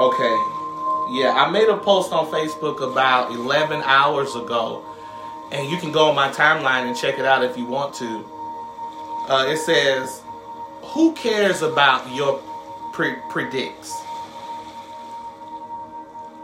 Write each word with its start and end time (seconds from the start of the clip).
Okay. 0.00 0.34
Yeah, 1.10 1.34
I 1.36 1.50
made 1.50 1.68
a 1.68 1.76
post 1.76 2.10
on 2.10 2.24
Facebook 2.28 2.80
about 2.80 3.32
11 3.32 3.82
hours 3.82 4.34
ago, 4.34 4.82
and 5.52 5.68
you 5.68 5.76
can 5.76 5.92
go 5.92 6.08
on 6.08 6.14
my 6.14 6.30
timeline 6.30 6.86
and 6.86 6.96
check 6.96 7.18
it 7.18 7.26
out 7.26 7.44
if 7.44 7.54
you 7.58 7.66
want 7.66 7.92
to. 7.96 8.24
Uh, 9.28 9.44
it 9.46 9.58
says, 9.58 10.22
Who 10.94 11.12
cares 11.12 11.60
about 11.60 12.14
your 12.14 12.40
pre- 12.94 13.16
predicts? 13.28 13.94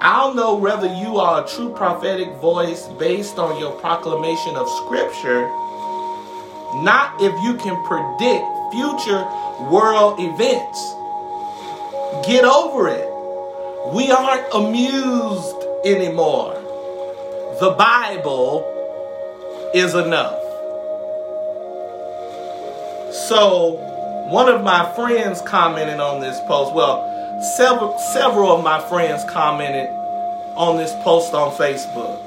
I'll 0.03 0.35
know 0.35 0.55
whether 0.55 0.95
you 0.95 1.17
are 1.17 1.43
a 1.43 1.49
true 1.49 1.71
prophetic 1.71 2.29
voice 2.35 2.89
based 2.99 3.39
on 3.39 3.59
your 3.59 3.73
proclamation 3.81 4.55
of 4.55 4.69
scripture, 4.85 5.49
not 6.85 7.17
if 7.23 7.33
you 7.43 7.55
can 7.57 7.83
predict 7.89 8.45
future 8.71 9.25
world 9.73 10.21
events. 10.21 10.93
Get 12.29 12.45
over 12.45 12.89
it. 12.89 13.16
We 13.93 14.11
aren't 14.11 14.53
amused 14.53 15.57
anymore. 15.85 16.55
The 17.61 17.71
Bible 17.79 18.65
is 19.73 19.95
enough. 19.95 20.41
So, 23.29 24.27
one 24.29 24.49
of 24.49 24.65
my 24.65 24.93
friends 24.95 25.41
commented 25.41 26.01
on 26.01 26.21
this 26.21 26.41
post. 26.49 26.75
Well, 26.75 27.41
several 27.57 27.97
several 28.13 28.51
of 28.51 28.65
my 28.65 28.81
friends 28.89 29.25
commented 29.25 29.89
on 30.57 30.79
this 30.79 30.93
post 31.05 31.33
on 31.33 31.53
Facebook. 31.53 32.19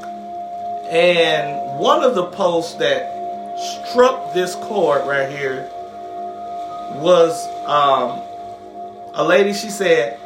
And 0.89 1.77
one 1.77 2.03
of 2.03 2.15
the 2.15 2.27
posts 2.27 2.75
that 2.75 3.59
struck 3.59 4.33
this 4.33 4.55
chord 4.55 5.05
right 5.05 5.29
here 5.29 5.69
was 6.95 7.47
um, 7.67 8.21
a 9.13 9.23
lady 9.23 9.51
she 9.53 9.69
said 9.69 10.17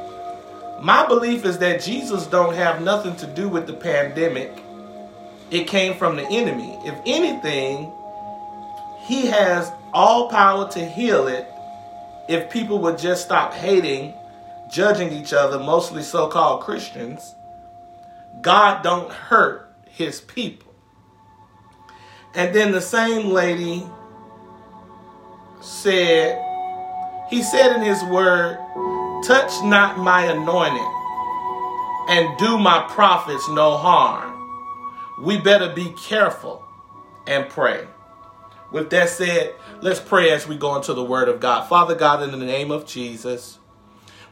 my 0.83 1.07
belief 1.07 1.45
is 1.45 1.57
that 1.59 1.81
jesus 1.81 2.27
don't 2.27 2.53
have 2.53 2.81
nothing 2.81 3.15
to 3.15 3.25
do 3.27 3.47
with 3.49 3.65
the 3.65 3.73
pandemic. 3.73 4.51
It 5.49 5.67
came 5.67 5.95
from 5.95 6.15
the 6.15 6.27
enemy. 6.29 6.79
If 6.83 6.95
anything 7.05 7.91
he 9.05 9.27
has 9.27 9.71
all 9.93 10.29
power 10.29 10.69
to 10.71 10.85
heal 10.85 11.27
it 11.27 11.47
if 12.27 12.49
people 12.49 12.79
would 12.79 12.97
just 12.97 13.23
stop 13.23 13.53
hating 13.53 14.13
judging 14.71 15.11
each 15.11 15.33
other, 15.33 15.59
mostly 15.59 16.01
so-called 16.01 16.61
Christians, 16.61 17.35
God 18.41 18.81
don't 18.81 19.11
hurt 19.11 19.71
his 19.87 20.21
people. 20.21 20.73
And 22.33 22.55
then 22.55 22.71
the 22.71 22.81
same 22.81 23.29
lady 23.29 23.83
said, 25.61 26.43
he 27.29 27.43
said 27.43 27.75
in 27.75 27.81
his 27.83 28.03
word, 28.05 28.57
touch 29.23 29.63
not 29.63 29.97
my 29.97 30.25
anointing 30.25 31.03
and 32.09 32.37
do 32.37 32.57
my 32.57 32.85
prophets 32.89 33.47
no 33.49 33.77
harm. 33.77 34.31
We 35.21 35.37
better 35.37 35.73
be 35.73 35.93
careful 35.93 36.63
and 37.25 37.49
pray. 37.49 37.87
With 38.71 38.89
that 38.89 39.09
said, 39.09 39.53
let's 39.81 39.99
pray 39.99 40.31
as 40.31 40.47
we 40.47 40.57
go 40.57 40.75
into 40.75 40.93
the 40.93 41.03
word 41.03 41.29
of 41.29 41.39
God. 41.39 41.69
Father 41.69 41.95
God, 41.95 42.23
in 42.23 42.31
the 42.31 42.45
name 42.45 42.71
of 42.71 42.85
Jesus, 42.85 43.59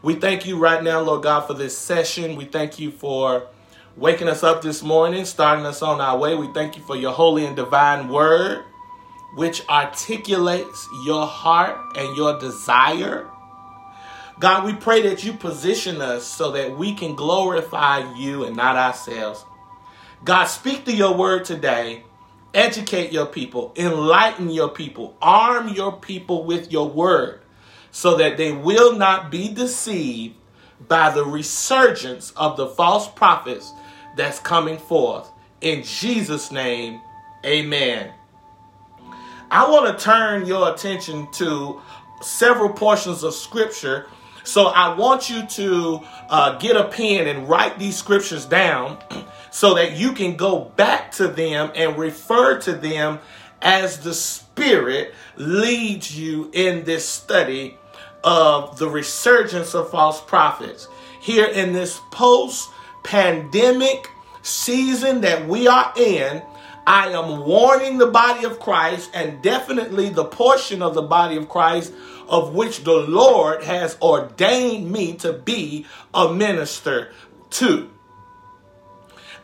we 0.02 0.16
thank 0.16 0.46
you 0.46 0.58
right 0.58 0.84
now, 0.84 1.00
Lord 1.00 1.24
God, 1.24 1.42
for 1.42 1.54
this 1.54 1.78
session. 1.78 2.36
We 2.36 2.46
thank 2.46 2.80
you 2.80 2.92
for 2.92 3.48
waking 3.96 4.28
us 4.28 4.44
up 4.44 4.62
this 4.62 4.82
morning, 4.82 5.26
starting 5.26 5.66
us 5.66 5.82
on 5.82 6.02
our 6.02 6.18
way. 6.18 6.36
We 6.36 6.52
thank 6.54 6.76
you 6.76 6.84
for 6.84 6.96
your 6.96 7.14
holy 7.14 7.46
and 7.46 7.56
divine 7.56 8.10
word, 8.10 8.64
which 9.36 9.62
articulates 9.70 10.88
your 11.06 11.28
heart 11.28 11.78
and 11.96 12.18
your 12.18 12.40
desire. 12.40 13.31
God, 14.42 14.66
we 14.66 14.74
pray 14.74 15.04
that 15.04 15.24
you 15.24 15.34
position 15.34 16.02
us 16.02 16.26
so 16.26 16.52
that 16.54 16.76
we 16.76 16.96
can 16.96 17.16
glorify 17.16 18.12
you 18.16 18.44
and 18.44 18.56
not 18.56 18.76
ourselves. 18.76 19.46
God, 20.24 20.46
speak 20.46 20.84
to 20.86 20.96
your 20.96 21.16
word 21.16 21.46
today. 21.46 22.04
Educate 22.54 23.12
your 23.12 23.28
people, 23.28 23.72
enlighten 23.78 24.50
your 24.50 24.70
people, 24.70 25.16
arm 25.22 25.70
your 25.70 25.94
people 25.94 26.44
with 26.44 26.72
your 26.72 26.90
word 26.90 27.42
so 27.92 28.18
that 28.18 28.36
they 28.36 28.52
will 28.52 28.98
not 28.98 29.30
be 29.30 29.54
deceived 29.54 30.36
by 30.88 31.12
the 31.12 31.24
resurgence 31.24 32.32
of 32.32 32.58
the 32.58 32.68
false 32.68 33.08
prophets 33.08 33.72
that's 34.18 34.40
coming 34.40 34.80
forth. 34.80 35.30
In 35.62 35.84
Jesus' 35.84 36.52
name, 36.52 37.00
amen. 37.46 38.12
I 39.52 39.70
want 39.70 39.98
to 39.98 40.04
turn 40.04 40.48
your 40.48 40.74
attention 40.74 41.32
to 41.34 41.80
several 42.22 42.70
portions 42.70 43.24
of 43.24 43.36
scripture. 43.36 44.08
So 44.44 44.68
I 44.68 44.96
want 44.96 45.30
you 45.30 45.46
to 45.46 46.02
uh, 46.30 46.58
get 46.58 46.76
a 46.76 46.86
pen 46.86 47.28
and 47.28 47.48
write 47.48 47.78
these 47.78 47.96
scriptures 47.96 48.46
down 48.46 48.98
so 49.52 49.76
that 49.76 49.94
you 49.94 50.14
can 50.14 50.36
go 50.36 50.72
back 50.76 51.12
to 51.14 51.28
them 51.28 51.72
and 51.76 51.98
refer 51.98 52.60
to 52.62 52.74
them 52.74 53.20
as 53.62 54.00
the 54.00 54.14
Spirit 54.14 55.14
leads 55.38 56.18
you 56.18 56.50
in 56.54 56.84
this 56.84 57.08
study 57.08 57.78
of 58.24 58.78
the 58.78 58.90
resurgence 58.90 59.74
of 59.74 59.90
false 59.90 60.22
prophets. 60.22 60.88
Here 61.22 61.48
in 61.48 61.74
this 61.74 62.00
post 62.12 62.70
pandemic 63.04 64.10
season 64.42 65.22
that 65.22 65.48
we 65.48 65.68
are 65.68 65.94
in, 65.96 66.42
I 66.86 67.10
am 67.10 67.46
warning 67.46 68.00
the 68.00 68.08
body 68.08 68.44
of 68.46 68.60
Christ 68.60 69.12
and 69.14 69.42
definitely 69.42 70.10
the 70.10 70.26
portion 70.26 70.82
of 70.82 70.96
the 70.96 71.04
body 71.04 71.38
of 71.38 71.48
Christ 71.48 71.94
of 72.32 72.56
which 72.56 72.86
the 72.86 72.96
Lord 72.96 73.64
has 73.64 73.98
ordained 74.02 74.90
me 74.90 75.14
to 75.16 75.34
be 75.34 75.86
a 76.14 76.34
minister 76.34 77.12
to. 77.52 77.90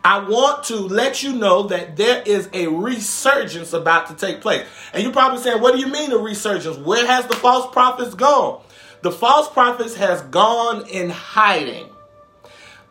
I 0.06 0.20
want 0.20 0.64
to 0.66 0.76
let 0.78 1.22
you 1.22 1.34
know 1.34 1.64
that 1.64 1.98
there 1.98 2.24
is 2.26 2.50
a 2.54 2.68
resurgence 2.68 3.74
about 3.74 4.08
to 4.08 4.16
take 4.16 4.40
place. 4.40 4.66
And 4.94 5.04
you're 5.04 5.12
probably 5.12 5.40
saying, 5.40 5.62
what 5.62 5.74
do 5.74 5.82
you 5.82 5.88
mean 5.88 6.14
a 6.14 6.18
resurgence? 6.18 6.78
Where 6.78 7.06
has 7.06 7.28
the 7.28 7.36
false 7.36 7.70
prophets 7.74 8.16
gone? 8.16 8.62
The 9.02 9.12
false 9.12 9.50
prophets 9.50 9.96
has 9.96 10.22
gone 10.22 10.88
in 10.88 11.10
hiding. 11.10 11.90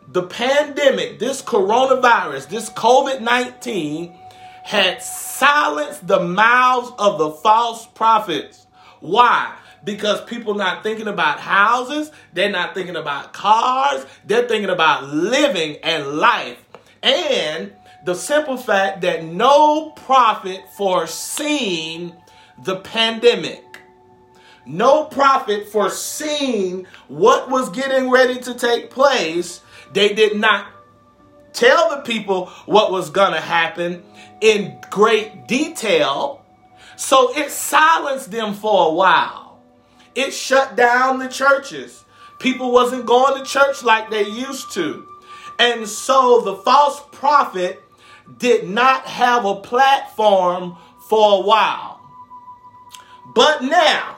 The 0.09 0.23
pandemic, 0.23 1.17
this 1.17 1.41
coronavirus, 1.41 2.49
this 2.49 2.69
COVID-19 2.69 4.15
had 4.63 5.01
silenced 5.01 6.05
the 6.05 6.19
mouths 6.19 6.91
of 6.99 7.17
the 7.17 7.31
false 7.31 7.87
prophets. 7.87 8.67
Why? 8.99 9.55
Because 9.87 10.19
people 10.25 10.53
not 10.53 10.83
thinking 10.83 11.07
about 11.07 11.39
houses, 11.39 12.11
they're 12.33 12.51
not 12.51 12.73
thinking 12.73 12.97
about 12.97 13.31
cars, 13.31 14.05
they're 14.25 14.45
thinking 14.45 14.69
about 14.69 15.05
living 15.05 15.77
and 15.81 16.17
life. 16.17 16.61
And 17.01 17.71
the 18.03 18.13
simple 18.13 18.57
fact 18.57 18.99
that 18.99 19.23
no 19.23 19.91
prophet 19.91 20.59
foreseen 20.75 22.13
the 22.65 22.75
pandemic. 22.81 23.63
No 24.65 25.05
prophet 25.05 25.69
foreseen 25.69 26.85
what 27.07 27.49
was 27.49 27.69
getting 27.69 28.09
ready 28.09 28.41
to 28.41 28.55
take 28.55 28.91
place. 28.91 29.61
They 29.93 30.13
did 30.13 30.35
not 30.35 30.67
tell 31.53 31.91
the 31.91 32.01
people 32.01 32.47
what 32.65 32.91
was 32.91 33.09
going 33.09 33.31
to 33.31 33.39
happen 33.39 34.03
in 34.41 34.81
great 34.91 35.47
detail. 35.47 36.43
So 36.97 37.33
it 37.37 37.51
silenced 37.51 38.31
them 38.31 38.53
for 38.53 38.89
a 38.89 38.93
while. 38.93 39.46
It 40.17 40.33
shut 40.33 40.75
down 40.75 41.19
the 41.19 41.27
churches. 41.27 42.03
People 42.39 42.71
wasn't 42.71 43.05
going 43.05 43.37
to 43.37 43.47
church 43.47 43.83
like 43.83 44.09
they 44.09 44.27
used 44.27 44.71
to. 44.73 45.07
And 45.59 45.87
so 45.87 46.41
the 46.41 46.55
false 46.55 47.03
prophet 47.11 47.83
did 48.39 48.67
not 48.67 49.05
have 49.05 49.45
a 49.45 49.57
platform 49.57 50.75
for 51.07 51.37
a 51.37 51.41
while. 51.41 52.01
But 53.35 53.61
now, 53.61 54.17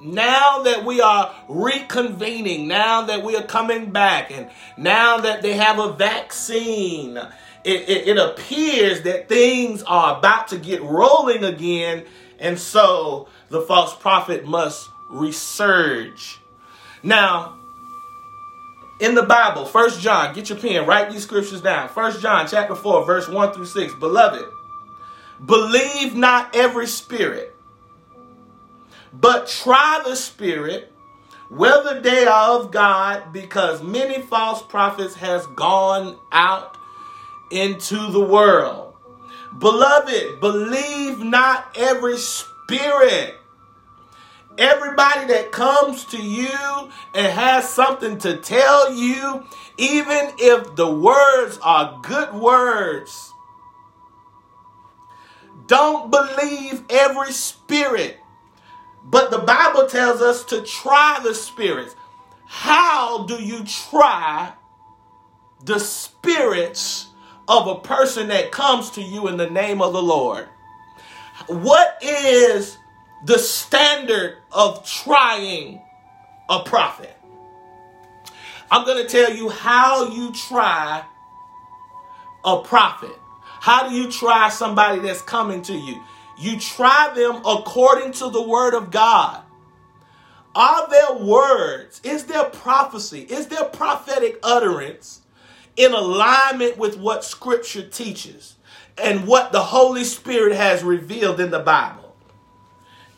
now 0.00 0.62
that 0.64 0.84
we 0.84 1.00
are 1.00 1.32
reconvening, 1.48 2.66
now 2.66 3.02
that 3.02 3.22
we 3.22 3.36
are 3.36 3.44
coming 3.44 3.92
back, 3.92 4.32
and 4.32 4.50
now 4.76 5.18
that 5.18 5.42
they 5.42 5.52
have 5.52 5.78
a 5.78 5.92
vaccine, 5.92 7.16
it, 7.62 7.88
it, 7.88 8.08
it, 8.08 8.18
appears 8.18 9.02
that 9.02 9.28
things 9.28 9.84
are 9.84 10.18
about 10.18 10.48
to 10.48 10.58
get 10.58 10.82
rolling 10.82 11.44
again, 11.44 12.04
and 12.40 12.58
so 12.58 13.28
the 13.48 13.60
false 13.60 13.94
prophet 13.94 14.44
must 14.44 14.88
resurge. 15.12 16.38
Now, 17.02 17.56
in 19.00 19.14
the 19.14 19.22
Bible, 19.22 19.64
First 19.64 20.00
John, 20.00 20.34
get 20.34 20.48
your 20.48 20.58
pen, 20.58 20.86
write 20.86 21.10
these 21.10 21.22
scriptures 21.22 21.60
down. 21.60 21.88
First 21.88 22.20
John 22.20 22.46
chapter 22.48 22.74
4, 22.74 23.04
verse 23.04 23.28
1 23.28 23.52
through 23.52 23.66
6. 23.66 23.94
Beloved, 23.94 24.44
believe 25.46 26.14
not 26.14 26.54
every 26.54 26.86
spirit 26.86 27.56
but 29.12 29.48
try 29.48 30.02
the 30.04 30.14
spirit 30.14 30.92
whether 31.48 32.00
they 32.00 32.26
are 32.26 32.60
of 32.60 32.70
God, 32.70 33.32
because 33.32 33.82
many 33.82 34.22
false 34.22 34.62
prophets 34.62 35.16
has 35.16 35.44
gone 35.48 36.16
out 36.30 36.76
into 37.50 38.12
the 38.12 38.20
world. 38.20 38.94
Beloved, 39.58 40.38
believe 40.40 41.18
not 41.18 41.76
every 41.76 42.18
spirit. 42.18 43.39
Everybody 44.60 45.26
that 45.28 45.52
comes 45.52 46.04
to 46.06 46.18
you 46.18 46.90
and 47.14 47.32
has 47.32 47.66
something 47.66 48.18
to 48.18 48.36
tell 48.36 48.92
you, 48.92 49.46
even 49.78 50.32
if 50.38 50.76
the 50.76 50.90
words 50.90 51.58
are 51.62 51.98
good 52.02 52.34
words, 52.34 53.32
don't 55.66 56.10
believe 56.10 56.84
every 56.90 57.32
spirit. 57.32 58.18
But 59.02 59.30
the 59.30 59.38
Bible 59.38 59.86
tells 59.86 60.20
us 60.20 60.44
to 60.44 60.60
try 60.60 61.20
the 61.22 61.34
spirits. 61.34 61.96
How 62.44 63.24
do 63.24 63.42
you 63.42 63.64
try 63.64 64.52
the 65.64 65.78
spirits 65.80 67.06
of 67.48 67.66
a 67.66 67.80
person 67.80 68.28
that 68.28 68.52
comes 68.52 68.90
to 68.90 69.00
you 69.00 69.26
in 69.26 69.38
the 69.38 69.48
name 69.48 69.80
of 69.80 69.94
the 69.94 70.02
Lord? 70.02 70.48
What 71.46 71.96
is 72.02 72.76
the 73.24 73.38
standard 73.38 74.38
of 74.52 74.86
trying 74.86 75.80
a 76.48 76.60
prophet? 76.60 77.16
I'm 78.70 78.84
going 78.84 79.04
to 79.04 79.08
tell 79.10 79.34
you 79.34 79.48
how 79.48 80.08
you 80.12 80.32
try 80.32 81.04
a 82.44 82.58
prophet. 82.62 83.16
How 83.60 83.88
do 83.88 83.94
you 83.94 84.10
try 84.10 84.48
somebody 84.48 85.00
that's 85.00 85.22
coming 85.22 85.62
to 85.62 85.74
you? 85.74 86.00
You 86.38 86.58
try 86.58 87.12
them 87.14 87.42
according 87.44 88.12
to 88.12 88.30
the 88.30 88.42
word 88.42 88.74
of 88.74 88.90
God. 88.90 89.42
Are 90.54 90.88
there 90.88 91.24
words? 91.24 92.00
Is 92.02 92.24
there 92.24 92.44
prophecy? 92.44 93.20
Is 93.22 93.48
there 93.48 93.64
prophetic 93.64 94.38
utterance 94.42 95.20
in 95.76 95.92
alignment 95.92 96.78
with 96.78 96.98
what 96.98 97.24
scripture 97.24 97.86
teaches 97.86 98.56
and 98.96 99.26
what 99.26 99.52
the 99.52 99.60
Holy 99.60 100.04
Spirit 100.04 100.56
has 100.56 100.82
revealed 100.82 101.40
in 101.40 101.50
the 101.50 101.60
Bible? 101.60 101.99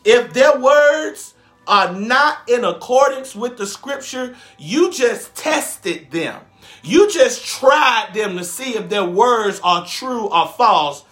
If 0.03 0.33
their 0.33 0.59
words 0.59 1.33
are 1.67 1.93
not 1.93 2.49
in 2.49 2.63
accordance 2.63 3.35
with 3.35 3.57
the 3.57 3.65
scripture, 3.65 4.35
you 4.57 4.91
just 4.91 5.35
tested 5.35 6.11
them. 6.11 6.41
You 6.83 7.09
just 7.09 7.45
tried 7.45 8.09
them 8.13 8.37
to 8.37 8.43
see 8.43 8.75
if 8.75 8.89
their 8.89 9.05
words 9.05 9.61
are 9.63 9.85
true 9.85 10.27
or 10.27 10.47
false. 10.47 11.05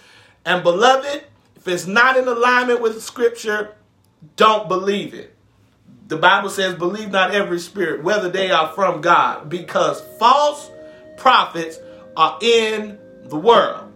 And 0.45 0.63
beloved, 0.63 1.23
if 1.55 1.67
it's 1.67 1.87
not 1.87 2.17
in 2.17 2.27
alignment 2.27 2.81
with 2.81 2.95
the 2.95 3.01
scripture, 3.01 3.75
don't 4.35 4.67
believe 4.67 5.13
it. 5.13 5.35
The 6.07 6.17
Bible 6.17 6.49
says, 6.49 6.75
believe 6.75 7.11
not 7.11 7.33
every 7.33 7.59
spirit, 7.59 8.03
whether 8.03 8.29
they 8.29 8.51
are 8.51 8.73
from 8.73 8.99
God, 8.99 9.47
because 9.47 10.01
false 10.19 10.69
prophets 11.15 11.79
are 12.17 12.37
in 12.41 12.99
the 13.23 13.37
world. 13.37 13.90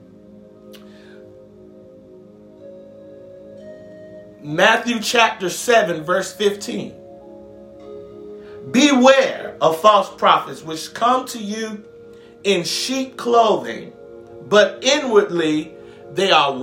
Matthew 4.46 5.00
chapter 5.00 5.50
7, 5.50 6.04
verse 6.04 6.32
15. 6.32 6.94
Beware 8.70 9.58
of 9.60 9.82
false 9.82 10.14
prophets 10.18 10.62
which 10.62 10.94
come 10.94 11.26
to 11.30 11.40
you 11.40 11.84
in 12.44 12.64
sheep 12.64 13.18
clothing, 13.18 13.92
but 14.48 14.84
inwardly 14.84 15.74
they 16.12 16.30
are 16.30 16.54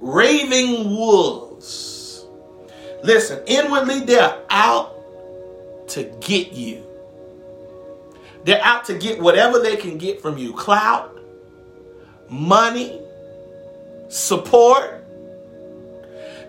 raving 0.00 0.88
wolves. 0.88 2.24
Listen, 3.02 3.42
inwardly 3.48 3.98
they're 3.98 4.40
out 4.50 4.94
to 5.88 6.04
get 6.20 6.52
you. 6.52 6.86
They're 8.44 8.62
out 8.62 8.84
to 8.84 8.96
get 8.96 9.20
whatever 9.20 9.58
they 9.58 9.74
can 9.74 9.98
get 9.98 10.22
from 10.22 10.38
you 10.38 10.52
clout, 10.52 11.18
money, 12.30 13.00
support. 14.08 15.03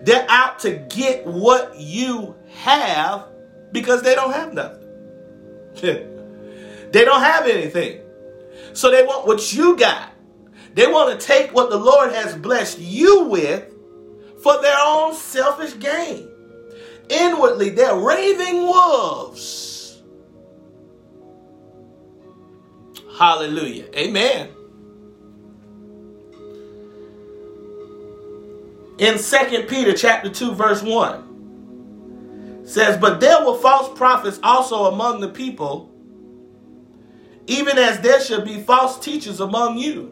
They're 0.06 0.26
out 0.30 0.60
to 0.60 0.72
get 0.72 1.26
what 1.26 1.80
you 1.80 2.36
have 2.60 3.26
because 3.72 4.04
they 4.04 4.14
don't 4.14 4.34
have 4.34 4.54
nothing. 4.54 4.84
they 5.82 7.04
don't 7.06 7.22
have 7.22 7.48
anything. 7.48 8.02
So 8.74 8.92
they 8.92 9.04
want 9.04 9.26
what 9.26 9.52
you 9.52 9.76
got. 9.76 10.12
They 10.76 10.86
want 10.86 11.20
to 11.20 11.26
take 11.26 11.54
what 11.54 11.72
the 11.72 11.78
Lord 11.78 12.12
has 12.12 12.36
blessed 12.36 12.78
you 12.78 13.24
with 13.24 13.74
for 14.44 14.62
their 14.62 14.78
own 14.80 15.16
selfish 15.16 15.80
gain. 15.80 16.30
Inwardly, 17.10 17.72
they're 17.72 17.98
raving 17.98 18.62
wolves. 18.62 20.04
Hallelujah. 23.18 23.86
Amen. 23.96 24.55
In 28.98 29.18
2 29.18 29.64
Peter 29.68 29.94
chapter 29.94 30.30
2 30.30 30.54
verse 30.54 30.82
1 30.82 32.64
says 32.66 32.98
but 32.98 33.20
there 33.20 33.46
were 33.46 33.58
false 33.58 33.96
prophets 33.98 34.40
also 34.44 34.86
among 34.86 35.20
the 35.20 35.30
people 35.30 35.92
even 37.48 37.78
as 37.78 38.00
there 38.00 38.20
shall 38.22 38.44
be 38.44 38.62
false 38.62 39.00
teachers 39.00 39.40
among 39.40 39.78
you 39.78 40.12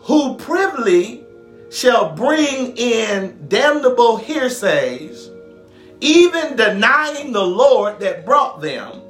who 0.00 0.36
privily 0.36 1.24
shall 1.70 2.14
bring 2.14 2.76
in 2.76 3.46
damnable 3.48 4.16
hearsays 4.16 5.30
even 6.02 6.56
denying 6.56 7.32
the 7.32 7.42
Lord 7.42 8.00
that 8.00 8.26
brought 8.26 8.60
them 8.60 9.00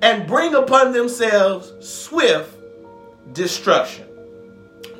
and 0.00 0.26
bring 0.26 0.54
upon 0.54 0.92
themselves 0.92 1.72
swift 1.80 2.56
destruction. 3.32 4.06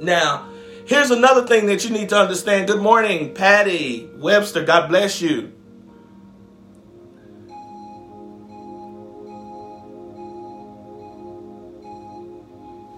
Now 0.03 0.49
Here's 0.87 1.11
another 1.11 1.47
thing 1.47 1.65
that 1.67 1.83
you 1.85 1.91
need 1.91 2.11
to 2.11 2.17
understand. 2.19 2.69
Good 2.69 2.83
morning, 2.83 3.33
Patty 3.33 4.07
Webster. 4.17 4.63
God 4.65 4.89
bless 4.89 5.23
you. 5.23 5.51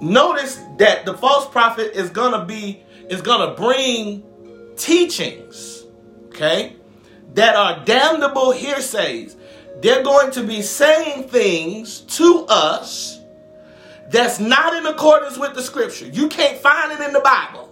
Notice 0.01 0.61
that 0.79 1.05
the 1.05 1.17
false 1.17 1.49
prophet 1.49 1.93
is 1.95 2.11
going 2.11 2.33
to 2.33 2.45
be 2.45 2.83
is 3.09 3.23
going 3.23 3.49
to 3.49 3.55
bring 3.55 4.25
teachings, 4.77 5.85
okay? 6.27 6.75
That 7.35 7.55
are 7.55 7.85
damnable 7.85 8.53
hearsays. 8.53 9.37
They're 9.81 10.03
going 10.03 10.33
to 10.33 10.43
be 10.43 10.61
saying 10.63 11.29
things 11.29 12.01
to 12.01 12.47
us 12.49 13.21
that's 14.11 14.41
not 14.41 14.75
in 14.75 14.87
accordance 14.87 15.39
with 15.39 15.55
the 15.55 15.63
scripture. 15.63 16.07
You 16.07 16.29
can't 16.29 16.59
find 16.59 16.93
it 16.93 17.01
in 17.01 17.13
the 17.13 17.21
Bible. 17.21 17.66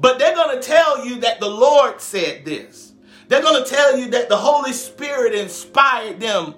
But 0.00 0.18
they're 0.18 0.34
going 0.34 0.60
to 0.60 0.66
tell 0.66 1.06
you 1.06 1.20
that 1.20 1.40
the 1.40 1.48
Lord 1.48 2.00
said 2.00 2.44
this. 2.44 2.92
They're 3.28 3.42
going 3.42 3.62
to 3.62 3.68
tell 3.68 3.98
you 3.98 4.10
that 4.10 4.28
the 4.28 4.36
Holy 4.36 4.72
Spirit 4.72 5.34
inspired 5.34 6.20
them 6.20 6.54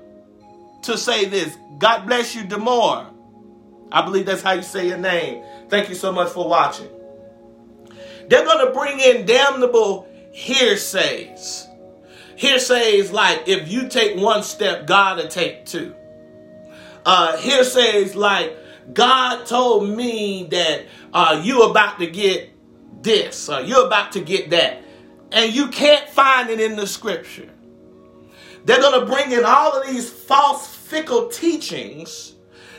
to 0.82 0.96
say 0.96 1.26
this. 1.26 1.56
God 1.78 2.06
bless 2.06 2.34
you, 2.34 2.42
Demore. 2.42 3.12
I 3.92 4.02
believe 4.02 4.26
that's 4.26 4.42
how 4.42 4.52
you 4.52 4.62
say 4.62 4.88
your 4.88 4.98
name. 4.98 5.44
Thank 5.68 5.88
you 5.88 5.94
so 5.94 6.12
much 6.12 6.32
for 6.32 6.48
watching. 6.48 6.88
They're 8.28 8.44
going 8.44 8.66
to 8.66 8.72
bring 8.72 8.98
in 8.98 9.26
damnable 9.26 10.08
hearsays. 10.34 11.66
Hearsays 12.36 13.12
like 13.12 13.48
if 13.48 13.68
you 13.68 13.88
take 13.88 14.16
one 14.16 14.42
step, 14.42 14.86
God 14.86 15.18
will 15.18 15.28
take 15.28 15.64
two. 15.64 15.94
Uh, 17.04 17.36
hearsays 17.38 18.14
like 18.14 18.56
God 18.92 19.46
told 19.46 19.88
me 19.88 20.48
that 20.50 20.86
uh, 21.12 21.40
you 21.42 21.62
about 21.62 21.98
to 22.00 22.06
get 22.06 22.50
this 23.06 23.48
or 23.48 23.62
you're 23.62 23.86
about 23.86 24.12
to 24.12 24.20
get 24.20 24.50
that. 24.50 24.82
And 25.32 25.54
you 25.54 25.68
can't 25.68 26.08
find 26.10 26.50
it 26.50 26.60
in 26.60 26.76
the 26.76 26.86
scripture. 26.86 27.48
They're 28.64 28.80
going 28.80 29.00
to 29.00 29.06
bring 29.06 29.32
in 29.32 29.44
all 29.44 29.80
of 29.80 29.86
these 29.86 30.10
false, 30.10 30.74
fickle 30.74 31.28
teachings 31.28 32.34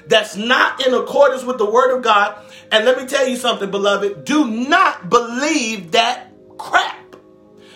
that's 0.07 0.35
not 0.35 0.85
in 0.85 0.93
accordance 0.93 1.43
with 1.43 1.57
the 1.57 1.69
word 1.69 1.95
of 1.95 2.03
God. 2.03 2.37
And 2.71 2.85
let 2.85 2.97
me 2.97 3.07
tell 3.07 3.27
you 3.27 3.37
something, 3.37 3.71
beloved. 3.71 4.25
Do 4.25 4.47
not 4.47 5.09
believe 5.09 5.91
that 5.91 6.31
crap. 6.57 7.15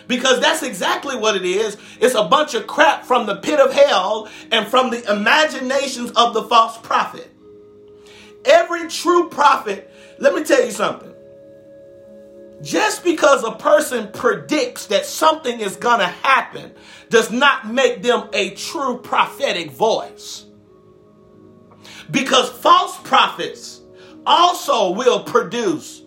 Because 0.06 0.40
that's 0.40 0.62
exactly 0.62 1.16
what 1.16 1.36
it 1.36 1.44
is. 1.44 1.76
It's 2.00 2.14
a 2.14 2.24
bunch 2.24 2.54
of 2.54 2.66
crap 2.66 3.04
from 3.04 3.26
the 3.26 3.36
pit 3.36 3.60
of 3.60 3.72
hell 3.72 4.28
and 4.50 4.66
from 4.66 4.90
the 4.90 5.10
imaginations 5.10 6.10
of 6.12 6.34
the 6.34 6.42
false 6.42 6.76
prophet. 6.78 7.30
Every 8.44 8.88
true 8.88 9.28
prophet, 9.28 9.90
let 10.18 10.34
me 10.34 10.44
tell 10.44 10.64
you 10.64 10.72
something. 10.72 11.11
Just 12.62 13.02
because 13.02 13.42
a 13.42 13.52
person 13.52 14.08
predicts 14.12 14.86
that 14.86 15.04
something 15.04 15.60
is 15.60 15.76
going 15.76 15.98
to 15.98 16.06
happen 16.06 16.72
does 17.10 17.30
not 17.30 17.66
make 17.66 18.02
them 18.02 18.28
a 18.32 18.50
true 18.50 18.98
prophetic 18.98 19.70
voice. 19.72 20.46
Because 22.10 22.48
false 22.50 22.96
prophets 23.02 23.80
also 24.24 24.90
will 24.92 25.24
produce 25.24 26.02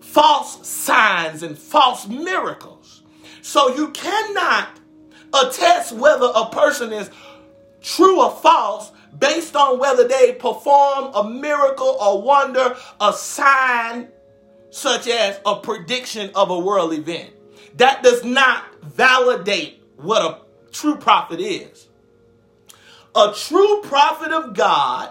false 0.00 0.66
signs 0.66 1.42
and 1.42 1.58
false 1.58 2.08
miracles. 2.08 3.02
So 3.42 3.76
you 3.76 3.90
cannot 3.90 4.80
attest 5.34 5.92
whether 5.92 6.30
a 6.34 6.48
person 6.48 6.92
is 6.92 7.10
true 7.82 8.22
or 8.22 8.30
false 8.30 8.92
based 9.18 9.54
on 9.56 9.78
whether 9.78 10.08
they 10.08 10.32
perform 10.32 11.12
a 11.14 11.28
miracle, 11.28 12.00
a 12.00 12.16
wonder, 12.16 12.76
a 13.00 13.12
sign, 13.12 14.08
such 14.70 15.08
as 15.08 15.40
a 15.46 15.56
prediction 15.56 16.30
of 16.34 16.50
a 16.50 16.58
world 16.58 16.92
event. 16.92 17.30
That 17.76 18.02
does 18.02 18.24
not 18.24 18.64
validate 18.82 19.82
what 19.96 20.22
a 20.22 20.70
true 20.72 20.96
prophet 20.96 21.40
is. 21.40 21.88
A 23.14 23.32
true 23.34 23.80
prophet 23.82 24.32
of 24.32 24.54
God 24.54 25.10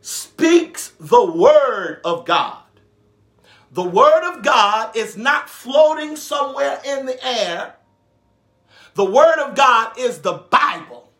speaks 0.00 0.92
the 0.98 1.24
word 1.24 2.00
of 2.04 2.24
God. 2.24 2.62
The 3.72 3.84
word 3.84 4.34
of 4.34 4.42
God 4.42 4.96
is 4.96 5.16
not 5.16 5.48
floating 5.48 6.16
somewhere 6.16 6.80
in 6.84 7.06
the 7.06 7.24
air. 7.24 7.76
The 8.94 9.04
word 9.04 9.38
of 9.38 9.54
God 9.54 9.98
is 9.98 10.20
the 10.20 10.44
Bible. 10.50 11.12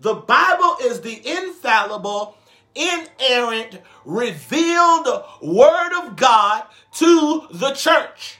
The 0.00 0.14
Bible 0.14 0.76
is 0.82 1.00
the 1.00 1.26
infallible, 1.26 2.36
inerrant, 2.76 3.80
revealed 4.04 5.08
word 5.42 6.04
of 6.04 6.16
God 6.16 6.64
to 6.94 7.48
the 7.50 7.72
church. 7.72 8.38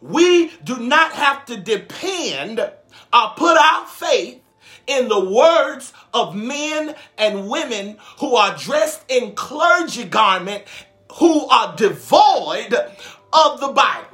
We 0.00 0.48
do 0.62 0.78
not 0.78 1.12
have 1.12 1.46
to 1.46 1.56
depend 1.56 2.60
or 2.60 3.32
put 3.36 3.56
our 3.56 3.86
faith 3.86 4.42
in 4.86 5.08
the 5.08 5.30
words 5.30 5.92
of 6.12 6.34
men 6.34 6.94
and 7.16 7.48
women 7.48 7.96
who 8.18 8.36
are 8.36 8.56
dressed 8.56 9.02
in 9.08 9.34
clergy 9.34 10.04
garment 10.04 10.64
who 11.14 11.46
are 11.48 11.74
devoid 11.76 12.74
of 13.32 13.60
the 13.60 13.72
Bible. 13.74 14.13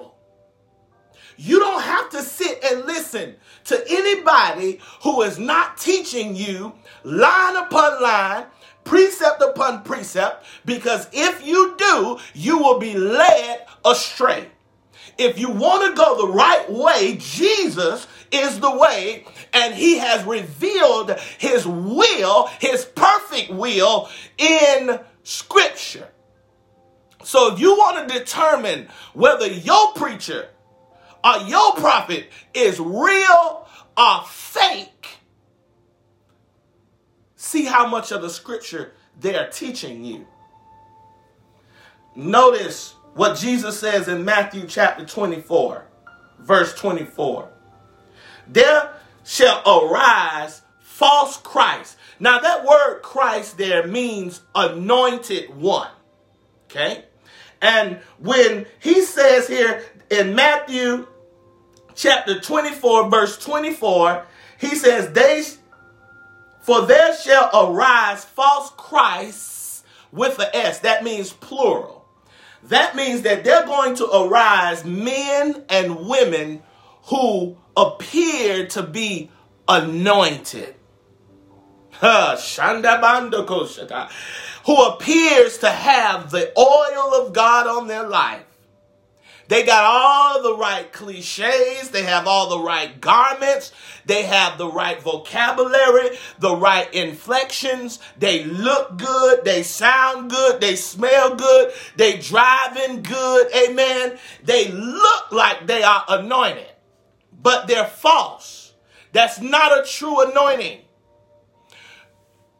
You 1.42 1.58
don't 1.58 1.80
have 1.80 2.10
to 2.10 2.22
sit 2.22 2.62
and 2.62 2.84
listen 2.84 3.34
to 3.64 3.82
anybody 3.88 4.78
who 5.04 5.22
is 5.22 5.38
not 5.38 5.78
teaching 5.78 6.36
you 6.36 6.74
line 7.02 7.56
upon 7.56 8.02
line, 8.02 8.44
precept 8.84 9.40
upon 9.40 9.82
precept, 9.82 10.44
because 10.66 11.08
if 11.14 11.46
you 11.46 11.76
do, 11.78 12.18
you 12.34 12.58
will 12.58 12.78
be 12.78 12.92
led 12.92 13.64
astray. 13.86 14.48
If 15.16 15.38
you 15.38 15.48
want 15.48 15.88
to 15.88 15.96
go 15.96 16.26
the 16.26 16.30
right 16.30 16.70
way, 16.70 17.16
Jesus 17.18 18.06
is 18.30 18.60
the 18.60 18.76
way, 18.76 19.24
and 19.54 19.74
he 19.74 19.96
has 19.96 20.22
revealed 20.24 21.18
his 21.38 21.66
will, 21.66 22.48
his 22.60 22.84
perfect 22.84 23.50
will 23.50 24.10
in 24.36 25.00
scripture. 25.22 26.08
So 27.24 27.54
if 27.54 27.60
you 27.60 27.72
want 27.76 28.06
to 28.06 28.18
determine 28.18 28.88
whether 29.14 29.46
your 29.46 29.94
preacher 29.94 30.50
or 31.24 31.38
your 31.46 31.74
prophet 31.74 32.28
is 32.54 32.80
real 32.80 33.68
or 33.96 34.22
fake, 34.26 35.18
see 37.36 37.64
how 37.64 37.86
much 37.86 38.12
of 38.12 38.22
the 38.22 38.30
scripture 38.30 38.92
they 39.18 39.36
are 39.36 39.48
teaching 39.48 40.04
you. 40.04 40.26
Notice 42.14 42.94
what 43.14 43.38
Jesus 43.38 43.78
says 43.78 44.08
in 44.08 44.24
Matthew 44.24 44.66
chapter 44.66 45.04
24, 45.04 45.86
verse 46.40 46.74
24. 46.74 47.50
There 48.48 48.92
shall 49.24 49.62
arise 49.66 50.62
false 50.80 51.36
Christ. 51.36 51.96
Now, 52.18 52.40
that 52.40 52.64
word 52.64 53.00
Christ 53.02 53.58
there 53.58 53.86
means 53.86 54.42
anointed 54.54 55.54
one. 55.54 55.90
Okay? 56.64 57.04
And 57.62 58.00
when 58.18 58.66
he 58.80 59.02
says 59.02 59.48
here 59.48 59.82
in 60.10 60.34
Matthew 60.34 61.06
chapter 61.94 62.40
24, 62.40 63.08
verse 63.08 63.38
24, 63.38 64.26
he 64.58 64.74
says, 64.74 65.12
They 65.12 65.44
for 66.60 66.82
there 66.82 67.16
shall 67.16 67.50
arise 67.54 68.24
false 68.24 68.70
Christs 68.76 69.82
with 70.12 70.38
an 70.38 70.48
S. 70.52 70.80
That 70.80 71.02
means 71.02 71.32
plural. 71.32 72.06
That 72.64 72.94
means 72.94 73.22
that 73.22 73.44
they're 73.44 73.64
going 73.64 73.96
to 73.96 74.06
arise 74.06 74.84
men 74.84 75.64
and 75.70 76.06
women 76.06 76.62
who 77.04 77.56
appear 77.76 78.66
to 78.68 78.82
be 78.82 79.30
anointed. 79.66 80.74
Who 84.66 84.76
appears 84.84 85.58
to 85.58 85.70
have 85.70 86.30
the 86.30 86.52
oil 86.58 87.14
of 87.14 87.32
God 87.32 87.66
on 87.66 87.88
their 87.88 88.06
life. 88.06 88.44
They 89.50 89.64
got 89.64 89.82
all 89.82 90.42
the 90.44 90.56
right 90.56 90.92
cliches. 90.92 91.90
They 91.90 92.04
have 92.04 92.28
all 92.28 92.50
the 92.50 92.60
right 92.60 93.00
garments. 93.00 93.72
They 94.06 94.22
have 94.22 94.58
the 94.58 94.68
right 94.68 95.02
vocabulary, 95.02 96.16
the 96.38 96.54
right 96.54 96.92
inflections. 96.94 97.98
They 98.16 98.44
look 98.44 98.96
good. 98.96 99.44
They 99.44 99.64
sound 99.64 100.30
good. 100.30 100.60
They 100.60 100.76
smell 100.76 101.34
good. 101.34 101.72
They 101.96 102.18
driving 102.18 103.02
good. 103.02 103.52
Amen. 103.52 104.18
They 104.44 104.68
look 104.68 105.32
like 105.32 105.66
they 105.66 105.82
are 105.82 106.04
anointed, 106.08 106.70
but 107.42 107.66
they're 107.66 107.86
false. 107.86 108.72
That's 109.12 109.40
not 109.40 109.76
a 109.76 109.82
true 109.84 110.30
anointing. 110.30 110.82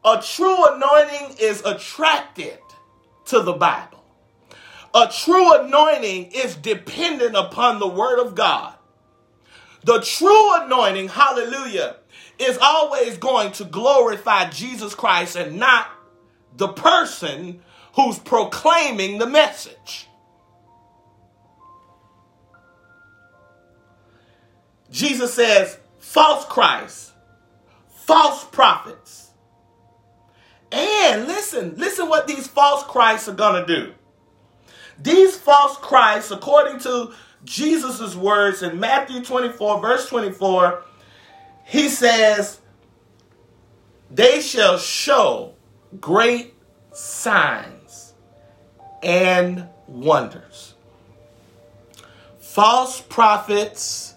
A 0.03 0.21
true 0.21 0.75
anointing 0.75 1.37
is 1.39 1.61
attracted 1.63 2.59
to 3.27 3.41
the 3.41 3.53
Bible. 3.53 4.00
A 4.93 5.07
true 5.07 5.61
anointing 5.61 6.31
is 6.33 6.55
dependent 6.55 7.35
upon 7.35 7.79
the 7.79 7.87
word 7.87 8.19
of 8.19 8.35
God. 8.35 8.75
The 9.83 10.01
true 10.01 10.63
anointing, 10.63 11.09
hallelujah, 11.09 11.97
is 12.37 12.57
always 12.61 13.17
going 13.17 13.51
to 13.53 13.63
glorify 13.63 14.49
Jesus 14.49 14.93
Christ 14.93 15.35
and 15.35 15.57
not 15.57 15.87
the 16.57 16.67
person 16.67 17.61
who's 17.95 18.19
proclaiming 18.19 19.17
the 19.17 19.27
message. 19.27 20.07
Jesus 24.89 25.33
says, 25.33 25.79
false 25.99 26.45
Christ, 26.45 27.13
false 27.89 28.43
prophets. 28.45 29.29
And 30.71 31.27
listen, 31.27 31.75
listen 31.77 32.09
what 32.09 32.27
these 32.27 32.47
false 32.47 32.83
Christs 32.83 33.27
are 33.29 33.33
going 33.33 33.65
to 33.65 33.75
do. 33.75 33.93
These 35.01 35.37
false 35.37 35.77
Christs, 35.77 36.31
according 36.31 36.79
to 36.81 37.13
Jesus' 37.43 38.15
words 38.15 38.61
in 38.61 38.79
Matthew 38.79 39.23
24, 39.23 39.81
verse 39.81 40.07
24, 40.09 40.83
he 41.65 41.89
says, 41.89 42.59
They 44.11 44.41
shall 44.41 44.77
show 44.77 45.55
great 45.99 46.53
signs 46.91 48.13
and 49.01 49.67
wonders. 49.87 50.75
False 52.39 53.01
prophets, 53.01 54.15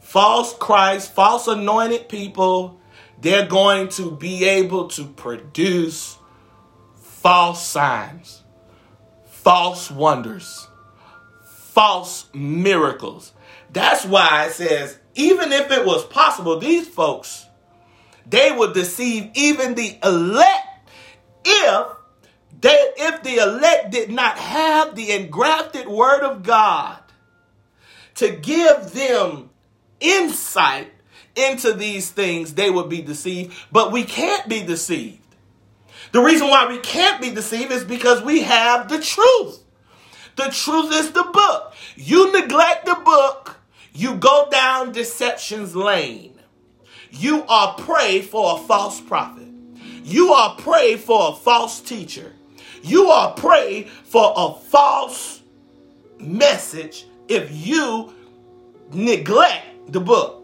false 0.00 0.54
Christ, 0.54 1.14
false 1.14 1.46
anointed 1.48 2.08
people, 2.08 2.78
they're 3.20 3.46
going 3.46 3.88
to 3.90 4.10
be 4.10 4.44
able 4.44 4.88
to 4.88 5.06
produce 5.06 6.18
false 7.00 7.66
signs 7.66 8.43
false 9.44 9.90
wonders, 9.90 10.66
false 11.44 12.26
miracles. 12.34 13.32
That's 13.72 14.04
why 14.04 14.46
it 14.46 14.52
says, 14.52 14.98
even 15.14 15.52
if 15.52 15.70
it 15.70 15.84
was 15.84 16.04
possible, 16.06 16.58
these 16.58 16.88
folks, 16.88 17.46
they 18.26 18.50
would 18.50 18.72
deceive 18.72 19.30
even 19.34 19.74
the 19.74 19.98
elect 20.02 20.90
if 21.44 21.86
they 22.60 22.92
if 22.96 23.22
the 23.22 23.36
elect 23.36 23.90
did 23.92 24.10
not 24.10 24.38
have 24.38 24.94
the 24.96 25.12
engrafted 25.12 25.86
word 25.86 26.22
of 26.22 26.42
God 26.42 26.98
to 28.14 28.30
give 28.30 28.92
them 28.92 29.50
insight 30.00 30.90
into 31.36 31.72
these 31.72 32.10
things, 32.10 32.54
they 32.54 32.70
would 32.70 32.88
be 32.88 33.02
deceived. 33.02 33.54
But 33.70 33.92
we 33.92 34.04
can't 34.04 34.48
be 34.48 34.62
deceived. 34.62 35.23
The 36.14 36.20
reason 36.20 36.46
why 36.46 36.68
we 36.68 36.78
can't 36.78 37.20
be 37.20 37.30
deceived 37.30 37.72
is 37.72 37.82
because 37.82 38.22
we 38.22 38.42
have 38.42 38.88
the 38.88 39.00
truth. 39.00 39.58
The 40.36 40.44
truth 40.44 40.92
is 40.92 41.10
the 41.10 41.24
book. 41.24 41.74
You 41.96 42.30
neglect 42.30 42.86
the 42.86 42.94
book, 42.94 43.56
you 43.92 44.14
go 44.14 44.46
down 44.48 44.92
deception's 44.92 45.74
lane. 45.74 46.40
You 47.10 47.42
are 47.48 47.74
prey 47.74 48.22
for 48.22 48.54
a 48.54 48.62
false 48.62 49.00
prophet. 49.00 49.48
You 50.04 50.32
are 50.32 50.54
prey 50.54 50.96
for 50.96 51.30
a 51.30 51.34
false 51.34 51.80
teacher. 51.80 52.32
You 52.84 53.10
are 53.10 53.34
prey 53.34 53.88
for 54.04 54.32
a 54.36 54.54
false 54.54 55.42
message 56.20 57.06
if 57.26 57.50
you 57.50 58.14
neglect 58.92 59.90
the 59.90 59.98
book. 59.98 60.43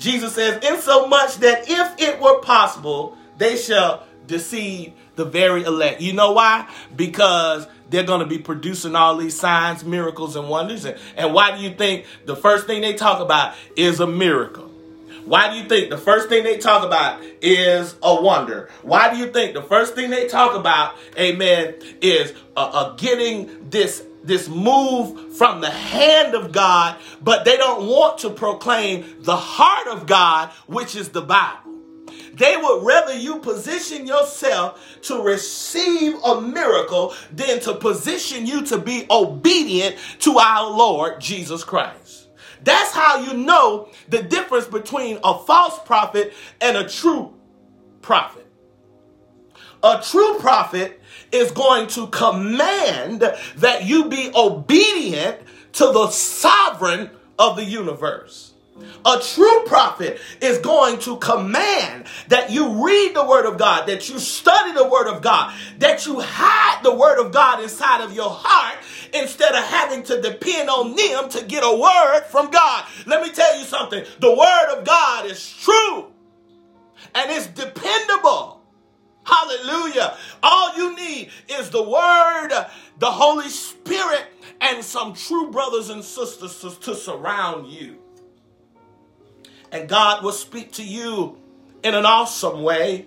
Jesus 0.00 0.34
says, 0.34 0.64
in 0.64 0.80
so 0.80 1.06
much 1.06 1.36
that 1.36 1.68
if 1.68 2.00
it 2.00 2.20
were 2.20 2.40
possible, 2.40 3.16
they 3.36 3.56
shall 3.56 4.04
deceive 4.26 4.94
the 5.16 5.24
very 5.24 5.62
elect. 5.64 6.00
You 6.00 6.14
know 6.14 6.32
why? 6.32 6.68
Because 6.96 7.66
they're 7.90 8.04
going 8.04 8.20
to 8.20 8.26
be 8.26 8.38
producing 8.38 8.96
all 8.96 9.16
these 9.16 9.38
signs, 9.38 9.84
miracles, 9.84 10.36
and 10.36 10.48
wonders. 10.48 10.84
And, 10.84 10.98
and 11.16 11.34
why 11.34 11.56
do 11.56 11.62
you 11.62 11.74
think 11.74 12.06
the 12.24 12.36
first 12.36 12.66
thing 12.66 12.80
they 12.80 12.94
talk 12.94 13.20
about 13.20 13.54
is 13.76 14.00
a 14.00 14.06
miracle? 14.06 14.68
Why 15.26 15.52
do 15.52 15.58
you 15.58 15.68
think 15.68 15.90
the 15.90 15.98
first 15.98 16.28
thing 16.28 16.44
they 16.44 16.56
talk 16.56 16.84
about 16.84 17.22
is 17.42 17.94
a 18.02 18.22
wonder? 18.22 18.70
Why 18.82 19.12
do 19.12 19.18
you 19.18 19.30
think 19.30 19.52
the 19.52 19.62
first 19.62 19.94
thing 19.94 20.10
they 20.10 20.28
talk 20.28 20.56
about, 20.56 20.94
amen, 21.18 21.74
is 22.00 22.32
uh, 22.56 22.94
getting 22.94 23.68
this 23.68 24.02
this 24.22 24.48
move 24.48 25.36
from 25.36 25.60
the 25.60 25.70
hand 25.70 26.34
of 26.34 26.52
God, 26.52 26.96
but 27.22 27.44
they 27.44 27.56
don't 27.56 27.86
want 27.86 28.18
to 28.18 28.30
proclaim 28.30 29.22
the 29.22 29.36
heart 29.36 29.88
of 29.88 30.06
God, 30.06 30.50
which 30.66 30.94
is 30.96 31.10
the 31.10 31.22
Bible. 31.22 31.70
They 32.34 32.56
would 32.56 32.84
rather 32.84 33.14
you 33.14 33.38
position 33.40 34.06
yourself 34.06 34.98
to 35.02 35.22
receive 35.22 36.16
a 36.24 36.40
miracle 36.40 37.14
than 37.32 37.60
to 37.60 37.74
position 37.74 38.46
you 38.46 38.62
to 38.66 38.78
be 38.78 39.06
obedient 39.10 39.96
to 40.20 40.38
our 40.38 40.70
Lord 40.70 41.20
Jesus 41.20 41.64
Christ. 41.64 42.28
That's 42.62 42.92
how 42.92 43.20
you 43.20 43.34
know 43.34 43.88
the 44.08 44.22
difference 44.22 44.66
between 44.66 45.18
a 45.24 45.38
false 45.38 45.78
prophet 45.84 46.34
and 46.60 46.76
a 46.76 46.88
true 46.88 47.34
prophet. 48.02 48.46
A 49.82 50.02
true 50.04 50.38
prophet 50.38 50.99
is 51.32 51.50
going 51.52 51.86
to 51.88 52.06
command 52.08 53.20
that 53.56 53.84
you 53.84 54.08
be 54.08 54.30
obedient 54.34 55.38
to 55.72 55.86
the 55.86 56.08
sovereign 56.10 57.10
of 57.38 57.56
the 57.56 57.64
universe. 57.64 58.52
A 59.04 59.20
true 59.20 59.62
prophet 59.66 60.20
is 60.40 60.58
going 60.58 60.98
to 61.00 61.16
command 61.18 62.06
that 62.28 62.50
you 62.50 62.84
read 62.84 63.14
the 63.14 63.24
word 63.24 63.46
of 63.46 63.58
God, 63.58 63.86
that 63.86 64.08
you 64.08 64.18
study 64.18 64.72
the 64.72 64.88
word 64.88 65.06
of 65.06 65.22
God, 65.22 65.54
that 65.78 66.06
you 66.06 66.20
hide 66.20 66.82
the 66.82 66.94
word 66.94 67.18
of 67.18 67.32
God 67.32 67.62
inside 67.62 68.02
of 68.02 68.14
your 68.14 68.30
heart 68.30 68.78
instead 69.12 69.52
of 69.52 69.64
having 69.64 70.02
to 70.04 70.20
depend 70.20 70.68
on 70.68 70.94
them 70.96 71.28
to 71.30 71.44
get 71.44 71.62
a 71.64 71.76
word 71.76 72.24
from 72.30 72.50
God. 72.50 72.84
Let 73.06 73.22
me 73.22 73.32
tell 73.32 73.58
you 73.58 73.64
something. 73.64 74.04
The 74.18 74.34
word 74.34 74.78
of 74.78 74.84
God 74.84 75.26
is 75.26 75.50
true 75.60 76.06
and 77.14 77.30
it's 77.30 77.46
dependable. 77.48 78.59
Hallelujah. 79.30 80.16
All 80.42 80.76
you 80.76 80.96
need 80.96 81.30
is 81.48 81.70
the 81.70 81.82
word, 81.82 82.50
the 82.98 83.10
Holy 83.10 83.48
Spirit, 83.48 84.24
and 84.60 84.84
some 84.84 85.14
true 85.14 85.50
brothers 85.50 85.88
and 85.88 86.04
sisters 86.04 86.60
to, 86.60 86.70
to 86.80 86.94
surround 86.94 87.68
you 87.68 88.00
and 89.72 89.88
God 89.88 90.22
will 90.22 90.32
speak 90.32 90.72
to 90.72 90.84
you 90.84 91.38
in 91.82 91.94
an 91.94 92.04
awesome 92.06 92.62
way 92.62 93.06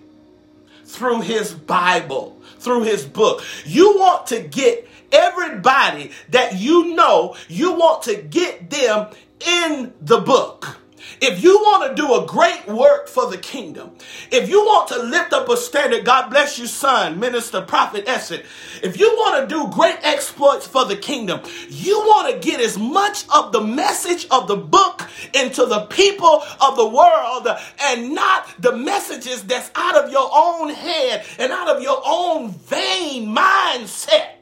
through 0.84 1.22
his 1.22 1.52
Bible, 1.52 2.40
through 2.58 2.82
his 2.82 3.04
book. 3.04 3.42
You 3.64 3.98
want 3.98 4.26
to 4.28 4.40
get 4.40 4.88
everybody 5.12 6.10
that 6.30 6.56
you 6.56 6.94
know, 6.94 7.36
you 7.48 7.72
want 7.74 8.02
to 8.04 8.16
get 8.16 8.70
them 8.70 9.08
in 9.40 9.92
the 10.00 10.18
book. 10.18 10.80
If 11.20 11.42
you 11.42 11.56
want 11.58 11.88
to 11.96 12.02
do 12.02 12.14
a 12.14 12.26
great 12.26 12.66
work 12.66 13.08
for 13.08 13.30
the 13.30 13.38
kingdom, 13.38 13.92
if 14.30 14.48
you 14.48 14.60
want 14.60 14.88
to 14.88 15.02
lift 15.02 15.32
up 15.32 15.48
a 15.48 15.56
standard, 15.56 16.04
God 16.04 16.30
bless 16.30 16.58
you, 16.58 16.66
son, 16.66 17.20
minister, 17.20 17.60
prophet 17.62 18.06
Essett. 18.06 18.44
If 18.82 18.98
you 18.98 19.10
want 19.16 19.48
to 19.48 19.54
do 19.54 19.68
great 19.74 19.98
exploits 20.02 20.66
for 20.66 20.84
the 20.84 20.96
kingdom, 20.96 21.40
you 21.68 21.98
want 22.00 22.32
to 22.32 22.48
get 22.48 22.60
as 22.60 22.78
much 22.78 23.24
of 23.34 23.52
the 23.52 23.60
message 23.60 24.26
of 24.30 24.48
the 24.48 24.56
book 24.56 25.08
into 25.34 25.66
the 25.66 25.86
people 25.86 26.42
of 26.60 26.76
the 26.76 26.86
world 26.86 27.48
and 27.82 28.14
not 28.14 28.48
the 28.60 28.76
messages 28.76 29.44
that's 29.44 29.70
out 29.74 29.96
of 29.96 30.10
your 30.12 30.30
own 30.34 30.70
head 30.70 31.24
and 31.38 31.52
out 31.52 31.68
of 31.74 31.82
your 31.82 32.02
own 32.04 32.50
vain 32.50 33.34
mindset. 33.34 34.33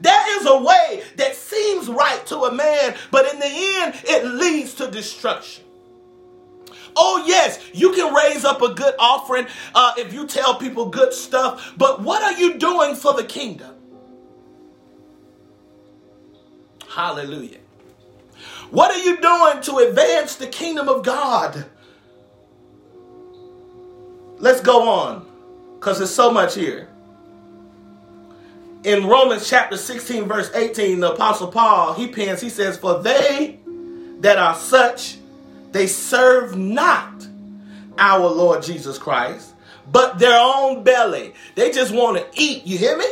There 0.00 0.40
is 0.40 0.46
a 0.46 0.58
way 0.62 1.02
that 1.16 1.34
seems 1.34 1.88
right 1.88 2.24
to 2.26 2.44
a 2.44 2.52
man, 2.52 2.96
but 3.10 3.32
in 3.32 3.38
the 3.38 3.46
end, 3.46 3.94
it 4.04 4.24
leads 4.26 4.74
to 4.74 4.90
destruction. 4.90 5.64
Oh, 6.96 7.22
yes, 7.26 7.60
you 7.74 7.92
can 7.92 8.14
raise 8.14 8.44
up 8.44 8.62
a 8.62 8.72
good 8.72 8.94
offering 8.98 9.46
uh, 9.74 9.92
if 9.98 10.12
you 10.14 10.26
tell 10.26 10.54
people 10.54 10.88
good 10.88 11.12
stuff, 11.12 11.74
but 11.76 12.00
what 12.02 12.22
are 12.22 12.38
you 12.40 12.58
doing 12.58 12.94
for 12.94 13.12
the 13.12 13.24
kingdom? 13.24 13.74
Hallelujah. 16.88 17.58
What 18.70 18.90
are 18.90 18.98
you 18.98 19.20
doing 19.20 19.62
to 19.62 19.88
advance 19.88 20.36
the 20.36 20.46
kingdom 20.46 20.88
of 20.88 21.04
God? 21.04 21.66
Let's 24.38 24.60
go 24.60 24.88
on 24.88 25.26
because 25.74 25.98
there's 25.98 26.14
so 26.14 26.30
much 26.30 26.54
here 26.54 26.88
in 28.86 29.08
Romans 29.08 29.48
chapter 29.48 29.76
16, 29.76 30.28
verse 30.28 30.48
18, 30.54 31.00
the 31.00 31.12
Apostle 31.12 31.48
Paul, 31.48 31.94
he 31.94 32.06
pens, 32.06 32.40
he 32.40 32.48
says, 32.48 32.78
For 32.78 33.02
they 33.02 33.58
that 34.20 34.38
are 34.38 34.54
such, 34.54 35.18
they 35.72 35.88
serve 35.88 36.56
not 36.56 37.26
our 37.98 38.28
Lord 38.30 38.62
Jesus 38.62 38.96
Christ, 38.96 39.54
but 39.90 40.20
their 40.20 40.38
own 40.40 40.84
belly. 40.84 41.34
They 41.56 41.72
just 41.72 41.92
want 41.92 42.18
to 42.18 42.40
eat. 42.40 42.64
You 42.64 42.78
hear 42.78 42.96
me? 42.96 43.06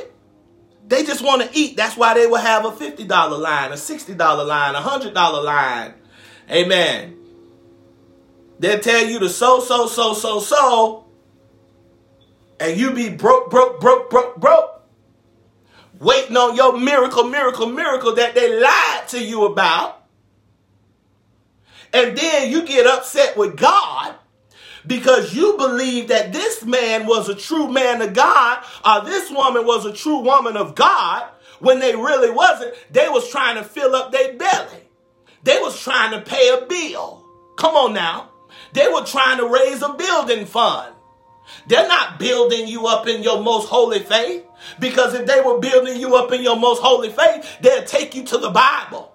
They 0.86 1.02
just 1.02 1.24
want 1.24 1.42
to 1.42 1.50
eat. 1.58 1.76
That's 1.76 1.96
why 1.96 2.14
they 2.14 2.28
will 2.28 2.36
have 2.36 2.64
a 2.64 2.70
$50 2.70 3.08
line, 3.40 3.72
a 3.72 3.74
$60 3.74 4.46
line, 4.46 4.76
a 4.76 4.80
$100 4.80 5.44
line. 5.44 5.94
Amen. 6.52 7.16
They'll 8.60 8.78
tell 8.78 9.04
you 9.04 9.18
to 9.18 9.28
so, 9.28 9.58
so, 9.58 9.88
so, 9.88 10.14
so, 10.14 10.38
so, 10.38 11.06
and 12.60 12.78
you 12.78 12.92
be 12.92 13.08
broke, 13.08 13.50
broke, 13.50 13.80
broke, 13.80 14.08
broke, 14.08 14.36
broke 14.36 14.73
waiting 16.04 16.36
on 16.36 16.54
your 16.54 16.78
miracle, 16.78 17.24
miracle, 17.24 17.66
miracle 17.66 18.14
that 18.14 18.34
they 18.34 18.60
lied 18.60 19.08
to 19.08 19.22
you 19.22 19.46
about. 19.46 20.02
And 21.92 22.16
then 22.16 22.50
you 22.50 22.66
get 22.66 22.86
upset 22.86 23.36
with 23.36 23.56
God 23.56 24.14
because 24.86 25.34
you 25.34 25.56
believe 25.56 26.08
that 26.08 26.32
this 26.32 26.64
man 26.64 27.06
was 27.06 27.28
a 27.28 27.34
true 27.34 27.70
man 27.70 28.02
of 28.02 28.12
God 28.12 28.64
or 28.84 29.04
this 29.04 29.30
woman 29.30 29.64
was 29.64 29.86
a 29.86 29.92
true 29.92 30.18
woman 30.18 30.56
of 30.56 30.74
God 30.74 31.28
when 31.60 31.78
they 31.78 31.94
really 31.94 32.30
wasn't. 32.30 32.74
They 32.90 33.08
was 33.08 33.30
trying 33.30 33.56
to 33.56 33.64
fill 33.64 33.94
up 33.94 34.12
their 34.12 34.34
belly. 34.36 34.88
They 35.44 35.58
was 35.58 35.80
trying 35.80 36.12
to 36.12 36.20
pay 36.20 36.48
a 36.50 36.66
bill. 36.66 37.24
Come 37.56 37.74
on 37.76 37.94
now. 37.94 38.30
They 38.72 38.88
were 38.88 39.04
trying 39.04 39.38
to 39.38 39.46
raise 39.46 39.82
a 39.82 39.94
building 39.94 40.46
fund. 40.46 40.94
They're 41.68 41.88
not 41.88 42.18
building 42.18 42.68
you 42.68 42.86
up 42.86 43.06
in 43.06 43.22
your 43.22 43.42
most 43.42 43.68
holy 43.68 44.00
faith. 44.00 44.44
Because 44.78 45.14
if 45.14 45.26
they 45.26 45.40
were 45.40 45.58
building 45.58 46.00
you 46.00 46.16
up 46.16 46.32
in 46.32 46.42
your 46.42 46.56
most 46.56 46.82
holy 46.82 47.10
faith, 47.10 47.58
they'll 47.60 47.84
take 47.84 48.14
you 48.14 48.24
to 48.24 48.38
the 48.38 48.50
Bible. 48.50 49.12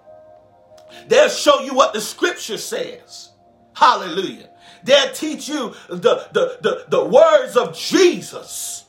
They'll 1.08 1.28
show 1.28 1.60
you 1.60 1.74
what 1.74 1.92
the 1.92 2.00
scripture 2.00 2.58
says. 2.58 3.30
Hallelujah. 3.74 4.48
They'll 4.84 5.12
teach 5.12 5.48
you 5.48 5.74
the, 5.88 6.28
the, 6.32 6.58
the, 6.60 6.84
the 6.88 7.04
words 7.04 7.56
of 7.56 7.76
Jesus. 7.76 8.84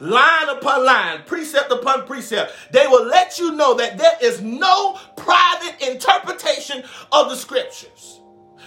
Line 0.00 0.48
upon 0.48 0.84
line, 0.84 1.22
precept 1.26 1.72
upon 1.72 2.06
precept. 2.06 2.52
They 2.70 2.86
will 2.86 3.06
let 3.06 3.38
you 3.38 3.52
know 3.52 3.74
that 3.74 3.98
there 3.98 4.16
is 4.22 4.40
no 4.40 4.98
private 5.16 5.88
interpretation 5.90 6.84
of 7.10 7.30
the 7.30 7.36
scriptures. 7.36 8.17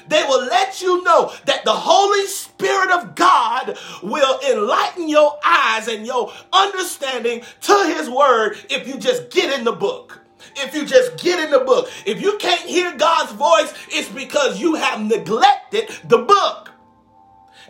They 0.08 0.24
will 0.24 0.46
let 0.46 0.82
you 0.82 1.04
know 1.04 1.34
that 1.46 1.66
the 1.66 1.74
Holy 1.74 2.26
Spirit 2.28 2.92
of 2.92 3.16
God 3.16 3.78
will 4.04 4.40
enlighten 4.50 5.10
your 5.10 5.40
eyes 5.44 5.88
and 5.88 6.06
your 6.06 6.32
understanding 6.52 7.44
to 7.62 7.94
His 7.98 8.10
Word 8.10 8.58
if 8.70 8.88
you 8.88 8.98
just 8.98 9.30
get 9.30 9.58
in 9.58 9.66
the 9.66 9.72
book. 9.72 10.20
If 10.58 10.76
you 10.76 10.86
just 10.86 11.18
get 11.18 11.40
in 11.44 11.52
the 11.52 11.60
book. 11.60 11.90
If 12.06 12.22
you 12.22 12.38
can't 12.38 12.62
hear 12.62 12.96
God's 12.98 13.32
voice, 13.34 13.74
it's 13.90 14.10
because 14.10 14.60
you 14.60 14.76
have 14.76 15.02
neglected 15.02 15.90
the 16.06 16.20
book. 16.20 16.72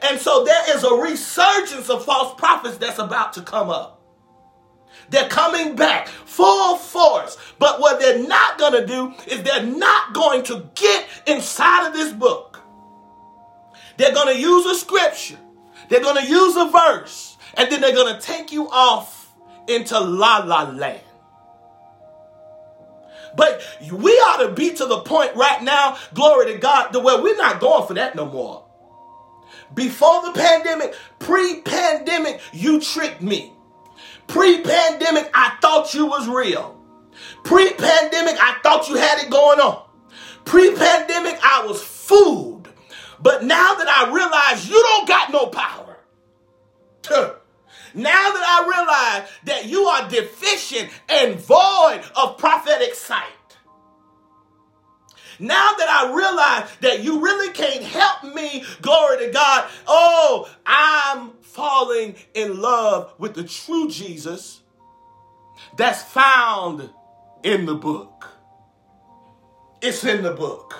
And 0.01 0.19
so 0.19 0.43
there 0.43 0.75
is 0.75 0.83
a 0.83 0.95
resurgence 0.95 1.89
of 1.89 2.03
false 2.03 2.33
prophets 2.39 2.77
that's 2.77 2.99
about 2.99 3.33
to 3.33 3.41
come 3.41 3.69
up. 3.69 4.00
They're 5.11 5.27
coming 5.27 5.75
back 5.75 6.07
full 6.07 6.77
force. 6.77 7.37
But 7.59 7.81
what 7.81 7.99
they're 7.99 8.25
not 8.25 8.57
going 8.57 8.73
to 8.73 8.87
do 8.87 9.13
is 9.27 9.43
they're 9.43 9.65
not 9.65 10.13
going 10.13 10.43
to 10.43 10.69
get 10.73 11.05
inside 11.27 11.87
of 11.87 11.93
this 11.93 12.13
book. 12.13 12.59
They're 13.97 14.13
going 14.13 14.33
to 14.33 14.39
use 14.39 14.65
a 14.65 14.73
scripture, 14.73 15.37
they're 15.89 16.01
going 16.01 16.23
to 16.23 16.27
use 16.27 16.55
a 16.55 16.65
verse, 16.65 17.37
and 17.55 17.69
then 17.69 17.81
they're 17.81 17.93
going 17.93 18.15
to 18.15 18.21
take 18.21 18.51
you 18.51 18.69
off 18.69 19.31
into 19.67 19.99
la 19.99 20.37
la 20.37 20.63
land. 20.71 21.01
But 23.35 23.61
we 23.91 24.11
ought 24.11 24.47
to 24.47 24.53
be 24.53 24.73
to 24.73 24.85
the 24.85 24.99
point 25.01 25.35
right 25.35 25.61
now, 25.61 25.97
glory 26.13 26.53
to 26.53 26.57
God, 26.57 26.91
to 26.91 26.99
where 26.99 27.21
we're 27.21 27.37
not 27.37 27.59
going 27.59 27.85
for 27.85 27.93
that 27.95 28.15
no 28.15 28.25
more. 28.25 28.65
Before 29.73 30.21
the 30.25 30.31
pandemic, 30.31 30.95
pre 31.19 31.61
pandemic, 31.61 32.41
you 32.53 32.81
tricked 32.81 33.21
me. 33.21 33.53
Pre 34.27 34.61
pandemic, 34.61 35.29
I 35.33 35.57
thought 35.61 35.93
you 35.93 36.05
was 36.05 36.27
real. 36.27 36.79
Pre 37.43 37.73
pandemic, 37.73 38.35
I 38.39 38.57
thought 38.63 38.89
you 38.89 38.95
had 38.95 39.23
it 39.23 39.29
going 39.29 39.59
on. 39.59 39.83
Pre 40.45 40.75
pandemic, 40.75 41.39
I 41.43 41.65
was 41.65 41.81
fooled. 41.81 42.69
But 43.21 43.43
now 43.43 43.75
that 43.75 43.87
I 43.87 44.11
realize 44.13 44.67
you 44.67 44.81
don't 44.81 45.07
got 45.07 45.31
no 45.31 45.47
power. 45.47 45.97
Now 47.93 48.09
that 48.31 48.43
I 48.47 49.19
realize 49.19 49.29
that 49.43 49.65
you 49.65 49.83
are 49.83 50.07
deficient 50.07 50.89
and 51.09 51.35
void 51.35 52.01
of 52.15 52.37
prophetic 52.37 52.95
sight. 52.95 53.33
Now 55.41 55.71
that 55.77 55.89
I 55.89 56.13
realize 56.15 56.69
that 56.81 57.03
you 57.03 57.21
really 57.21 57.51
can't 57.53 57.83
help 57.83 58.23
me, 58.35 58.63
glory 58.81 59.25
to 59.25 59.31
God. 59.31 59.69
Oh, 59.87 60.49
I'm 60.65 61.31
falling 61.41 62.15
in 62.33 62.61
love 62.61 63.13
with 63.17 63.33
the 63.33 63.43
true 63.43 63.89
Jesus. 63.89 64.61
that's 65.75 66.01
found 66.03 66.89
in 67.43 67.65
the 67.65 67.75
book. 67.75 68.27
It's 69.81 70.03
in 70.03 70.23
the 70.23 70.31
book. 70.33 70.75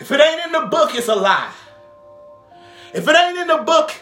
If 0.00 0.10
it 0.10 0.20
ain't 0.20 0.46
in 0.46 0.52
the 0.52 0.66
book, 0.66 0.94
it's 0.94 1.08
a 1.08 1.14
lie. 1.14 1.52
If 2.94 3.08
it 3.08 3.16
ain't 3.16 3.38
in 3.38 3.48
the 3.48 3.58
book, 3.58 3.92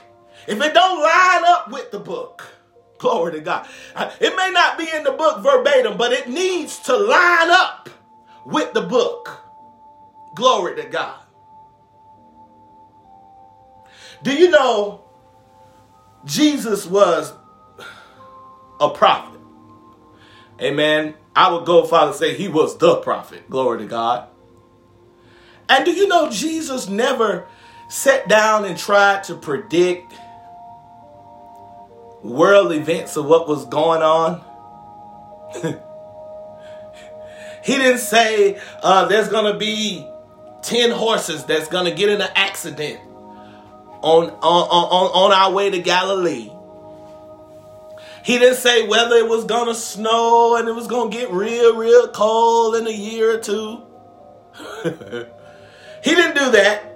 if 0.47 0.61
it 0.61 0.75
don't 0.75 1.03
line 1.03 1.45
up 1.47 1.71
with 1.71 1.91
the 1.91 2.01
book, 2.01 2.45
glory 2.99 3.33
to 3.33 3.41
God. 3.41 3.67
It 4.21 4.37
may 4.37 4.51
not 4.53 4.79
be 4.79 4.89
in 4.95 5.05
the 5.05 5.13
book 5.13 5.43
verbatim, 5.43 5.97
but 5.97 6.13
it 6.13 6.29
needs 6.29 6.79
to 6.81 6.97
line 6.97 7.51
up 7.51 7.89
with 8.45 8.73
the 8.75 8.83
book. 8.83 9.44
Glory 10.35 10.77
to 10.77 10.89
God. 10.89 11.21
Do 14.23 14.35
you 14.35 14.51
know 14.51 15.05
Jesus 16.25 16.87
was 16.87 17.33
a 18.81 18.89
prophet? 18.91 19.41
Amen. 20.61 21.15
I 21.37 21.53
would 21.53 21.67
go 21.67 21.85
father 21.85 22.13
say 22.13 22.35
he 22.35 22.49
was 22.49 22.79
the 22.79 22.97
prophet. 22.97 23.49
Glory 23.51 23.81
to 23.81 23.87
God. 23.87 24.29
And 25.69 25.85
do 25.85 25.93
you 25.93 26.09
know 26.09 26.31
Jesus 26.31 26.89
never 26.89 27.47
sat 27.89 28.29
down 28.29 28.65
and 28.65 28.79
tried 28.79 29.25
to 29.25 29.35
predict 29.35 30.15
world 32.23 32.73
events 32.73 33.17
of 33.17 33.27
what 33.27 33.47
was 33.49 33.67
going 33.67 34.03
on? 34.03 34.43
he 37.65 37.77
didn't 37.77 37.99
say 37.99 38.61
uh, 38.83 39.07
there's 39.07 39.29
going 39.29 39.53
to 39.53 39.59
be 39.59 40.09
10 40.65 40.91
horses 40.91 41.45
that's 41.45 41.69
going 41.69 41.85
to 41.85 41.95
get 41.95 42.09
in 42.09 42.21
an 42.21 42.31
accident 42.35 42.99
on, 44.03 44.31
on, 44.31 44.31
on, 44.41 45.31
on 45.31 45.33
our 45.33 45.53
way 45.53 45.71
to 45.71 45.79
Galilee. 45.81 46.51
He 48.25 48.39
didn't 48.39 48.57
say 48.57 48.89
whether 48.89 49.17
it 49.17 49.29
was 49.29 49.45
going 49.45 49.67
to 49.67 49.75
snow 49.75 50.57
and 50.57 50.67
it 50.67 50.73
was 50.73 50.87
going 50.87 51.11
to 51.11 51.17
get 51.17 51.31
real, 51.31 51.77
real 51.77 52.09
cold 52.09 52.77
in 52.77 52.87
a 52.87 52.91
year 52.91 53.37
or 53.37 53.39
two. 53.39 53.83
he 56.03 56.15
didn't 56.15 56.35
do 56.35 56.51
that. 56.53 56.95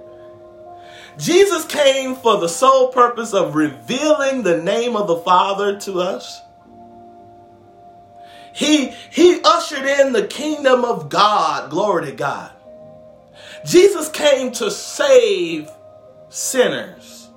Jesus 1.19 1.65
came 1.65 2.15
for 2.15 2.39
the 2.39 2.49
sole 2.49 2.87
purpose 2.87 3.33
of 3.33 3.53
revealing 3.53 4.41
the 4.41 4.57
name 4.57 4.95
of 4.95 5.07
the 5.07 5.17
Father 5.17 5.79
to 5.81 5.99
us. 5.99 6.41
He, 8.53 8.87
he 9.11 9.39
ushered 9.43 9.85
in 9.85 10.13
the 10.13 10.25
kingdom 10.25 10.83
of 10.83 11.09
God. 11.09 11.69
Glory 11.69 12.07
to 12.07 12.11
God. 12.13 12.51
Jesus 13.65 14.09
came 14.09 14.51
to 14.53 14.71
save 14.71 15.69
sinners 16.29 17.29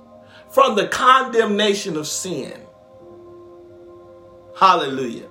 from 0.51 0.75
the 0.75 0.87
condemnation 0.87 1.97
of 1.97 2.07
sin. 2.07 2.59
Hallelujah. 4.57 5.29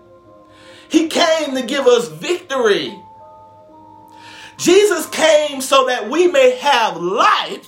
He 0.88 1.08
came 1.08 1.54
to 1.54 1.62
give 1.62 1.86
us 1.86 2.08
victory. 2.08 2.94
Jesus 4.58 5.06
came 5.06 5.60
so 5.60 5.86
that 5.86 6.10
we 6.10 6.26
may 6.26 6.56
have 6.56 6.96
life 6.96 7.66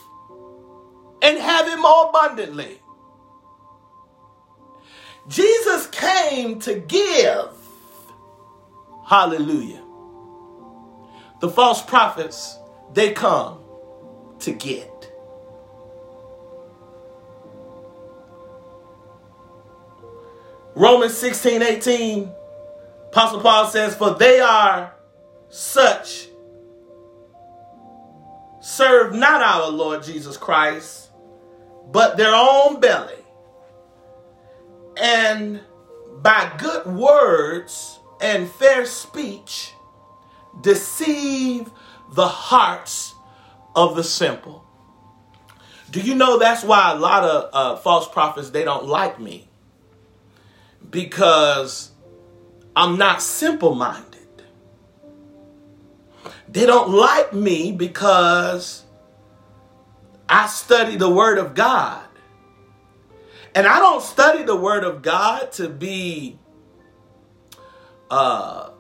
and 1.22 1.38
have 1.38 1.66
it 1.66 1.78
more 1.78 2.10
abundantly. 2.10 2.80
Jesus 5.28 5.87
came 5.87 6.58
to 6.60 6.74
give. 6.74 7.48
Hallelujah. 9.06 9.82
The 11.40 11.48
false 11.48 11.82
prophets, 11.82 12.58
they 12.94 13.12
come 13.12 13.61
to 14.40 14.52
get. 14.52 14.90
Romans 20.74 21.16
16, 21.16 21.62
18, 21.62 22.33
Apostle 23.09 23.40
Paul 23.40 23.66
says, 23.68 23.94
For 23.94 24.14
they 24.14 24.40
are 24.40 24.92
such, 25.48 26.28
serve 28.61 29.14
not 29.14 29.40
our 29.40 29.70
Lord 29.70 30.02
Jesus 30.02 30.37
Christ 30.37 31.04
but 31.90 32.16
their 32.16 32.35
own 32.35 32.80
belly. 32.80 33.14
And 35.00 35.61
by 36.22 36.52
good 36.59 36.87
words 36.87 37.98
and 38.20 38.48
fair 38.48 38.87
speech, 38.87 39.72
deceive 40.61 41.70
the 42.14 42.29
hearts 42.29 43.14
of 43.74 43.96
the 43.96 44.05
simple. 44.05 44.64
Do 45.90 46.00
you 46.00 46.14
know 46.14 46.38
that's 46.38 46.64
why 46.64 46.92
a 46.92 46.96
lot 46.96 47.24
of 47.24 47.50
uh, 47.53 47.77
false 47.77 48.09
prophets 48.09 48.50
they 48.50 48.64
don't 48.64 48.87
like 48.87 49.20
me? 49.20 49.48
Because 50.90 51.90
I'm 52.77 52.98
not 52.98 53.22
simple 53.22 53.74
minded. 53.74 54.20
They 56.48 56.66
don't 56.66 56.90
like 56.90 57.33
me 57.33 57.72
because 57.72 58.85
I 60.29 60.46
study 60.46 60.96
the 60.96 61.11
Word 61.11 61.38
of 61.38 61.55
God. 61.55 62.05
And 63.57 63.66
I 63.66 63.79
don't 63.79 64.03
study 64.03 64.42
the 64.42 64.57
Word 64.57 64.85
of 64.85 65.03
God 65.03 65.53
to 65.53 65.68
be, 65.68 66.38
uh, 68.11 68.70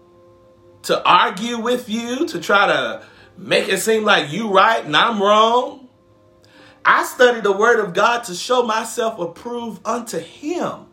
to 0.82 1.04
argue 1.04 1.58
with 1.58 1.88
you, 1.88 2.26
to 2.26 2.40
try 2.40 2.66
to 2.66 3.04
make 3.36 3.68
it 3.68 3.78
seem 3.78 4.04
like 4.04 4.32
you 4.32 4.52
right 4.52 4.84
and 4.84 4.96
I'm 4.96 5.22
wrong. 5.22 5.88
I 6.84 7.04
study 7.04 7.40
the 7.40 7.52
Word 7.52 7.80
of 7.80 7.94
God 7.94 8.24
to 8.24 8.34
show 8.34 8.62
myself 8.62 9.18
approved 9.18 9.80
unto 9.86 10.18
Him. 10.18 10.86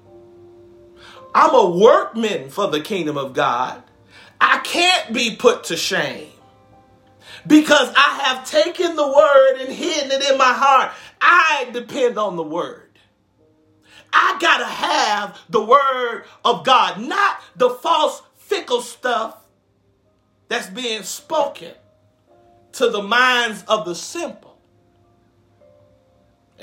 I'm 1.33 1.53
a 1.53 1.69
workman 1.69 2.49
for 2.49 2.67
the 2.67 2.81
kingdom 2.81 3.17
of 3.17 3.33
God. 3.33 3.83
I 4.39 4.59
can't 4.59 5.13
be 5.13 5.35
put 5.35 5.65
to 5.65 5.77
shame 5.77 6.31
because 7.45 7.91
I 7.95 8.21
have 8.23 8.49
taken 8.49 8.95
the 8.95 9.07
word 9.07 9.61
and 9.61 9.71
hidden 9.71 10.11
it 10.11 10.29
in 10.29 10.37
my 10.37 10.53
heart. 10.53 10.91
I 11.21 11.69
depend 11.71 12.17
on 12.17 12.35
the 12.35 12.43
word. 12.43 12.89
I 14.13 14.37
got 14.41 14.57
to 14.57 14.65
have 14.65 15.39
the 15.49 15.63
word 15.63 16.25
of 16.43 16.65
God, 16.65 16.99
not 16.99 17.41
the 17.55 17.69
false, 17.69 18.21
fickle 18.35 18.81
stuff 18.81 19.37
that's 20.49 20.69
being 20.69 21.03
spoken 21.03 21.71
to 22.73 22.89
the 22.89 23.01
minds 23.01 23.63
of 23.67 23.85
the 23.85 23.95
simple. 23.95 24.57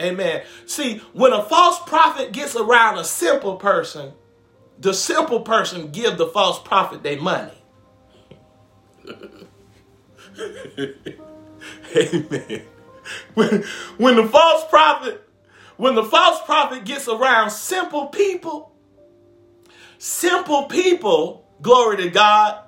Amen. 0.00 0.42
See, 0.66 0.98
when 1.12 1.32
a 1.32 1.42
false 1.42 1.80
prophet 1.80 2.32
gets 2.32 2.54
around 2.54 2.98
a 2.98 3.04
simple 3.04 3.56
person, 3.56 4.12
the 4.78 4.94
simple 4.94 5.40
person 5.40 5.90
give 5.90 6.18
the 6.18 6.26
false 6.26 6.60
prophet 6.60 7.02
their 7.02 7.20
money. 7.20 7.52
Amen. 11.96 12.62
When, 13.34 13.64
when 13.96 14.16
the 14.16 14.28
false 14.28 14.64
prophet, 14.68 15.28
when 15.76 15.94
the 15.94 16.04
false 16.04 16.40
prophet 16.44 16.84
gets 16.84 17.08
around 17.08 17.50
simple 17.50 18.06
people, 18.06 18.72
simple 19.98 20.64
people, 20.64 21.48
glory 21.60 21.96
to 21.98 22.10
God, 22.10 22.62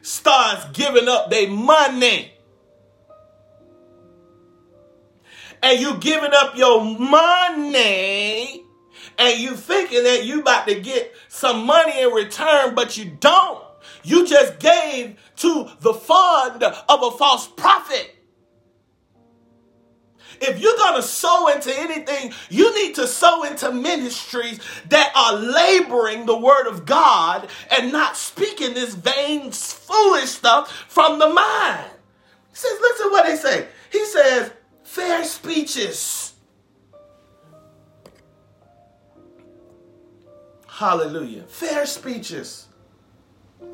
starts 0.00 0.66
giving 0.72 1.08
up 1.08 1.30
their 1.30 1.48
money. 1.48 2.31
And 5.62 5.80
you 5.80 5.96
giving 5.98 6.32
up 6.34 6.56
your 6.56 6.84
money 6.84 8.64
and 9.18 9.38
you 9.38 9.54
thinking 9.54 10.02
that 10.04 10.24
you 10.24 10.40
about 10.40 10.66
to 10.66 10.80
get 10.80 11.14
some 11.28 11.64
money 11.66 12.00
in 12.02 12.10
return, 12.10 12.74
but 12.74 12.96
you 12.96 13.16
don't. 13.20 13.62
You 14.02 14.26
just 14.26 14.58
gave 14.58 15.18
to 15.36 15.68
the 15.80 15.94
fund 15.94 16.62
of 16.62 17.02
a 17.02 17.10
false 17.12 17.46
prophet. 17.46 18.16
If 20.40 20.60
you're 20.60 20.76
going 20.76 20.96
to 20.96 21.02
sow 21.02 21.46
into 21.48 21.72
anything, 21.78 22.32
you 22.50 22.74
need 22.74 22.96
to 22.96 23.06
sow 23.06 23.44
into 23.44 23.70
ministries 23.70 24.58
that 24.88 25.12
are 25.14 25.34
laboring 25.34 26.26
the 26.26 26.36
word 26.36 26.66
of 26.66 26.84
God 26.84 27.48
and 27.70 27.92
not 27.92 28.16
speaking 28.16 28.74
this 28.74 28.94
vain, 28.94 29.52
foolish 29.52 30.30
stuff 30.30 30.86
from 30.88 31.20
the 31.20 31.28
mind. 31.28 31.90
He 32.50 32.56
says, 32.56 32.72
listen 32.80 33.06
to 33.06 33.12
what 33.12 33.26
they 33.26 33.36
say. 33.36 33.68
He 33.92 34.04
says, 34.06 34.50
fair 34.92 35.24
speeches. 35.24 36.34
Hallelujah. 40.68 41.44
Fair 41.44 41.86
speeches. 41.86 42.66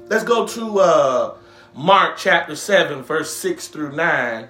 Let's 0.06 0.22
go 0.22 0.46
to 0.46 0.78
uh, 0.78 1.36
Mark 1.74 2.18
chapter 2.18 2.54
7, 2.54 3.02
verse 3.02 3.34
6 3.34 3.66
through 3.66 3.96
9. 3.96 4.48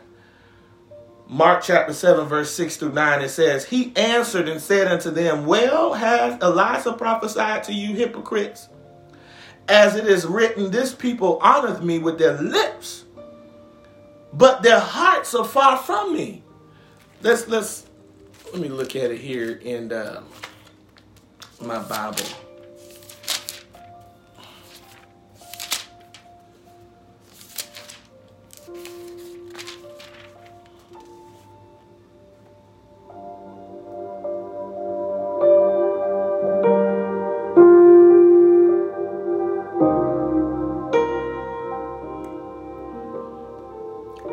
Mark 1.27 1.63
chapter 1.63 1.95
7, 1.95 2.27
verse 2.27 2.51
6 2.51 2.77
through 2.77 2.93
9, 2.93 3.23
it 3.23 3.31
says, 3.31 3.65
He 3.65 3.97
answered 3.97 4.47
and 4.47 4.61
said 4.61 4.89
unto 4.89 5.11
them, 5.11 5.47
Well, 5.47 5.95
has 5.95 6.39
Elijah 6.43 6.93
prophesied 6.93 7.65
to 7.65 7.73
you 7.73 7.95
hypocrites? 7.95 8.69
As 9.69 9.97
it 9.97 10.07
is 10.07 10.27
written, 10.27 10.71
This 10.71 10.95
people 10.95 11.39
honoreth 11.41 11.83
me 11.83 11.99
with 11.99 12.19
their 12.19 12.39
lips, 12.39 13.07
but 14.35 14.63
their 14.63 14.81
hearts 14.81 15.35
are 15.35 15.47
far 15.47 15.79
from 15.79 16.13
me 16.13 16.45
let's 17.23 17.49
let's 17.49 17.87
let 18.53 18.63
me 18.63 18.69
look 18.69 18.97
at 18.97 19.11
it 19.11 19.21
here 19.21 19.53
in 19.53 19.93
uh, 19.93 20.23
my 21.61 21.79
Bible. 21.81 22.25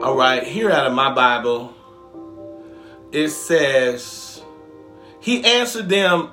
All 0.01 0.15
right, 0.15 0.43
here 0.43 0.71
out 0.71 0.85
of 0.85 0.93
my 0.93 1.13
Bible, 1.13 1.74
it 3.15 3.29
says, 3.29 4.43
He 5.21 5.43
answered 5.43 5.89
them, 5.89 6.31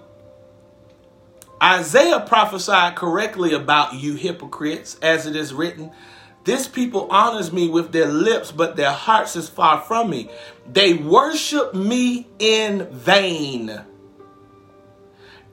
Isaiah 1.62 2.20
prophesied 2.20 2.96
correctly 2.96 3.52
about 3.52 3.94
you 3.94 4.14
hypocrites, 4.14 4.98
as 5.00 5.26
it 5.26 5.36
is 5.36 5.54
written, 5.54 5.92
This 6.42 6.66
people 6.66 7.06
honors 7.08 7.52
me 7.52 7.68
with 7.68 7.92
their 7.92 8.08
lips, 8.08 8.50
but 8.50 8.74
their 8.74 8.90
hearts 8.90 9.36
is 9.36 9.48
far 9.48 9.80
from 9.80 10.10
me. 10.10 10.28
They 10.66 10.94
worship 10.94 11.72
me 11.72 12.26
in 12.40 12.88
vain, 12.90 13.80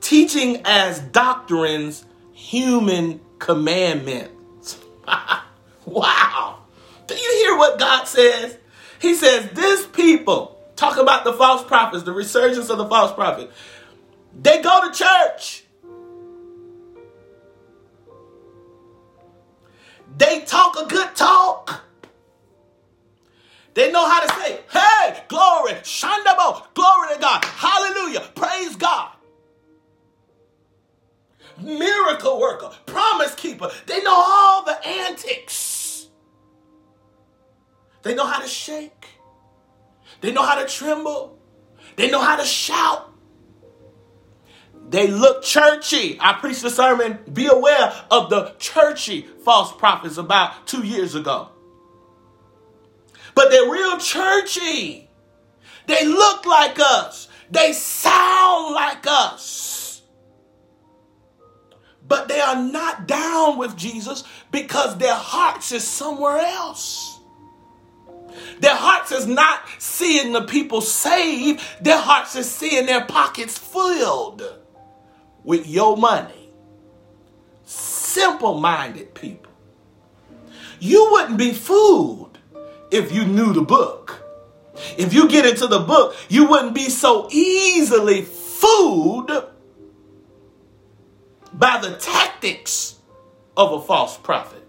teaching 0.00 0.62
as 0.64 0.98
doctrines 0.98 2.04
human 2.32 3.20
commandments. 3.38 4.80
wow. 5.84 6.58
Do 7.06 7.14
you 7.14 7.44
hear 7.44 7.56
what 7.56 7.78
God 7.78 8.08
says? 8.08 8.58
He 9.00 9.14
says, 9.14 9.48
This 9.52 9.86
people, 9.86 10.59
talk 10.80 10.96
about 10.96 11.24
the 11.24 11.32
false 11.34 11.62
prophets, 11.62 12.04
the 12.04 12.12
resurgence 12.12 12.70
of 12.70 12.78
the 12.78 12.88
false 12.88 13.12
prophet, 13.12 13.50
they 14.40 14.62
go 14.62 14.90
to 14.90 14.98
church. 14.98 15.64
They 20.16 20.40
talk 20.40 20.76
a 20.80 20.86
good 20.86 21.14
talk. 21.14 21.84
They 23.74 23.92
know 23.92 24.08
how 24.08 24.26
to 24.26 24.34
say, 24.40 24.60
hey, 24.72 25.22
glory, 25.28 25.72
shandabo, 25.74 26.74
glory 26.74 27.14
to 27.14 27.20
God, 27.20 27.44
hallelujah, 27.44 28.22
praise 28.34 28.74
God. 28.74 29.12
Miracle 31.62 32.40
worker, 32.40 32.70
promise 32.86 33.34
keeper. 33.34 33.70
They 33.86 34.02
know 34.02 34.14
all 34.16 34.64
the 34.64 34.86
antics. 34.86 36.08
They 38.02 38.14
know 38.14 38.24
how 38.24 38.40
to 38.40 38.48
shake. 38.48 39.19
They 40.20 40.32
know 40.32 40.42
how 40.42 40.60
to 40.60 40.66
tremble. 40.68 41.38
They 41.96 42.10
know 42.10 42.20
how 42.20 42.36
to 42.36 42.44
shout. 42.44 43.10
They 44.88 45.06
look 45.06 45.42
churchy. 45.42 46.18
I 46.20 46.32
preached 46.34 46.64
a 46.64 46.70
sermon, 46.70 47.20
be 47.32 47.46
aware 47.46 47.92
of 48.10 48.28
the 48.28 48.54
churchy 48.58 49.22
false 49.44 49.72
prophets 49.72 50.16
about 50.16 50.66
two 50.66 50.84
years 50.84 51.14
ago. 51.14 51.50
But 53.34 53.50
they're 53.50 53.70
real 53.70 53.98
churchy. 53.98 55.08
They 55.86 56.04
look 56.06 56.44
like 56.44 56.78
us. 56.80 57.28
They 57.50 57.72
sound 57.72 58.74
like 58.74 59.06
us. 59.06 60.02
But 62.06 62.28
they 62.28 62.40
are 62.40 62.60
not 62.60 63.06
down 63.06 63.58
with 63.58 63.76
Jesus 63.76 64.24
because 64.50 64.98
their 64.98 65.14
hearts 65.14 65.70
is 65.70 65.86
somewhere 65.86 66.38
else. 66.38 67.09
Their 68.60 68.76
hearts 68.76 69.12
is 69.12 69.26
not 69.26 69.60
seeing 69.78 70.32
the 70.32 70.42
people 70.42 70.80
saved. 70.80 71.60
Their 71.80 71.98
hearts 71.98 72.36
is 72.36 72.50
seeing 72.50 72.86
their 72.86 73.04
pockets 73.04 73.58
filled 73.58 74.42
with 75.44 75.66
your 75.66 75.96
money. 75.96 76.50
Simple 77.64 78.60
minded 78.60 79.14
people. 79.14 79.52
You 80.78 81.08
wouldn't 81.12 81.38
be 81.38 81.52
fooled 81.52 82.38
if 82.90 83.12
you 83.12 83.24
knew 83.24 83.52
the 83.52 83.62
book. 83.62 84.22
If 84.96 85.12
you 85.12 85.28
get 85.28 85.46
into 85.46 85.66
the 85.66 85.80
book, 85.80 86.16
you 86.28 86.46
wouldn't 86.46 86.74
be 86.74 86.88
so 86.88 87.28
easily 87.30 88.22
fooled 88.22 89.30
by 91.52 91.78
the 91.80 91.96
tactics 91.96 92.96
of 93.56 93.72
a 93.72 93.80
false 93.80 94.16
prophet. 94.16 94.59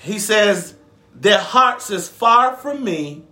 He 0.00 0.18
says, 0.18 0.74
Their 1.14 1.38
hearts 1.38 1.90
is 1.90 2.08
far 2.08 2.56
from 2.56 2.82
me. 2.82 3.24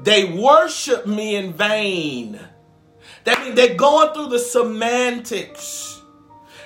They 0.00 0.24
worship 0.24 1.06
me 1.06 1.36
in 1.36 1.52
vain. 1.52 2.40
That 3.24 3.40
means 3.40 3.54
they're 3.54 3.74
going 3.74 4.12
through 4.14 4.28
the 4.28 4.38
semantics. 4.38 6.00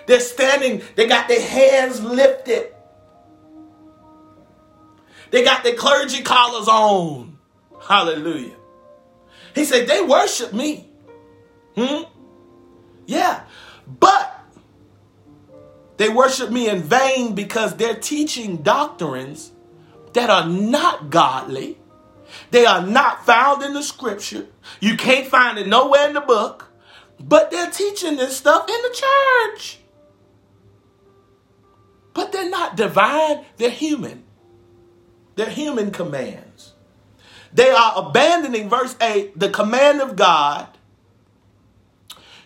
They're 0.06 0.20
standing, 0.20 0.82
they 0.94 1.06
got 1.06 1.28
their 1.28 1.42
hands 1.42 2.02
lifted. 2.02 2.72
They 5.32 5.44
got 5.44 5.64
their 5.64 5.74
clergy 5.74 6.22
collars 6.22 6.68
on. 6.68 7.38
Hallelujah. 7.82 8.54
He 9.54 9.64
said, 9.64 9.88
they 9.88 10.00
worship 10.00 10.52
me. 10.52 10.88
Hmm? 11.74 12.04
Yeah. 13.06 13.42
But 13.86 14.35
they 15.96 16.08
worship 16.08 16.50
me 16.50 16.68
in 16.68 16.82
vain 16.82 17.34
because 17.34 17.74
they're 17.76 17.94
teaching 17.96 18.58
doctrines 18.58 19.52
that 20.12 20.30
are 20.30 20.46
not 20.48 21.10
godly. 21.10 21.78
They 22.50 22.66
are 22.66 22.82
not 22.84 23.24
found 23.24 23.62
in 23.62 23.74
the 23.74 23.82
scripture. 23.82 24.46
You 24.80 24.96
can't 24.96 25.26
find 25.26 25.58
it 25.58 25.66
nowhere 25.66 26.08
in 26.08 26.14
the 26.14 26.20
book. 26.20 26.72
But 27.18 27.50
they're 27.50 27.70
teaching 27.70 28.16
this 28.16 28.36
stuff 28.36 28.68
in 28.68 28.82
the 28.82 28.94
church. 28.94 29.78
But 32.12 32.32
they're 32.32 32.50
not 32.50 32.76
divine, 32.76 33.44
they're 33.56 33.70
human. 33.70 34.24
They're 35.34 35.50
human 35.50 35.90
commands. 35.90 36.72
They 37.52 37.70
are 37.70 37.92
abandoning, 37.96 38.68
verse 38.68 38.96
8, 39.00 39.38
the 39.38 39.50
command 39.50 40.00
of 40.00 40.16
God. 40.16 40.68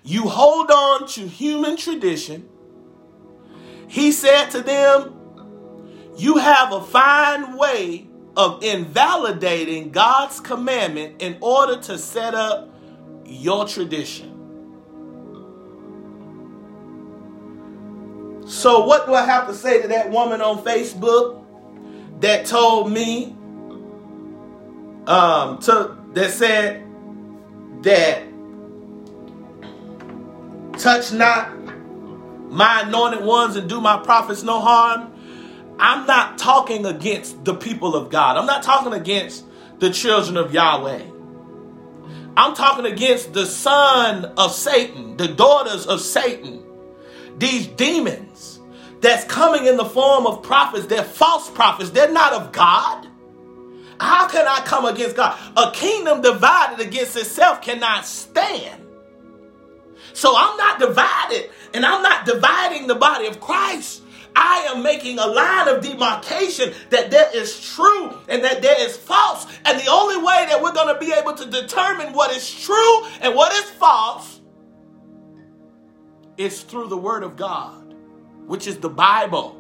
You 0.03 0.29
hold 0.29 0.71
on 0.71 1.07
to 1.09 1.27
human 1.27 1.77
tradition. 1.77 2.50
He 3.91 4.13
said 4.13 4.51
to 4.51 4.63
them, 4.63 5.13
You 6.17 6.37
have 6.37 6.73
a 6.73 6.81
fine 6.81 7.57
way 7.57 8.07
of 8.37 8.63
invalidating 8.63 9.91
God's 9.91 10.39
commandment 10.39 11.21
in 11.21 11.37
order 11.41 11.77
to 11.83 11.99
set 11.99 12.33
up 12.33 12.73
your 13.25 13.67
tradition. 13.67 14.29
So, 18.47 18.85
what 18.87 19.07
do 19.07 19.15
I 19.15 19.25
have 19.25 19.49
to 19.49 19.55
say 19.55 19.83
to 19.83 19.89
that 19.89 20.09
woman 20.11 20.41
on 20.41 20.63
Facebook 20.63 21.43
that 22.21 22.47
told 22.47 22.93
me, 22.93 23.35
um, 25.09 25.59
to 25.63 25.97
that 26.13 26.31
said 26.31 26.87
that 27.83 28.23
touch 30.79 31.13
not 31.13 31.60
my 32.51 32.83
anointed 32.83 33.25
ones 33.25 33.57
and 33.57 33.69
do 33.69 33.81
my 33.81 33.97
prophets 33.99 34.43
no 34.43 34.61
harm? 34.61 35.13
I'm 35.79 36.07
not 36.07 36.37
talking 36.37 36.85
against 36.85 37.45
the 37.45 37.55
people 37.55 37.97
of 37.97 38.11
God. 38.11 38.37
I'm 38.37 38.47
not 38.47 38.63
talking 38.63 38.93
against 38.93 39.45
the 39.79 39.91
children 39.91 40.37
of 40.37 40.53
Yahweh. 40.53 41.03
I'm 42.37 42.55
talking 42.55 42.85
against 42.85 43.33
the 43.33 43.47
son 43.47 44.25
of 44.37 44.53
Satan, 44.53 45.17
the 45.17 45.29
daughters 45.29 45.87
of 45.87 46.01
Satan, 46.01 46.63
these 47.39 47.67
demons 47.67 48.61
that's 49.01 49.25
coming 49.25 49.67
in 49.67 49.77
the 49.77 49.85
form 49.85 50.27
of 50.27 50.43
prophets. 50.43 50.87
They're 50.87 51.03
false 51.03 51.51
prophets, 51.51 51.91
they're 51.91 52.13
not 52.13 52.33
of 52.33 52.53
God. 52.53 53.07
How 53.99 54.29
can 54.29 54.47
I 54.47 54.61
come 54.65 54.87
against 54.87 55.17
God? 55.17 55.39
A 55.57 55.71
kingdom 55.73 56.23
divided 56.23 56.81
against 56.81 57.17
itself 57.17 57.61
cannot 57.61 58.07
stand. 58.07 58.87
So 60.13 60.35
I'm 60.37 60.57
not 60.57 60.79
divided, 60.79 61.51
and 61.75 61.85
I'm 61.85 62.03
not 62.03 62.27
dividing 62.27 62.87
the 62.87 62.95
body 62.95 63.27
of 63.27 63.41
Christ. 63.41 64.03
I 64.35 64.69
am 64.71 64.83
making 64.83 65.19
a 65.19 65.27
line 65.27 65.69
of 65.69 65.83
demarcation 65.83 66.73
that 66.91 67.11
there 67.11 67.29
is 67.35 67.61
true 67.75 68.17
and 68.29 68.45
that 68.45 68.63
there 68.63 68.81
is 68.81 68.97
false. 68.97 69.47
And 69.65 69.79
the 69.79 69.91
only 69.91 70.17
way 70.19 70.47
that 70.49 70.63
we're 70.63 70.73
going 70.73 70.95
to 70.95 71.01
be 71.01 71.13
able 71.13 71.35
to 71.35 71.47
determine 71.47 72.13
what 72.13 72.31
is 72.31 72.51
true 72.51 73.05
and 73.21 73.35
what 73.35 73.53
is 73.53 73.65
false 73.71 74.41
is 76.37 76.63
through 76.63 76.89
the 76.89 76.97
Word 76.97 77.23
of 77.23 77.37
God, 77.37 77.95
which 78.47 78.67
is 78.67 78.79
the 78.79 78.89
Bible. 78.89 79.60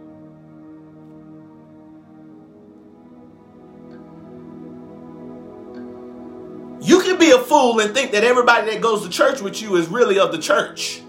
Be 7.20 7.30
a 7.30 7.38
fool 7.38 7.78
and 7.80 7.94
think 7.94 8.12
that 8.12 8.24
everybody 8.24 8.70
that 8.72 8.80
goes 8.80 9.02
to 9.02 9.10
church 9.10 9.40
with 9.40 9.60
you 9.62 9.76
is 9.76 9.88
really 9.88 10.18
of 10.18 10.32
the 10.32 10.38
church. 10.38 11.02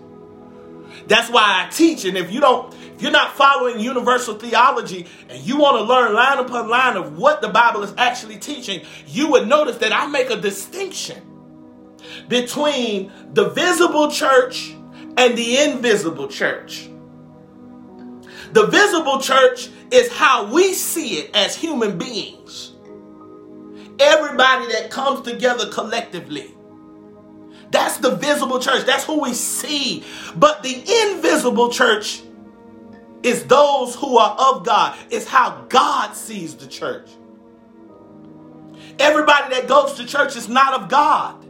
That's 1.07 1.29
why 1.29 1.65
I 1.65 1.69
teach. 1.69 2.05
And 2.05 2.17
if 2.17 2.31
you 2.31 2.39
don't, 2.39 2.73
if 2.73 3.01
you're 3.01 3.11
not 3.11 3.35
following 3.35 3.79
universal 3.79 4.35
theology 4.35 5.07
and 5.29 5.41
you 5.41 5.57
want 5.57 5.77
to 5.77 5.83
learn 5.83 6.13
line 6.13 6.37
upon 6.37 6.69
line 6.69 6.97
of 6.97 7.17
what 7.17 7.41
the 7.41 7.49
Bible 7.49 7.83
is 7.83 7.93
actually 7.97 8.37
teaching, 8.37 8.85
you 9.07 9.29
would 9.31 9.47
notice 9.47 9.77
that 9.77 9.91
I 9.91 10.07
make 10.07 10.29
a 10.29 10.39
distinction 10.39 11.21
between 12.27 13.11
the 13.33 13.49
visible 13.49 14.11
church 14.11 14.75
and 15.17 15.37
the 15.37 15.57
invisible 15.57 16.27
church. 16.27 16.89
The 18.53 18.67
visible 18.67 19.19
church 19.19 19.69
is 19.91 20.11
how 20.11 20.53
we 20.53 20.73
see 20.73 21.19
it 21.19 21.35
as 21.35 21.55
human 21.55 21.97
beings. 21.97 22.70
Everybody 24.01 24.71
that 24.71 24.89
comes 24.89 25.21
together 25.21 25.69
collectively. 25.69 26.55
That's 27.69 27.97
the 27.97 28.15
visible 28.15 28.59
church. 28.59 28.85
That's 28.85 29.05
who 29.05 29.21
we 29.21 29.33
see. 29.35 30.03
But 30.35 30.63
the 30.63 30.73
invisible 30.73 31.69
church 31.69 32.23
is 33.21 33.45
those 33.45 33.95
who 33.95 34.17
are 34.17 34.35
of 34.37 34.65
God. 34.65 34.97
It's 35.11 35.27
how 35.27 35.65
God 35.69 36.15
sees 36.15 36.55
the 36.55 36.65
church. 36.65 37.09
Everybody 38.97 39.53
that 39.55 39.67
goes 39.67 39.93
to 39.93 40.05
church 40.05 40.35
is 40.35 40.49
not 40.49 40.81
of 40.81 40.89
God. 40.89 41.45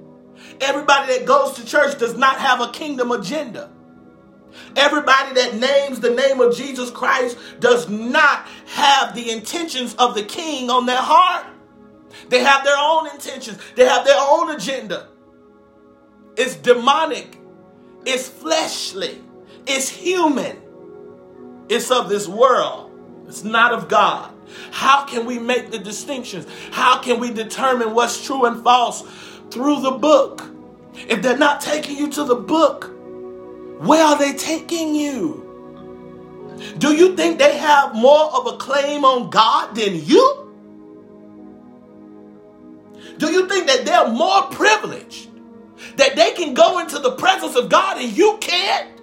Everybody 0.60 1.18
that 1.18 1.26
goes 1.26 1.54
to 1.54 1.66
church 1.66 1.98
does 1.98 2.18
not 2.18 2.38
have 2.38 2.60
a 2.60 2.72
kingdom 2.72 3.12
agenda. 3.12 3.72
Everybody 4.76 5.34
that 5.36 5.56
names 5.56 6.02
the 6.02 6.12
name 6.12 6.42
of 6.42 6.56
Jesus 6.56 6.92
Christ 6.92 7.38
does 7.62 7.90
not 7.90 8.46
have 8.68 9.16
the 9.16 9.32
intentions 9.32 9.96
of 9.96 10.16
the 10.16 10.24
king 10.24 10.70
on 10.70 10.86
their 10.86 10.98
heart. 10.98 11.46
They 12.30 12.40
have 12.40 12.64
their 12.64 12.78
own 12.78 13.08
intentions, 13.08 13.58
they 13.76 13.86
have 13.86 14.06
their 14.06 14.20
own 14.20 14.52
agenda. 14.52 15.08
It's 16.38 16.56
demonic, 16.56 17.38
it's 18.06 18.28
fleshly, 18.28 19.22
it's 19.68 19.90
human, 19.90 20.58
it's 21.70 21.92
of 21.92 22.10
this 22.10 22.28
world, 22.28 22.92
it's 23.28 23.44
not 23.44 23.74
of 23.74 23.88
God. 23.88 24.34
How 24.72 25.06
can 25.06 25.26
we 25.26 25.40
make 25.40 25.72
the 25.72 25.80
distinctions? 25.80 26.46
How 26.72 27.02
can 27.02 27.20
we 27.20 27.32
determine 27.32 27.94
what's 27.94 28.26
true 28.26 28.46
and 28.46 28.64
false 28.64 29.02
through 29.50 29.82
the 29.82 29.92
book? 29.92 30.44
If 30.94 31.22
they're 31.22 31.38
not 31.38 31.62
taking 31.62 31.98
you 31.98 32.10
to 32.12 32.24
the 32.24 32.36
book, 32.36 32.92
where 33.80 34.04
are 34.04 34.18
they 34.18 34.34
taking 34.34 34.94
you? 34.94 35.48
Do 36.78 36.94
you 36.94 37.16
think 37.16 37.40
they 37.40 37.58
have 37.58 37.96
more 37.96 38.32
of 38.36 38.46
a 38.48 38.58
claim 38.58 39.04
on 39.06 39.30
God 39.30 39.76
than 39.76 40.06
you? 40.06 40.41
Do 43.22 43.32
you 43.32 43.48
think 43.48 43.68
that 43.68 43.86
they're 43.86 44.10
more 44.10 44.48
privileged? 44.48 45.30
That 45.98 46.16
they 46.16 46.32
can 46.32 46.56
go 46.56 46.80
into 46.80 46.98
the 46.98 47.12
presence 47.12 47.56
of 47.56 47.70
God 47.70 48.02
and 48.02 48.12
you 48.12 48.40
can't? 48.42 49.00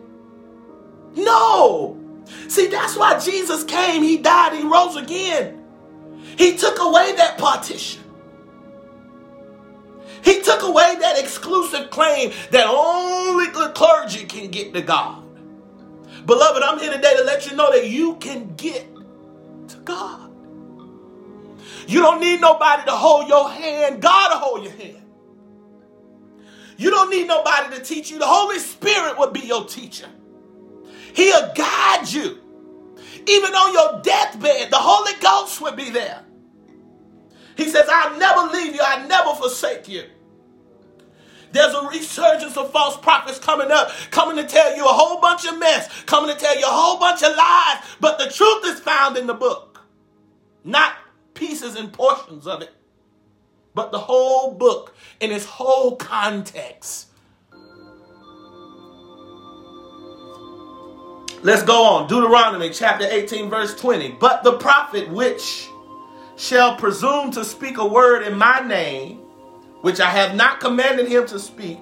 No. 1.14 1.96
See, 2.48 2.66
that's 2.66 2.96
why 2.96 3.20
Jesus 3.20 3.62
came. 3.62 4.02
He 4.02 4.18
died, 4.18 4.54
he 4.54 4.64
rose 4.64 4.96
again. 4.96 5.64
He 6.37 6.57
took 6.57 6.81
away 6.81 7.14
that 7.14 7.38
partition. 7.38 8.02
He 10.24 10.42
took 10.42 10.64
away 10.64 10.96
that 10.98 11.20
exclusive 11.20 11.90
claim 11.90 12.33
that 12.50 12.66
only 12.66 13.46
the 13.52 13.68
clergy 13.68 14.26
can 14.26 14.50
get 14.50 14.74
to 14.74 14.83
God. 14.83 15.22
Beloved, 16.26 16.64
I'm 16.64 16.81
here 16.81 16.92
today 16.92 17.14
to 17.18 17.22
let 17.22 17.48
you 17.48 17.54
know 17.54 17.70
that 17.70 17.87
you 17.87 18.16
can 18.16 18.52
get 18.57 18.85
to 19.68 19.76
God. 19.85 20.28
You 21.88 22.03
don't 22.03 22.20
need 22.20 22.42
nobody 22.42 22.85
to 22.85 22.90
hold 22.90 23.29
your 23.29 23.48
hand. 23.48 24.03
God 24.03 24.31
will 24.31 24.38
hold 24.38 24.62
your 24.62 24.74
hand. 24.74 25.03
You 26.77 26.90
don't 26.90 27.09
need 27.09 27.27
nobody 27.27 27.74
to 27.77 27.83
teach 27.83 28.11
you. 28.11 28.18
The 28.18 28.27
Holy 28.27 28.59
Spirit 28.59 29.18
will 29.18 29.31
be 29.31 29.40
your 29.40 29.64
teacher. 29.64 30.07
He'll 31.14 31.51
guide 31.55 32.07
you. 32.07 32.38
Even 33.27 33.55
on 33.55 33.72
your 33.72 34.03
deathbed, 34.03 34.70
the 34.70 34.77
Holy 34.77 35.18
Ghost 35.18 35.62
will 35.62 35.74
be 35.74 35.88
there. 35.88 36.22
He 37.57 37.70
says, 37.70 37.87
I'll 37.90 38.18
never 38.18 38.53
leave 38.53 38.74
you, 38.74 38.81
I'll 38.85 39.09
never 39.09 39.35
forsake 39.35 39.88
you. 39.88 40.05
There's 41.53 41.72
a 41.72 41.88
resurgence 41.88 42.59
of 42.59 42.70
false 42.70 42.98
prophets 42.98 43.38
coming 43.38 43.70
up, 43.70 43.90
coming 44.11 44.37
to 44.37 44.44
tell 44.44 44.77
you 44.77 44.85
a 44.85 44.92
whole 44.92 45.22
bunch 45.22 45.46
of 45.46 45.59
mess, 45.59 45.88
coming 46.03 46.35
to 46.35 46.38
tell 46.38 46.55
you 46.55 46.66
a 46.66 46.70
whole 46.70 47.01
bunch 47.01 47.22
of 47.22 47.35
lies, 47.35 47.83
but 47.98 48.18
the 48.18 48.31
truth 48.31 48.66
is 48.66 48.79
found 48.79 49.16
in 49.16 49.27
the 49.27 49.33
book. 49.33 49.81
Not 50.64 50.92
pieces 51.38 51.77
and 51.77 51.92
portions 51.92 52.46
of 52.46 52.62
it, 52.62 52.74
but 53.74 53.92
the 53.92 53.98
whole 53.98 54.53
book 54.55 54.94
in 55.20 55.31
its 55.31 55.44
whole 55.44 55.94
context. 55.96 57.07
Let's 61.42 61.62
go 61.62 61.85
on. 61.85 62.09
Deuteronomy 62.09 62.70
chapter 62.70 63.07
18, 63.09 63.48
verse 63.48 63.81
20. 63.81 64.16
But 64.20 64.42
the 64.42 64.55
prophet 64.55 65.09
which 65.09 65.68
shall 66.37 66.74
presume 66.74 67.31
to 67.31 67.44
speak 67.44 67.79
a 67.79 67.87
word 67.87 68.27
in 68.27 68.37
my 68.37 68.59
name, 68.59 69.18
which 69.83 70.01
I 70.01 70.11
have 70.11 70.35
not 70.35 70.59
commanded 70.59 71.07
him 71.07 71.27
to 71.27 71.38
speak, 71.38 71.79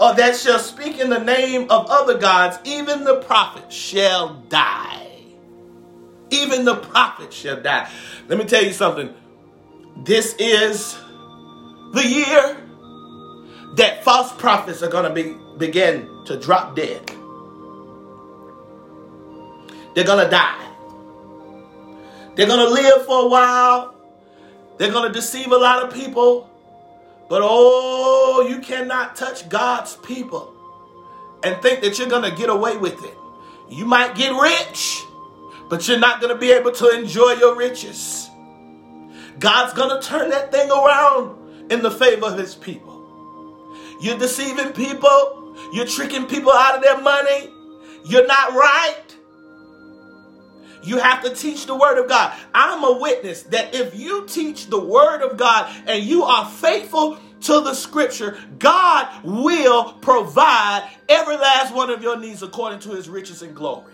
or 0.00 0.14
that 0.14 0.36
shall 0.36 0.58
speak 0.58 0.98
in 0.98 1.10
the 1.10 1.22
name 1.22 1.66
of 1.68 1.86
other 1.90 2.16
gods, 2.16 2.58
even 2.64 3.04
the 3.04 3.20
prophet 3.20 3.70
shall 3.70 4.34
die. 4.48 5.05
Even 6.30 6.64
the 6.64 6.76
prophet 6.76 7.32
shall 7.32 7.60
die. 7.60 7.90
Let 8.28 8.38
me 8.38 8.44
tell 8.44 8.64
you 8.64 8.72
something. 8.72 9.14
This 10.04 10.34
is 10.38 10.96
the 11.92 12.06
year 12.06 12.56
that 13.76 14.04
false 14.04 14.32
prophets 14.32 14.82
are 14.82 14.90
going 14.90 15.04
to 15.04 15.14
be, 15.14 15.36
begin 15.58 16.08
to 16.26 16.38
drop 16.38 16.76
dead. 16.76 17.10
They're 19.94 20.04
going 20.04 20.24
to 20.24 20.30
die. 20.30 20.62
They're 22.34 22.46
going 22.46 22.66
to 22.66 22.72
live 22.72 23.06
for 23.06 23.24
a 23.24 23.28
while. 23.28 23.94
They're 24.76 24.92
going 24.92 25.10
to 25.10 25.18
deceive 25.18 25.52
a 25.52 25.56
lot 25.56 25.82
of 25.84 25.94
people. 25.94 26.50
But 27.28 27.40
oh, 27.42 28.46
you 28.48 28.60
cannot 28.60 29.16
touch 29.16 29.48
God's 29.48 29.96
people 29.96 30.52
and 31.42 31.60
think 31.62 31.80
that 31.80 31.98
you're 31.98 32.08
going 32.08 32.30
to 32.30 32.36
get 32.36 32.50
away 32.50 32.76
with 32.76 33.02
it. 33.04 33.14
You 33.70 33.84
might 33.84 34.14
get 34.14 34.32
rich, 34.38 35.02
but 35.68 35.86
you're 35.88 35.98
not 35.98 36.20
going 36.20 36.32
to 36.32 36.38
be 36.38 36.52
able 36.52 36.72
to 36.72 36.88
enjoy 36.90 37.32
your 37.32 37.56
riches. 37.56 38.30
God's 39.38 39.72
going 39.74 40.00
to 40.00 40.06
turn 40.06 40.30
that 40.30 40.50
thing 40.50 40.70
around 40.70 41.72
in 41.72 41.82
the 41.82 41.90
favor 41.90 42.26
of 42.26 42.38
his 42.38 42.54
people. 42.54 42.94
You're 44.00 44.18
deceiving 44.18 44.72
people, 44.72 45.56
you're 45.72 45.86
tricking 45.86 46.26
people 46.26 46.52
out 46.52 46.76
of 46.76 46.82
their 46.82 47.00
money, 47.00 47.50
you're 48.06 48.26
not 48.26 48.52
right. 48.52 49.02
You 50.82 50.98
have 50.98 51.22
to 51.24 51.34
teach 51.34 51.66
the 51.66 51.74
word 51.74 51.98
of 51.98 52.08
God. 52.08 52.32
I'm 52.54 52.84
a 52.84 53.00
witness 53.00 53.42
that 53.44 53.74
if 53.74 53.98
you 53.98 54.24
teach 54.28 54.66
the 54.66 54.78
word 54.78 55.20
of 55.22 55.36
God 55.36 55.74
and 55.86 56.04
you 56.04 56.22
are 56.22 56.48
faithful 56.48 57.18
to 57.40 57.60
the 57.60 57.74
scripture, 57.74 58.38
God 58.60 59.08
will 59.24 59.94
provide 59.94 60.88
every 61.08 61.36
last 61.36 61.74
one 61.74 61.90
of 61.90 62.02
your 62.02 62.16
needs 62.16 62.44
according 62.44 62.78
to 62.80 62.90
his 62.90 63.08
riches 63.08 63.42
and 63.42 63.54
glory. 63.54 63.92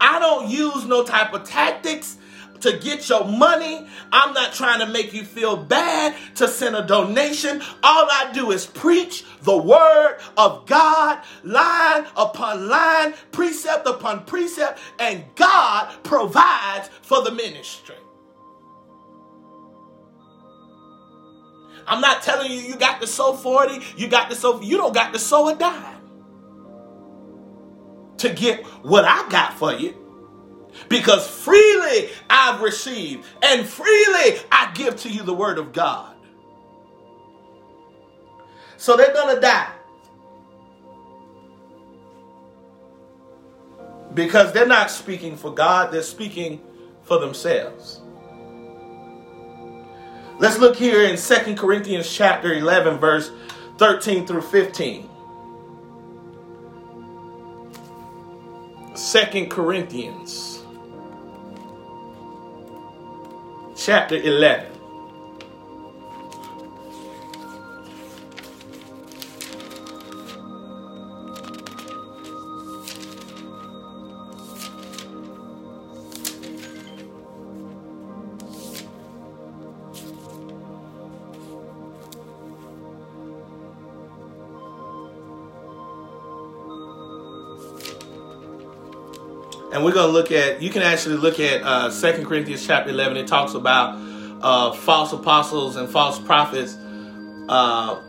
I 0.00 0.18
don't 0.18 0.48
use 0.48 0.84
no 0.84 1.04
type 1.04 1.32
of 1.32 1.44
tactics 1.44 2.18
to 2.60 2.78
get 2.78 3.08
your 3.08 3.24
money. 3.24 3.86
I'm 4.10 4.32
not 4.32 4.54
trying 4.54 4.80
to 4.80 4.86
make 4.86 5.12
you 5.12 5.24
feel 5.24 5.56
bad 5.56 6.16
to 6.36 6.48
send 6.48 6.74
a 6.74 6.86
donation. 6.86 7.60
All 7.82 8.08
I 8.10 8.30
do 8.32 8.52
is 8.52 8.66
preach 8.66 9.24
the 9.42 9.56
word 9.56 10.18
of 10.36 10.66
God, 10.66 11.22
line 11.42 12.06
upon 12.16 12.68
line, 12.68 13.14
precept 13.32 13.86
upon 13.86 14.24
precept, 14.24 14.78
and 14.98 15.24
God 15.34 15.94
provides 16.04 16.88
for 17.02 17.22
the 17.22 17.32
ministry. 17.32 17.96
I'm 21.86 22.00
not 22.00 22.22
telling 22.22 22.50
you 22.50 22.58
you 22.58 22.76
got 22.76 23.02
to 23.02 23.06
sow 23.06 23.34
40, 23.34 23.80
you 23.98 24.08
got 24.08 24.30
to 24.30 24.36
sow, 24.36 24.60
you 24.62 24.78
don't 24.78 24.94
got 24.94 25.12
to 25.12 25.18
sow 25.18 25.50
a 25.50 25.54
dime 25.54 26.03
to 28.24 28.34
get 28.34 28.64
what 28.82 29.04
I 29.04 29.28
got 29.28 29.54
for 29.54 29.72
you. 29.72 29.94
Because 30.88 31.26
freely 31.28 32.10
I've 32.28 32.60
received, 32.60 33.24
and 33.42 33.66
freely 33.66 34.38
I 34.50 34.72
give 34.74 34.96
to 35.02 35.08
you 35.08 35.22
the 35.22 35.34
word 35.34 35.58
of 35.58 35.72
God. 35.72 36.14
So 38.76 38.96
they're 38.96 39.14
going 39.14 39.34
to 39.34 39.40
die. 39.40 39.72
Because 44.12 44.52
they're 44.52 44.66
not 44.66 44.90
speaking 44.90 45.36
for 45.36 45.52
God, 45.52 45.92
they're 45.92 46.02
speaking 46.02 46.60
for 47.02 47.18
themselves. 47.18 48.00
Let's 50.38 50.58
look 50.58 50.76
here 50.76 51.04
in 51.04 51.16
Second 51.16 51.56
Corinthians 51.56 52.12
chapter 52.12 52.52
11 52.52 52.98
verse 52.98 53.30
13 53.78 54.26
through 54.26 54.42
15. 54.42 55.08
Second 59.04 59.50
Corinthians 59.50 60.64
chapter 63.76 64.16
11. 64.16 64.73
We're 89.84 89.92
going 89.92 90.06
to 90.06 90.12
look 90.12 90.32
at 90.32 90.60
you 90.62 90.70
can 90.70 90.82
actually 90.82 91.16
look 91.16 91.38
at 91.38 91.62
uh, 91.62 91.90
corinthians 92.24 92.66
chapter 92.66 92.90
11 92.90 93.16
it 93.16 93.26
talks 93.26 93.54
about 93.54 93.96
uh, 94.42 94.72
false 94.72 95.12
apostles 95.12 95.76
and 95.76 95.88
false 95.88 96.18
prophets 96.18 96.76
uh, 97.48 98.00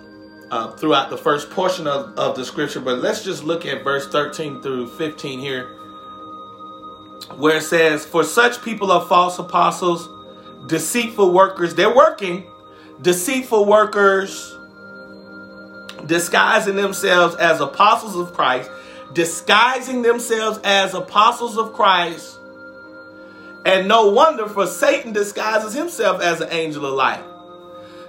uh, 0.51 0.71
throughout 0.71 1.09
the 1.09 1.17
first 1.17 1.49
portion 1.49 1.87
of, 1.87 2.17
of 2.17 2.35
the 2.35 2.45
scripture. 2.45 2.79
But 2.79 2.99
let's 2.99 3.23
just 3.23 3.43
look 3.43 3.65
at 3.65 3.83
verse 3.83 4.07
13 4.07 4.61
through 4.61 4.87
15 4.87 5.39
here 5.39 5.67
where 7.37 7.57
it 7.57 7.63
says, 7.63 8.05
For 8.05 8.23
such 8.23 8.61
people 8.61 8.91
are 8.91 9.05
false 9.05 9.39
apostles, 9.39 10.09
deceitful 10.67 11.33
workers. 11.33 11.75
They're 11.75 11.95
working, 11.95 12.45
deceitful 13.01 13.65
workers, 13.65 14.57
disguising 16.05 16.75
themselves 16.75 17.35
as 17.35 17.59
apostles 17.61 18.15
of 18.15 18.33
Christ, 18.33 18.69
disguising 19.15 20.03
themselves 20.03 20.59
as 20.63 20.93
apostles 20.93 21.57
of 21.57 21.73
Christ. 21.73 22.37
And 23.65 23.87
no 23.87 24.11
wonder, 24.11 24.47
for 24.47 24.67
Satan 24.67 25.13
disguises 25.13 25.73
himself 25.73 26.21
as 26.21 26.41
an 26.41 26.49
angel 26.51 26.85
of 26.85 26.93
light. 26.93 27.23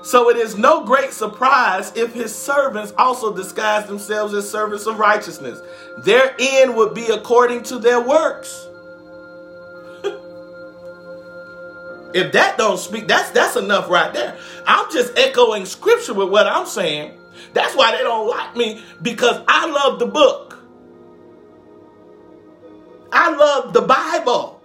So 0.03 0.29
it 0.29 0.37
is 0.37 0.59
no 0.59 0.85
great 0.85 1.13
surprise 1.13 1.93
if 1.97 2.13
his 2.13 2.33
servants 2.35 2.93
also 2.99 3.35
disguise 3.35 3.87
themselves 3.87 4.35
as 4.35 4.49
servants 4.49 4.87
of 4.87 4.99
righteousness. 4.99 5.61
Their 5.99 6.35
end 6.39 6.77
would 6.77 6.95
be 6.95 7.07
according 7.07 7.63
to 7.65 7.79
their 7.79 8.01
works. 8.01 8.69
if 12.15 12.33
that 12.33 12.57
don't 12.59 12.79
speak, 12.79 13.09
that's 13.09 13.31
that's 13.31 13.57
enough 13.57 13.89
right 13.89 14.13
there. 14.13 14.37
I'm 14.67 14.93
just 14.93 15.19
echoing 15.19 15.65
scripture 15.65 16.15
with 16.15 16.29
what 16.29 16.47
I'm 16.47 16.67
saying. 16.67 17.19
That's 17.53 17.75
why 17.75 17.97
they 17.97 18.03
don't 18.03 18.29
like 18.29 18.55
me 18.57 18.83
because 19.03 19.43
I 19.49 19.67
love 19.67 19.99
the 19.99 20.07
book. 20.07 20.56
I 23.17 23.35
love 23.35 23.73
the 23.73 23.81
Bible. 23.81 24.61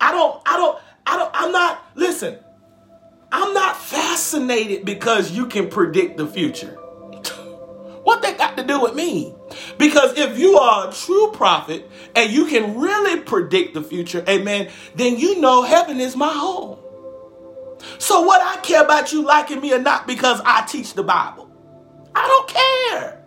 I 0.00 0.10
don't 0.10 0.42
I 0.44 0.56
don't 0.56 0.78
I 1.06 1.16
don't 1.16 1.30
I'm 1.32 1.52
not 1.52 1.84
listen. 1.94 2.38
I'm 3.30 3.54
not 3.54 3.76
fascinated 3.76 4.84
because 4.84 5.30
you 5.30 5.46
can 5.46 5.68
predict 5.68 6.16
the 6.16 6.26
future. 6.26 6.72
what 8.02 8.22
that 8.22 8.36
got 8.36 8.56
to 8.56 8.64
do 8.64 8.80
with 8.80 8.96
me? 8.96 9.32
Because 9.78 10.18
if 10.18 10.36
you 10.36 10.58
are 10.58 10.88
a 10.88 10.92
true 10.92 11.30
prophet 11.32 11.88
and 12.16 12.32
you 12.32 12.46
can 12.46 12.76
really 12.80 13.20
predict 13.20 13.74
the 13.74 13.82
future, 13.82 14.24
amen, 14.28 14.70
then 14.96 15.18
you 15.18 15.40
know 15.40 15.62
heaven 15.62 16.00
is 16.00 16.16
my 16.16 16.32
home. 16.32 16.78
So 17.98 18.22
what 18.22 18.42
I 18.42 18.60
care 18.62 18.82
about 18.82 19.12
you 19.12 19.22
liking 19.24 19.60
me 19.60 19.72
or 19.72 19.78
not 19.78 20.08
because 20.08 20.40
I 20.44 20.66
teach 20.66 20.94
the 20.94 21.04
Bible. 21.04 21.48
I 22.14 22.26
don't 22.26 22.48
care. 22.48 23.19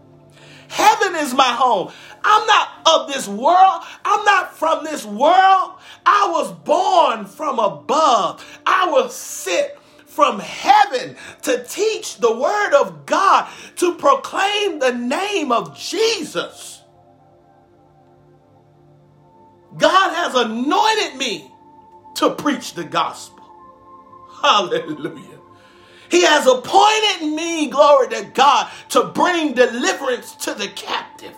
Heaven 0.74 1.16
is 1.18 1.36
my 1.36 1.50
home. 1.50 1.92
I'm 2.24 2.48
not 2.48 2.70
of 2.88 3.08
this 3.08 3.28
world. 3.28 3.84
I'm 4.04 4.26
not 4.26 4.58
from 4.58 4.84
this 4.84 5.06
world. 5.06 5.74
I 6.04 6.30
was 6.32 6.52
born 6.52 7.28
from 7.28 7.60
above. 7.60 8.44
I 8.66 8.90
will 8.90 9.10
sit 9.10 9.78
from 10.08 10.40
heaven 10.40 11.16
to 11.44 11.64
teach 11.64 12.18
the 12.18 12.36
word 12.36 12.74
of 12.74 13.06
God, 13.06 13.48
to 13.76 13.94
proclaim 13.94 14.80
the 14.80 14.94
name 14.94 15.52
of 15.52 15.78
Jesus. 15.78 16.82
God 19.78 20.14
has 20.16 20.34
anointed 20.34 21.18
me 21.20 21.52
to 22.16 22.32
preach 22.32 22.74
the 22.74 22.84
gospel. 22.84 23.44
Hallelujah. 24.42 25.33
He 26.14 26.22
has 26.22 26.46
appointed 26.46 27.36
me, 27.36 27.70
glory 27.70 28.08
to 28.10 28.24
God, 28.36 28.70
to 28.90 29.06
bring 29.06 29.54
deliverance 29.54 30.36
to 30.36 30.54
the 30.54 30.68
captive. 30.68 31.36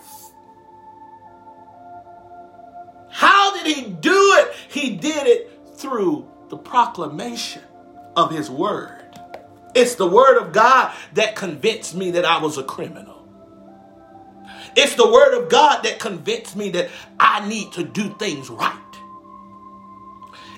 How 3.08 3.56
did 3.56 3.74
he 3.74 3.90
do 3.90 4.34
it? 4.38 4.54
He 4.68 4.96
did 4.96 5.26
it 5.26 5.50
through 5.76 6.28
the 6.50 6.58
proclamation 6.58 7.62
of 8.16 8.30
his 8.30 8.50
word. 8.50 9.18
It's 9.74 9.94
the 9.94 10.06
word 10.06 10.36
of 10.42 10.52
God 10.52 10.94
that 11.14 11.36
convinced 11.36 11.94
me 11.94 12.10
that 12.10 12.26
I 12.26 12.42
was 12.42 12.58
a 12.58 12.62
criminal. 12.62 13.26
It's 14.76 14.94
the 14.94 15.10
word 15.10 15.42
of 15.42 15.48
God 15.48 15.84
that 15.84 15.98
convinced 15.98 16.54
me 16.54 16.68
that 16.72 16.90
I 17.18 17.48
need 17.48 17.72
to 17.72 17.82
do 17.82 18.14
things 18.18 18.50
right. 18.50 18.85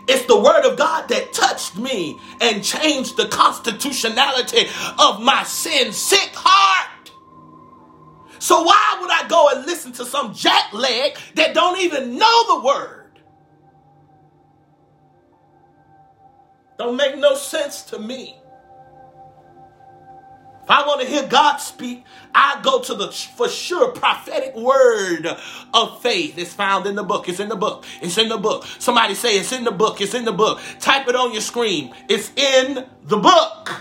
It's 0.09 0.25
the 0.27 0.39
word 0.39 0.65
of 0.65 0.79
God 0.79 1.09
that 1.09 1.35
touched 1.35 1.77
me 1.77 2.19
and 2.41 2.65
changed 2.65 3.17
the 3.17 3.29
constitutionality 3.29 4.67
of 4.99 5.21
my 5.21 5.43
sin 5.45 5.93
sick 5.93 6.31
heart. 6.35 7.11
So 8.39 8.63
why 8.63 8.99
would 9.01 9.11
I 9.11 9.29
go 9.29 9.51
and 9.55 9.67
listen 9.67 9.93
to 9.93 10.07
some 10.07 10.33
jackleg 10.33 11.19
that 11.35 11.55
don't 11.55 11.79
even 11.81 12.17
know 12.17 12.57
the 12.57 12.67
word? 12.67 13.21
Don't 16.79 16.97
make 16.97 17.19
no 17.19 17.35
sense 17.35 17.83
to 17.83 17.99
me. 17.99 18.39
If 20.69 20.73
I 20.73 20.87
want 20.87 21.01
to 21.01 21.07
hear 21.07 21.27
God 21.27 21.57
speak, 21.57 22.05
I 22.35 22.61
go 22.63 22.83
to 22.83 22.95
the 22.95 23.09
for 23.09 23.49
sure 23.49 23.91
prophetic 23.93 24.55
word 24.55 25.27
of 25.73 26.03
faith. 26.03 26.37
It's 26.37 26.53
found 26.53 26.87
in 26.87 26.95
the 26.95 27.03
book. 27.03 27.27
It's 27.27 27.41
in 27.41 27.49
the 27.49 27.57
book. 27.57 27.87
It's 28.03 28.19
in 28.19 28.29
the 28.29 28.37
book. 28.37 28.67
Somebody 28.79 29.15
say 29.15 29.39
it's 29.39 29.51
in 29.51 29.65
the 29.65 29.71
book. 29.71 30.03
It's 30.03 30.13
in 30.13 30.27
the 30.27 30.33
book. 30.33 30.61
Type 30.79 31.09
it 31.09 31.17
on 31.17 31.33
your 31.33 31.41
screen. 31.41 31.95
It's 32.11 32.31
in 32.37 32.85
the 33.05 33.17
book. 33.17 33.81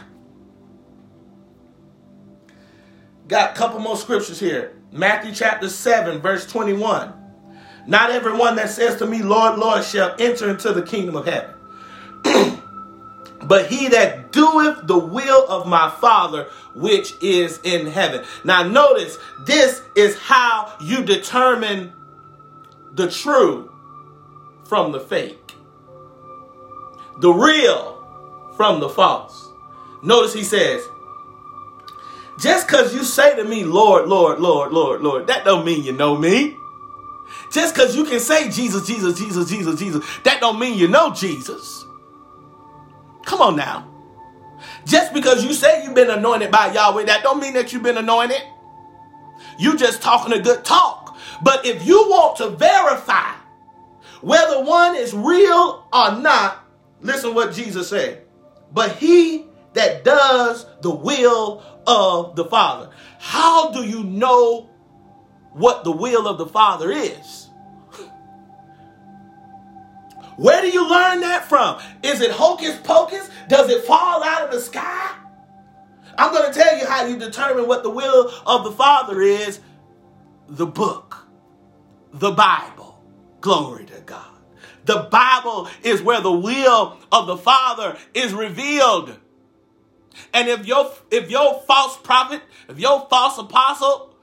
Got 3.28 3.52
a 3.52 3.60
couple 3.60 3.80
more 3.80 3.98
scriptures 3.98 4.40
here. 4.40 4.78
Matthew 4.94 5.34
chapter 5.34 5.68
7, 5.68 6.22
verse 6.22 6.50
21. 6.50 7.12
Not 7.86 8.12
everyone 8.12 8.56
that 8.56 8.70
says 8.70 8.96
to 9.00 9.06
me, 9.06 9.22
Lord, 9.22 9.60
Lord, 9.60 9.84
shall 9.84 10.16
enter 10.20 10.50
into 10.50 10.72
the 10.72 10.84
kingdom 10.84 11.18
of 11.18 11.26
heaven 11.26 11.54
but 13.48 13.68
he 13.68 13.88
that 13.90 14.32
doeth 14.32 14.86
the 14.86 14.98
will 14.98 15.48
of 15.48 15.68
my 15.68 15.90
Father 15.90 16.50
which 16.74 17.16
is 17.22 17.60
in 17.64 17.88
heaven. 17.88 18.26
Now, 18.44 18.64
notice 18.64 19.18
this 19.46 19.82
is 19.96 20.18
how 20.18 20.74
you 20.82 21.04
determine 21.04 21.94
the 22.94 23.10
true 23.10 23.72
from 24.66 24.92
the 24.92 25.00
fake, 25.00 25.56
the 27.20 27.32
real 27.32 27.96
from 28.56 28.80
the 28.80 28.90
false. 28.90 29.50
Notice 30.04 30.34
he 30.34 30.44
says, 30.44 30.88
just 32.40 32.68
because 32.68 32.94
you 32.94 33.04
say 33.04 33.36
to 33.36 33.44
me, 33.44 33.64
Lord, 33.64 34.08
Lord, 34.08 34.40
Lord, 34.40 34.72
Lord, 34.72 35.02
Lord, 35.02 35.28
that 35.28 35.44
don't 35.44 35.66
mean 35.66 35.84
you 35.84 35.94
know 35.94 36.16
me. 36.16 36.58
Just 37.52 37.74
because 37.74 37.96
you 37.96 38.04
can 38.04 38.20
say 38.20 38.50
Jesus, 38.50 38.86
Jesus, 38.86 39.18
Jesus, 39.18 39.50
Jesus, 39.50 39.80
Jesus, 39.80 40.06
that 40.24 40.40
don't 40.40 40.60
mean 40.60 40.78
you 40.78 40.88
know 40.88 41.12
Jesus. 41.12 41.87
Come 43.28 43.42
on 43.42 43.58
now. 43.58 43.86
Just 44.86 45.14
because 45.14 45.44
you 45.44 45.54
say 45.54 45.84
you've 45.84 45.94
been 45.94 46.10
anointed 46.10 46.50
by 46.50 46.72
Yahweh, 46.72 47.04
that 47.04 47.24
don't 47.24 47.42
mean 47.42 47.54
that 47.56 47.74
you've 47.74 47.84
been 47.84 47.98
anointed. 47.98 48.42
You 49.60 49.76
just 49.76 50.02
talking 50.02 50.32
a 50.32 50.42
good 50.42 50.64
talk. 50.64 51.18
But 51.44 51.66
if 51.66 51.86
you 51.86 52.08
want 52.08 52.38
to 52.38 52.52
verify 52.52 53.34
whether 54.22 54.64
one 54.64 54.96
is 54.96 55.14
real 55.14 55.86
or 55.92 56.20
not, 56.20 56.64
listen 57.02 57.36
what 57.36 57.54
Jesus 57.54 57.90
said. 57.90 58.24
But 58.72 58.96
he 58.96 59.46
that 59.74 60.06
does 60.06 60.66
the 60.82 60.96
will 60.96 61.62
of 61.86 62.38
the 62.38 62.46
Father. 62.46 62.92
How 63.20 63.72
do 63.72 63.84
you 63.84 64.06
know 64.06 64.70
what 65.52 65.84
the 65.84 65.92
will 65.92 66.30
of 66.30 66.38
the 66.38 66.48
Father 66.48 66.92
is? 66.92 67.47
Where 70.38 70.62
do 70.62 70.70
you 70.70 70.88
learn 70.88 71.22
that 71.22 71.46
from? 71.50 71.80
Is 72.04 72.22
it 72.22 72.32
hocus 72.32 72.80
pocus? 72.84 73.30
Does 73.50 73.70
it 73.70 73.84
fall 73.86 74.24
out 74.24 74.44
of 74.44 74.52
the 74.52 74.62
sky? 74.62 75.12
I'm 76.18 76.32
going 76.32 76.52
to 76.52 76.58
tell 76.58 76.78
you 76.78 76.86
how 76.86 77.06
you 77.06 77.18
determine 77.18 77.68
what 77.68 77.84
the 77.84 77.90
will 77.90 78.32
of 78.46 78.64
the 78.64 78.72
Father 78.72 79.22
is 79.22 79.60
the 80.48 80.66
book, 80.66 81.28
the 82.14 82.32
Bible. 82.32 83.04
Glory 83.42 83.86
to 83.86 84.00
God. 84.02 84.26
The 84.86 85.08
Bible 85.12 85.70
is 85.84 86.02
where 86.02 86.22
the 86.22 86.32
will 86.32 86.98
of 87.12 87.28
the 87.28 87.38
Father 87.38 87.98
is 88.14 88.34
revealed. 88.34 89.18
And 90.34 90.48
if 90.48 90.66
your 90.66 90.92
if 91.12 91.30
your 91.30 91.62
false 91.68 91.98
prophet, 91.98 92.42
if 92.68 92.80
your 92.80 93.06
false 93.10 93.38
apostle, 93.38 94.16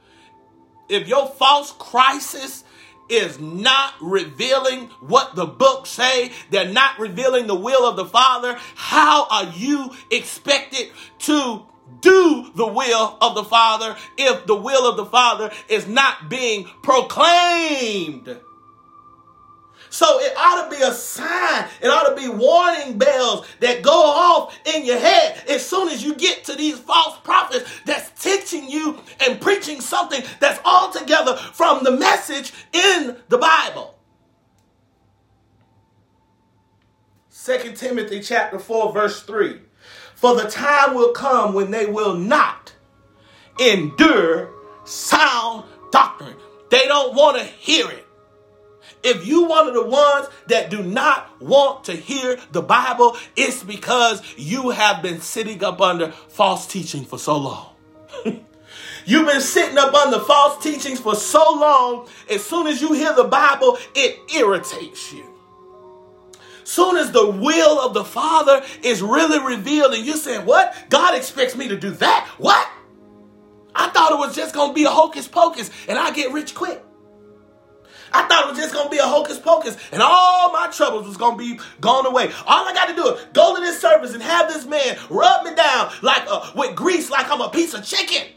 if 0.88 1.06
your 1.06 1.28
false 1.28 1.72
christs 1.72 2.63
is 3.08 3.38
not 3.38 3.94
revealing 4.00 4.88
what 5.00 5.34
the 5.34 5.46
books 5.46 5.90
say. 5.90 6.32
They're 6.50 6.72
not 6.72 6.98
revealing 6.98 7.46
the 7.46 7.54
will 7.54 7.88
of 7.88 7.96
the 7.96 8.06
Father. 8.06 8.58
How 8.74 9.26
are 9.28 9.52
you 9.54 9.90
expected 10.10 10.90
to 11.20 11.62
do 12.00 12.50
the 12.54 12.66
will 12.66 13.18
of 13.20 13.34
the 13.34 13.44
Father 13.44 13.96
if 14.16 14.46
the 14.46 14.56
will 14.56 14.88
of 14.88 14.96
the 14.96 15.06
Father 15.06 15.52
is 15.68 15.86
not 15.86 16.28
being 16.28 16.64
proclaimed? 16.82 18.40
So 19.94 20.18
it 20.18 20.32
ought 20.36 20.68
to 20.68 20.76
be 20.76 20.82
a 20.82 20.90
sign. 20.90 21.68
It 21.80 21.86
ought 21.86 22.08
to 22.08 22.20
be 22.20 22.28
warning 22.28 22.98
bells 22.98 23.46
that 23.60 23.82
go 23.82 23.92
off 23.92 24.58
in 24.74 24.84
your 24.84 24.98
head 24.98 25.44
as 25.48 25.64
soon 25.64 25.88
as 25.88 26.02
you 26.02 26.16
get 26.16 26.42
to 26.46 26.56
these 26.56 26.76
false 26.80 27.16
prophets 27.20 27.70
that's 27.86 28.10
teaching 28.20 28.68
you 28.68 28.98
and 29.24 29.40
preaching 29.40 29.80
something 29.80 30.20
that's 30.40 30.58
altogether 30.64 31.36
from 31.36 31.84
the 31.84 31.92
message 31.92 32.52
in 32.72 33.16
the 33.28 33.38
Bible. 33.38 33.94
2 37.44 37.74
Timothy 37.76 38.18
chapter 38.18 38.58
4 38.58 38.92
verse 38.92 39.22
3. 39.22 39.60
For 40.16 40.34
the 40.34 40.50
time 40.50 40.94
will 40.94 41.12
come 41.12 41.54
when 41.54 41.70
they 41.70 41.86
will 41.86 42.14
not 42.14 42.72
endure 43.60 44.50
sound 44.82 45.66
doctrine. 45.92 46.34
They 46.72 46.88
don't 46.88 47.14
want 47.14 47.38
to 47.38 47.44
hear 47.44 47.88
it. 47.88 48.03
If 49.04 49.26
you 49.26 49.44
one 49.44 49.68
of 49.68 49.74
the 49.74 49.84
ones 49.84 50.28
that 50.48 50.70
do 50.70 50.82
not 50.82 51.40
want 51.40 51.84
to 51.84 51.92
hear 51.92 52.38
the 52.52 52.62
Bible, 52.62 53.16
it's 53.36 53.62
because 53.62 54.22
you 54.36 54.70
have 54.70 55.02
been 55.02 55.20
sitting 55.20 55.62
up 55.62 55.80
under 55.80 56.10
false 56.10 56.66
teaching 56.66 57.04
for 57.04 57.18
so 57.18 57.36
long. 57.36 57.68
You've 59.06 59.26
been 59.26 59.42
sitting 59.42 59.76
up 59.76 59.92
under 59.92 60.18
false 60.20 60.62
teachings 60.62 60.98
for 60.98 61.14
so 61.14 61.38
long, 61.38 62.08
as 62.30 62.42
soon 62.42 62.66
as 62.66 62.80
you 62.80 62.94
hear 62.94 63.14
the 63.14 63.24
Bible, 63.24 63.76
it 63.94 64.18
irritates 64.34 65.12
you. 65.12 65.26
Soon 66.64 66.96
as 66.96 67.12
the 67.12 67.28
will 67.28 67.78
of 67.80 67.92
the 67.92 68.04
Father 68.04 68.64
is 68.82 69.02
really 69.02 69.38
revealed, 69.38 69.92
and 69.92 70.06
you're 70.06 70.16
saying, 70.16 70.46
What? 70.46 70.74
God 70.88 71.14
expects 71.14 71.54
me 71.54 71.68
to 71.68 71.76
do 71.76 71.90
that? 71.90 72.26
What? 72.38 72.66
I 73.74 73.88
thought 73.90 74.12
it 74.12 74.18
was 74.18 74.34
just 74.34 74.54
going 74.54 74.70
to 74.70 74.74
be 74.74 74.84
a 74.84 74.90
hocus 74.90 75.28
pocus 75.28 75.70
and 75.88 75.98
I 75.98 76.12
get 76.12 76.32
rich 76.32 76.54
quick. 76.54 76.82
I 78.14 78.22
thought 78.28 78.46
it 78.46 78.50
was 78.50 78.58
just 78.58 78.72
to 78.72 78.88
be 78.88 78.98
a 78.98 79.02
hocus 79.02 79.40
pocus 79.40 79.76
and 79.90 80.00
all 80.00 80.52
my 80.52 80.68
troubles 80.68 81.08
was 81.08 81.16
to 81.16 81.36
be 81.36 81.58
gone 81.80 82.06
away. 82.06 82.30
All 82.46 82.66
I 82.66 82.72
got 82.72 82.88
to 82.88 82.94
do 82.94 83.08
is 83.08 83.26
go 83.32 83.56
to 83.56 83.60
this 83.60 83.80
service 83.80 84.14
and 84.14 84.22
have 84.22 84.46
this 84.52 84.64
man 84.66 84.96
rub 85.10 85.44
me 85.44 85.54
down 85.54 85.90
like 86.00 86.22
a, 86.28 86.52
with 86.54 86.76
grease 86.76 87.10
like 87.10 87.28
I'm 87.28 87.40
a 87.40 87.50
piece 87.50 87.74
of 87.74 87.84
chicken. 87.84 88.28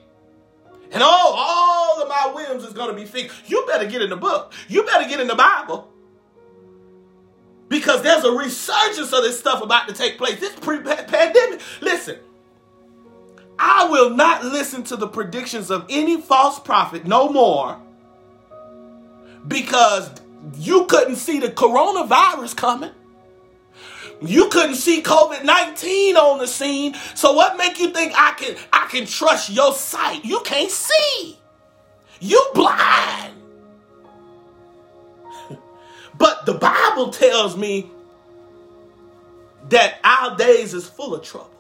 And 0.92 1.04
oh, 1.04 1.06
all 1.06 2.02
of 2.02 2.10
my 2.10 2.32
whims 2.34 2.64
is 2.64 2.74
to 2.74 2.94
be 2.94 3.06
fixed. 3.06 3.50
You 3.50 3.66
better 3.68 3.86
get 3.86 4.02
in 4.02 4.10
the 4.10 4.18
book. 4.18 4.54
You 4.68 4.84
better 4.84 5.08
get 5.08 5.20
in 5.20 5.28
the 5.28 5.36
Bible. 5.36 5.94
Because 7.70 8.02
there's 8.02 8.24
a 8.24 8.32
resurgence 8.32 9.14
of 9.14 9.24
this 9.24 9.38
stuff 9.38 9.62
about 9.62 9.88
to 9.90 9.94
take 9.94 10.18
place. 10.18 10.40
This 10.40 10.56
pre-pandemic. 10.56 11.62
Listen, 11.82 12.18
I 13.60 13.86
will 13.90 14.10
not 14.10 14.46
listen 14.46 14.84
to 14.86 14.96
the 14.96 15.08
predictions 15.08 15.70
of 15.70 15.86
any 15.90 16.20
false 16.20 16.60
prophet 16.60 17.06
no 17.06 17.30
more 17.30 17.80
because 19.48 20.10
you 20.56 20.86
couldn't 20.86 21.16
see 21.16 21.40
the 21.40 21.50
coronavirus 21.50 22.56
coming. 22.56 22.92
You 24.22 24.50
couldn't 24.50 24.76
see 24.76 25.02
COVID-19 25.04 26.16
on 26.16 26.40
the 26.40 26.48
scene. 26.48 26.96
So 27.14 27.34
what 27.34 27.58
make 27.58 27.80
you 27.80 27.92
think 27.92 28.14
I 28.16 28.34
can 28.34 28.56
I 28.74 28.88
can 28.88 29.06
trust 29.06 29.50
your 29.52 29.74
sight? 29.74 30.26
You 30.26 30.40
can't 30.42 30.72
see. 30.72 31.38
You 32.20 32.44
blind. 32.56 33.36
but 36.18 36.46
the 36.46 36.56
Bible 36.56 37.12
tells 37.12 37.56
me 37.56 37.92
that 39.70 40.00
our 40.04 40.36
days 40.36 40.74
is 40.74 40.88
full 40.88 41.14
of 41.14 41.24
trouble. 41.24 41.52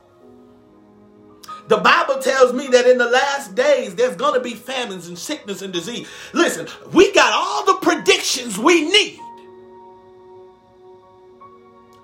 The 1.67 1.77
Bible 1.77 2.19
tells 2.21 2.53
me 2.53 2.67
that 2.67 2.87
in 2.87 2.97
the 2.97 3.09
last 3.09 3.55
days 3.55 3.95
there's 3.95 4.15
going 4.15 4.33
to 4.35 4.39
be 4.39 4.55
famines 4.55 5.07
and 5.07 5.17
sickness 5.17 5.61
and 5.61 5.73
disease. 5.73 6.07
Listen, 6.33 6.67
we 6.93 7.11
got 7.13 7.33
all 7.33 7.65
the 7.65 7.79
predictions 7.85 8.57
we 8.57 8.89
need. 8.89 9.19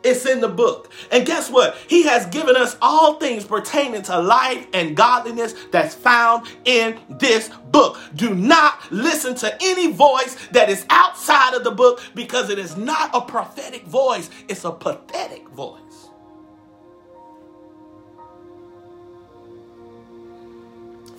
It's 0.03 0.26
in 0.26 0.41
the 0.41 0.49
book. 0.49 0.91
And 1.11 1.26
guess 1.26 1.49
what? 1.49 1.78
He 1.88 2.03
has 2.03 2.26
given 2.28 2.57
us 2.57 2.76
all 2.82 3.16
things 3.16 3.45
pertaining 3.45 4.01
to 4.03 4.20
life 4.20 4.68
and 4.74 4.97
godliness 4.97 5.55
that's 5.72 5.95
found 5.95 6.47
in 6.66 6.99
this 7.09 7.49
book. 7.72 7.97
Do 8.16 8.36
not 8.36 8.91
listen 8.91 9.34
to 9.36 9.57
any 9.64 9.93
voice 9.93 10.36
that 10.51 10.70
is 10.70 10.86
outside 10.89 11.53
of 11.53 11.64
the 11.64 11.72
book 11.72 12.01
because 12.16 12.49
it 12.49 12.59
is 12.59 12.76
not 12.76 13.11
a 13.14 13.22
prophetic 13.22 13.84
voice, 13.86 14.30
it's 14.49 14.66
a 14.66 14.72
pathetic 14.72 15.47
voice. 15.49 16.09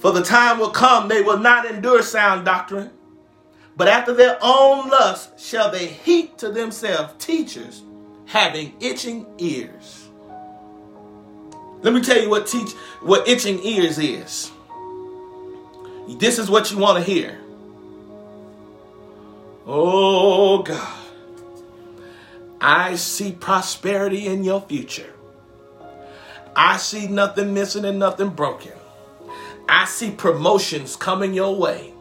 For 0.05 0.13
the 0.13 0.21
time 0.21 0.59
will 0.59 0.69
come, 0.69 1.09
they 1.09 1.23
will 1.23 1.39
not 1.39 1.65
endure 1.65 2.03
sound 2.03 2.45
doctrine, 2.45 2.91
but 3.75 3.89
after 3.89 4.13
their 4.13 4.37
own 4.43 4.91
lust 4.91 5.41
shall 5.41 5.71
they 5.71 5.87
heap 5.87 6.37
to 6.37 6.51
themselves 6.51 7.15
teachers 7.19 7.83
having 8.27 8.75
itching 8.81 9.25
ears. 9.39 10.07
Let 11.81 11.95
me 11.95 12.03
tell 12.03 12.21
you 12.21 12.29
what 12.29 12.47
teach 12.47 12.73
what 13.01 13.27
itching 13.27 13.59
ears 13.65 13.99
is. 13.99 14.53
This 16.19 16.39
is 16.39 16.51
what 16.51 16.71
you 16.71 16.77
want 16.77 17.03
to 17.03 17.11
hear. 17.11 17.41
Oh 19.65 20.65
God. 20.65 20.99
I 22.61 22.97
see 22.97 23.33
prosperity 23.33 24.27
in 24.27 24.45
your 24.45 24.61
future. 24.61 25.15
I 26.55 26.77
see 26.77 27.07
nothing 27.09 27.55
missing 27.55 27.87
and 27.87 27.99
nothing 27.99 28.29
broken. 28.29 28.73
I 29.69 29.85
see 29.87 30.11
promotions 30.11 30.97
coming 30.97 31.35
your 31.35 31.57
way. 31.57 31.95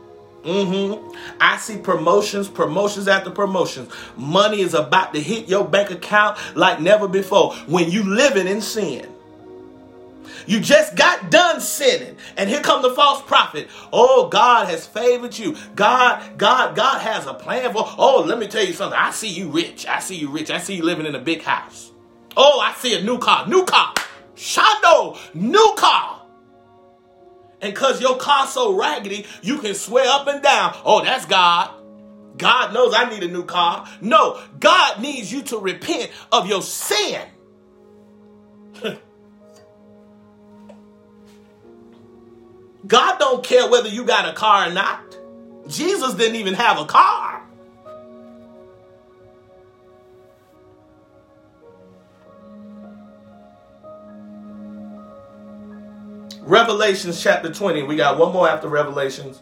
Mm-hmm. 0.43 1.15
I 1.39 1.57
see 1.57 1.77
promotions, 1.77 2.49
promotions 2.49 3.07
after 3.07 3.31
promotions. 3.31 3.89
Money 4.17 4.59
is 4.59 4.73
about 4.73 5.13
to 5.13 5.21
hit 5.21 5.47
your 5.47 5.65
bank 5.65 5.89
account 5.89 6.37
like 6.55 6.81
never 6.81 7.07
before 7.07 7.53
when 7.67 7.89
you 7.89 8.03
living 8.03 8.47
in 8.47 8.59
sin. 8.59 9.09
You 10.45 10.59
just 10.59 10.97
got 10.97 11.31
done 11.31 11.61
sinning, 11.61 12.17
and 12.35 12.49
here 12.49 12.61
come 12.61 12.81
the 12.81 12.89
false 12.89 13.21
prophet. 13.21 13.69
Oh, 13.93 14.27
God 14.27 14.67
has 14.67 14.85
favored 14.85 15.37
you. 15.37 15.55
God, 15.75 16.37
God, 16.37 16.75
God 16.75 16.99
has 16.99 17.25
a 17.25 17.33
plan 17.33 17.71
for. 17.71 17.85
Oh, 17.97 18.25
let 18.27 18.39
me 18.39 18.47
tell 18.47 18.65
you 18.65 18.73
something. 18.73 18.99
I 18.99 19.11
see 19.11 19.29
you 19.29 19.49
rich. 19.49 19.85
I 19.85 19.99
see 19.99 20.15
you 20.15 20.29
rich. 20.29 20.51
I 20.51 20.57
see 20.57 20.75
you 20.75 20.83
living 20.83 21.05
in 21.05 21.15
a 21.15 21.19
big 21.19 21.43
house. 21.43 21.91
Oh, 22.35 22.59
I 22.59 22.73
see 22.73 22.97
a 22.97 23.01
new 23.01 23.19
car. 23.19 23.47
New 23.47 23.63
car. 23.63 23.93
Shando, 24.35 25.17
new 25.33 25.73
car. 25.77 26.22
And 27.63 27.73
because 27.73 27.99
your 28.01 28.17
car's 28.17 28.49
so 28.49 28.75
raggedy, 28.75 29.25
you 29.41 29.57
can 29.59 29.73
swear 29.73 30.05
up 30.05 30.27
and 30.27 30.43
down, 30.43 30.75
oh, 30.83 31.01
that's 31.01 31.25
God. 31.25 31.71
God 32.37 32.73
knows 32.73 32.93
I 32.93 33.09
need 33.09 33.23
a 33.23 33.29
new 33.29 33.45
car. 33.45 33.87
No, 34.01 34.37
God 34.59 34.99
needs 34.99 35.31
you 35.31 35.43
to 35.43 35.57
repent 35.57 36.11
of 36.33 36.45
your 36.45 36.61
sin. 36.61 37.21
God 42.85 43.17
don't 43.17 43.45
care 43.45 43.71
whether 43.71 43.87
you 43.87 44.03
got 44.03 44.27
a 44.27 44.33
car 44.33 44.67
or 44.67 44.73
not. 44.73 45.17
Jesus 45.69 46.15
didn't 46.15 46.35
even 46.35 46.55
have 46.55 46.77
a 46.77 46.85
car. 46.85 47.32
Revelations 56.45 57.23
chapter 57.23 57.53
20. 57.53 57.83
We 57.83 57.95
got 57.95 58.17
one 58.17 58.33
more 58.33 58.49
after 58.49 58.67
Revelations. 58.67 59.41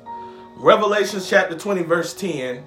Revelations 0.56 1.28
chapter 1.28 1.58
20, 1.58 1.82
verse 1.82 2.14
10. 2.14 2.64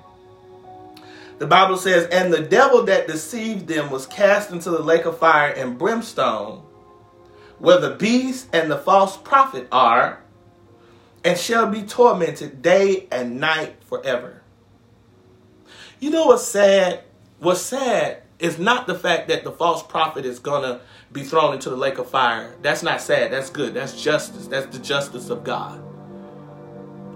The 1.38 1.46
Bible 1.46 1.76
says, 1.76 2.08
And 2.08 2.32
the 2.32 2.40
devil 2.40 2.82
that 2.86 3.06
deceived 3.06 3.68
them 3.68 3.92
was 3.92 4.06
cast 4.06 4.50
into 4.50 4.70
the 4.70 4.82
lake 4.82 5.04
of 5.04 5.18
fire 5.18 5.52
and 5.52 5.78
brimstone, 5.78 6.64
where 7.60 7.78
the 7.78 7.94
beast 7.94 8.48
and 8.52 8.68
the 8.68 8.76
false 8.76 9.16
prophet 9.16 9.68
are, 9.70 10.20
and 11.22 11.38
shall 11.38 11.68
be 11.68 11.82
tormented 11.82 12.60
day 12.60 13.06
and 13.12 13.38
night 13.38 13.76
forever. 13.84 14.42
You 16.00 16.10
know 16.10 16.26
what's 16.26 16.42
sad? 16.42 17.04
What's 17.38 17.60
sad 17.60 18.23
is 18.38 18.58
not 18.58 18.86
the 18.86 18.94
fact 18.94 19.28
that 19.28 19.44
the 19.44 19.52
false 19.52 19.82
prophet 19.82 20.24
is 20.24 20.40
to 20.40 20.80
be 21.12 21.22
thrown 21.22 21.54
into 21.54 21.70
the 21.70 21.76
lake 21.76 21.98
of 21.98 22.10
fire. 22.10 22.54
That's 22.62 22.82
not 22.82 23.00
sad. 23.00 23.32
That's 23.32 23.50
good. 23.50 23.74
That's 23.74 24.00
justice. 24.00 24.46
That's 24.48 24.76
the 24.76 24.82
justice 24.82 25.30
of 25.30 25.44
God. 25.44 25.80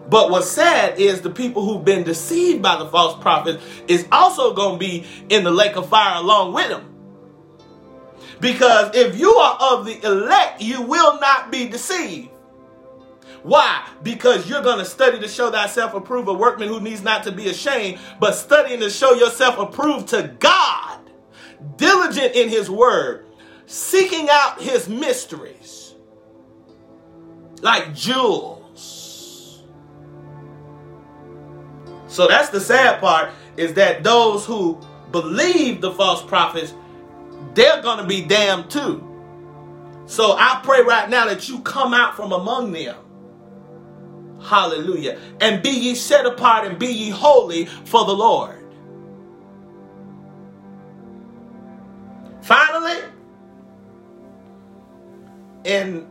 But 0.09 0.31
what's 0.31 0.49
sad 0.49 0.99
is 0.99 1.21
the 1.21 1.31
people 1.31 1.65
who've 1.65 1.85
been 1.85 2.03
deceived 2.03 2.63
by 2.63 2.77
the 2.77 2.87
false 2.87 3.21
prophet 3.21 3.61
is 3.89 4.07
also 4.11 4.55
to 4.55 4.79
be 4.79 5.05
in 5.29 5.45
the 5.45 5.51
lake 5.51 5.77
of 5.77 5.89
fire 5.89 6.17
along 6.17 6.55
with 6.55 6.69
them. 6.69 6.95
Because 8.41 8.95
if 8.95 9.19
you 9.19 9.35
are 9.35 9.59
of 9.61 9.85
the 9.85 10.03
elect, 10.07 10.63
you 10.63 10.81
will 10.81 11.21
not 11.21 11.51
be 11.51 11.69
deceived. 11.69 12.31
Why? 13.43 13.87
Because 14.03 14.49
you're 14.49 14.63
going 14.63 14.79
to 14.79 14.85
study 14.85 15.21
to 15.21 15.29
show 15.29 15.51
thyself 15.51 15.95
approved, 15.95 16.29
a 16.29 16.33
workman 16.33 16.69
who 16.69 16.81
needs 16.81 17.03
not 17.03 17.25
to 17.25 17.33
be 17.33 17.49
ashamed, 17.49 17.99
but 18.19 18.33
studying 18.33 18.81
to 18.81 18.91
show 18.91 19.15
yourself 19.15 19.59
approved 19.59 20.09
to 20.09 20.35
God, 20.39 20.99
diligent 21.77 22.35
in 22.35 22.49
his 22.49 22.71
word, 22.71 23.27
seeking 23.67 24.29
out 24.31 24.61
his 24.61 24.89
mysteries 24.89 25.95
like 27.63 27.95
jewels. 27.95 29.63
So 32.09 32.27
that's 32.27 32.49
the 32.49 32.61
sad 32.61 33.01
part 33.01 33.31
is 33.57 33.75
that 33.75 34.03
those 34.03 34.45
who 34.45 34.81
believe 35.13 35.81
the 35.81 35.93
false 35.93 36.23
prophets, 36.23 36.75
they're 37.55 37.83
going 37.83 37.99
to 37.99 38.07
be 38.07 38.23
damned 38.23 38.71
too. 38.71 39.05
So 40.07 40.33
I 40.33 40.61
pray 40.65 40.83
right 40.83 41.09
now 41.09 41.27
that 41.27 41.49
you 41.49 41.61
come 41.61 41.93
out 41.93 42.17
from 42.17 42.33
among 42.33 42.73
them. 42.73 42.97
Hallelujah. 44.41 45.19
And 45.41 45.63
be 45.63 45.71
ye 45.71 45.95
set 45.95 46.25
apart 46.25 46.67
and 46.67 46.79
be 46.79 46.87
ye 46.87 47.11
holy 47.11 47.67
for 47.67 48.05
the 48.05 48.15
Lord. 48.15 48.58
Finally, 52.49 52.97
in 55.65 56.07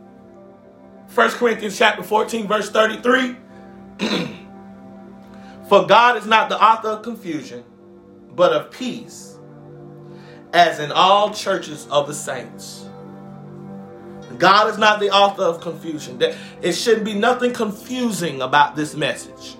1 1.12 1.30
Corinthians 1.30 1.76
chapter 1.76 2.04
14, 2.04 2.46
verse 2.46 2.70
33. 2.70 3.36
For 5.68 5.84
God 5.88 6.16
is 6.16 6.26
not 6.26 6.48
the 6.48 6.62
author 6.62 6.90
of 6.90 7.02
confusion, 7.02 7.64
but 8.36 8.52
of 8.52 8.70
peace, 8.70 9.36
as 10.52 10.78
in 10.78 10.92
all 10.92 11.34
churches 11.34 11.88
of 11.88 12.06
the 12.06 12.14
saints. 12.14 12.88
God 14.38 14.70
is 14.70 14.78
not 14.78 15.00
the 15.00 15.10
author 15.10 15.42
of 15.42 15.60
confusion. 15.60 16.22
It 16.62 16.74
shouldn't 16.74 17.04
be 17.04 17.14
nothing 17.14 17.52
confusing 17.52 18.42
about 18.42 18.76
this 18.76 18.94
message. 18.94 19.56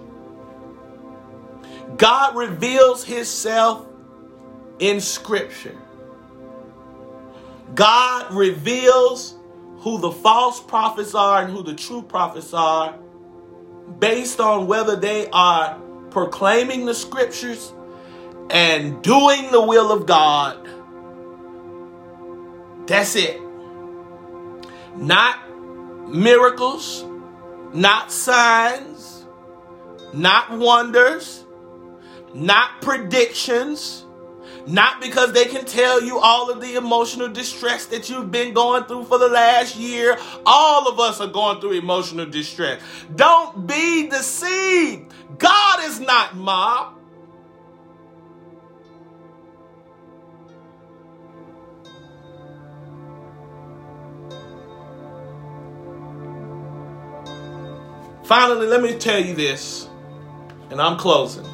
God 1.97 2.37
reveals 2.37 3.03
himself 3.03 3.85
in 4.79 5.01
scripture. 5.01 5.77
God 7.75 8.33
reveals 8.33 9.35
who 9.79 9.99
the 9.99 10.11
false 10.11 10.61
prophets 10.61 11.15
are 11.15 11.43
and 11.43 11.53
who 11.53 11.63
the 11.63 11.75
true 11.75 12.03
prophets 12.03 12.53
are 12.53 12.99
based 13.99 14.41
on 14.41 14.67
whether 14.67 14.97
they 14.97 15.29
are 15.31 15.79
proclaiming 16.11 16.85
the 16.85 16.95
scriptures 16.95 17.73
and 18.51 19.03
doing 19.03 19.51
the 19.51 19.61
will 19.61 19.93
of 19.93 20.07
God. 20.07 20.69
That's 22.87 23.17
it. 23.17 23.41
Not 24.97 25.39
miracles, 26.09 27.05
not 27.75 28.11
signs, 28.11 29.27
not 30.13 30.51
wonders, 30.59 31.45
not 32.35 32.81
predictions, 32.81 34.05
not 34.67 35.01
because 35.01 35.33
they 35.33 35.47
can 35.47 35.65
tell 35.65 36.03
you 36.03 36.19
all 36.19 36.51
of 36.51 36.61
the 36.61 36.75
emotional 36.75 37.29
distress 37.29 37.87
that 37.87 38.11
you've 38.11 38.31
been 38.31 38.53
going 38.53 38.85
through 38.85 39.05
for 39.05 39.19
the 39.19 39.29
last 39.29 39.77
year. 39.77 40.19
All 40.45 40.89
of 40.89 40.99
us 41.01 41.21
are 41.21 41.29
going 41.29 41.61
through 41.61 41.73
emotional 41.73 42.27
distress. 42.27 42.81
Don't 43.15 43.67
be 43.67 44.09
deceived. 44.09 45.13
God 45.39 45.85
is 45.85 46.01
not 46.01 46.37
mob. 46.37 46.95
Finally, 58.25 58.67
let 58.67 58.83
me 58.83 58.99
tell 58.99 59.19
you 59.19 59.35
this, 59.35 59.89
and 60.69 60.83
I'm 60.83 60.99
closing. 60.99 61.47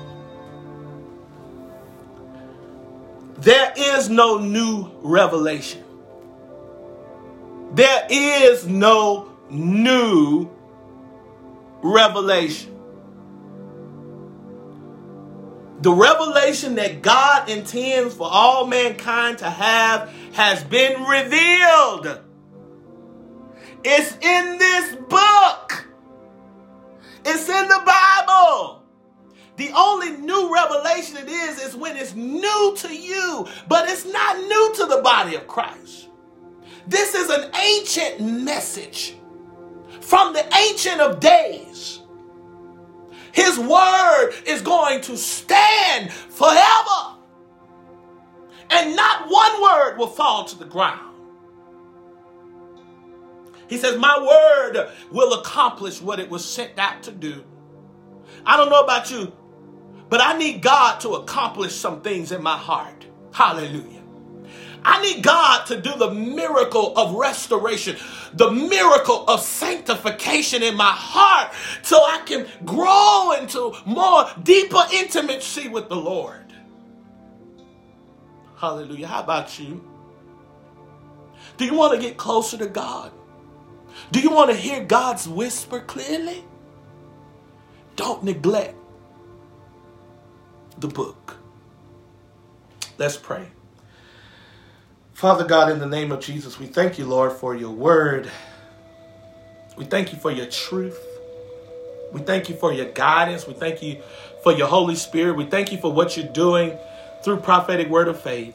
There 3.45 3.75
is 3.77 4.09
no 4.09 4.39
new 4.39 4.91
revelation. 5.03 5.85
There 7.75 8.07
is 8.09 8.67
no 8.67 9.29
new 9.51 10.49
revelation. 11.83 12.75
The 15.83 15.93
revelation 15.93 16.77
that 16.77 17.03
God 17.03 17.51
intends 17.51 18.15
for 18.15 18.27
all 18.31 18.67
mankind 18.67 19.37
to 19.39 19.51
have 19.51 20.11
has 20.33 20.65
been 20.65 21.03
revealed. 21.03 22.21
It's 23.85 24.17
in 24.23 24.59
this 24.59 24.97
book. 24.97 25.87
It's 27.27 27.47
in 27.47 27.69
the 27.69 27.83
Bible. 27.85 28.84
The 29.57 29.71
only 29.77 30.17
new 30.17 30.53
revelation 30.53 31.17
it 31.17 31.29
is 31.29 31.61
is 31.61 31.77
when 31.77 31.97
it's 31.97 32.15
new 32.15 32.75
to 32.77 32.95
you, 32.95 33.47
but 33.69 33.89
it's 33.89 34.05
not 34.05 34.37
new 34.39 34.73
to 34.77 34.87
the 34.87 35.01
body 35.03 35.37
of 35.37 35.47
Christ. 35.47 36.09
This 36.87 37.15
is 37.15 37.31
an 37.31 37.51
ancient 37.55 38.21
message 38.21 39.17
from 40.01 40.33
the 40.33 40.45
ancient 40.55 41.01
of 41.01 41.21
days. 41.21 42.01
His 43.33 43.59
word 43.59 44.33
is 44.47 44.61
going 44.63 45.01
to 45.03 45.17
stand 45.17 46.13
forever. 46.13 47.17
And 48.71 48.97
not 48.97 49.29
one 49.29 49.63
word 49.63 49.99
will 49.99 50.09
fall 50.09 50.45
to 50.47 50.59
the 50.59 50.65
ground. 50.65 51.15
He 53.69 53.79
says, 53.79 53.99
My 53.99 54.19
word 54.19 54.91
will 55.11 55.35
accomplish 55.41 56.01
what 56.01 56.21
it 56.21 56.29
was 56.29 56.45
sent 56.45 56.79
out 56.79 57.03
to 57.05 57.13
do. 57.13 57.45
I 58.47 58.57
don't 58.57 58.69
know 58.69 58.83
about 58.83 59.11
you, 59.11 59.33
but 60.15 60.21
I 60.21 60.39
need 60.39 60.63
God 60.63 61.01
to 61.01 61.15
accomplish 61.15 61.75
some 61.75 62.01
things 62.01 62.31
in 62.31 62.41
my 62.41 62.57
heart. 62.57 63.05
Hallelujah. 63.33 64.01
I 64.85 65.03
need 65.03 65.25
God 65.25 65.67
to 65.67 65.81
do 65.81 65.93
the 65.97 66.13
miracle 66.13 66.97
of 66.97 67.17
restoration, 67.17 67.97
the 68.33 68.49
miracle 68.49 69.25
of 69.27 69.41
sanctification 69.41 70.63
in 70.63 70.77
my 70.77 70.93
heart 70.93 71.53
so 71.83 71.97
I 71.97 72.23
can 72.25 72.47
grow 72.65 73.33
into 73.41 73.75
more 73.87 74.27
deeper 74.41 74.85
intimacy 74.93 75.67
with 75.67 75.89
the 75.89 75.97
Lord. 75.97 76.55
Hallelujah. 78.57 79.09
How 79.09 79.21
about 79.21 79.59
you? 79.59 79.85
Do 81.57 81.65
you 81.65 81.75
want 81.75 81.93
to 81.93 81.99
get 81.99 82.17
closer 82.17 82.57
to 82.59 82.69
God? 82.69 83.11
Do 84.13 84.21
you 84.21 84.31
want 84.31 84.51
to 84.51 84.57
hear 84.57 84.85
God's 84.85 85.27
whisper 85.27 85.81
clearly? 85.81 86.45
Don't 87.97 88.23
neglect 88.23 88.77
the 90.79 90.89
book. 90.89 91.37
Let's 92.99 93.17
pray. 93.17 93.49
Father 95.13 95.45
God, 95.45 95.71
in 95.71 95.79
the 95.79 95.87
name 95.87 96.13
of 96.13 96.21
Jesus, 96.21 96.59
we 96.59 96.67
thank 96.67 96.99
you, 96.99 97.07
Lord, 97.07 97.33
for 97.33 97.55
your 97.55 97.71
word. 97.71 98.31
We 99.77 99.85
thank 99.85 100.13
you 100.13 100.19
for 100.19 100.31
your 100.31 100.47
truth. 100.47 100.99
We 102.13 102.21
thank 102.21 102.49
you 102.49 102.57
for 102.57 102.73
your 102.73 102.87
guidance. 102.87 103.47
We 103.47 103.55
thank 103.55 103.83
you 103.83 104.01
for 104.43 104.53
your 104.53 104.69
Holy 104.69 104.95
Spirit. 104.95 105.37
We 105.37 105.47
thank 105.47 105.73
you 105.73 105.79
for 105.79 105.93
what 105.93 106.17
you're 106.17 106.27
doing 106.27 106.77
through 107.23 107.39
prophetic 107.39 107.89
word 107.89 108.09
of 108.09 108.21
faith. 108.21 108.55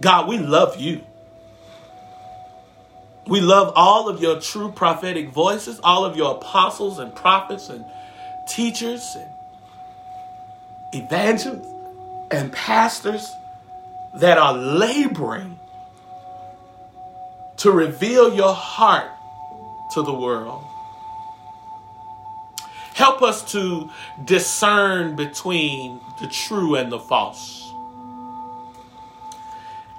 God, 0.00 0.28
we 0.28 0.38
love 0.38 0.80
you. 0.80 1.02
We 3.26 3.40
love 3.40 3.72
all 3.76 4.08
of 4.08 4.20
your 4.20 4.40
true 4.40 4.72
prophetic 4.72 5.28
voices, 5.28 5.78
all 5.84 6.04
of 6.04 6.16
your 6.16 6.36
apostles 6.36 6.98
and 6.98 7.14
prophets 7.14 7.68
and 7.68 7.84
teachers 8.48 9.14
and 9.16 9.30
evangelists 10.92 11.68
and 12.30 12.52
pastors 12.52 13.30
that 14.14 14.38
are 14.38 14.54
laboring 14.54 15.58
to 17.58 17.70
reveal 17.70 18.34
your 18.34 18.54
heart 18.54 19.10
to 19.92 20.02
the 20.02 20.12
world. 20.12 20.64
Help 22.94 23.22
us 23.22 23.50
to 23.52 23.90
discern 24.24 25.16
between 25.16 26.00
the 26.20 26.26
true 26.28 26.74
and 26.74 26.92
the 26.92 26.98
false. 26.98 27.72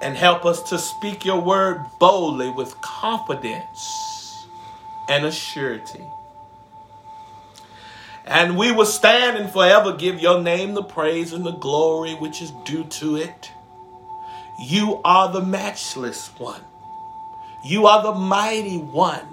And 0.00 0.16
help 0.16 0.44
us 0.44 0.62
to 0.64 0.78
speak 0.78 1.24
your 1.24 1.40
word 1.40 1.84
boldly 1.98 2.50
with 2.50 2.80
confidence 2.80 4.46
and 5.08 5.24
assurity. 5.24 6.10
And 8.26 8.56
we 8.56 8.72
will 8.72 8.86
stand 8.86 9.36
and 9.36 9.50
forever 9.50 9.92
give 9.92 10.18
your 10.18 10.40
name 10.40 10.74
the 10.74 10.82
praise 10.82 11.32
and 11.32 11.44
the 11.44 11.52
glory 11.52 12.14
which 12.14 12.40
is 12.40 12.52
due 12.64 12.84
to 12.84 13.16
it. 13.16 13.50
You 14.58 15.00
are 15.04 15.30
the 15.30 15.42
matchless 15.42 16.28
one. 16.38 16.62
You 17.64 17.86
are 17.86 18.02
the 18.02 18.14
mighty 18.14 18.78
one. 18.78 19.26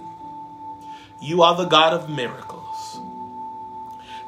You 1.21 1.43
are 1.43 1.55
the 1.55 1.65
God 1.65 1.93
of 1.93 2.09
miracles. 2.09 2.99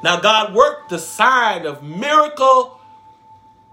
Now, 0.02 0.20
God 0.20 0.54
worked 0.54 0.90
the 0.90 0.98
sign 0.98 1.66
of 1.66 1.82
miracle 1.82 2.78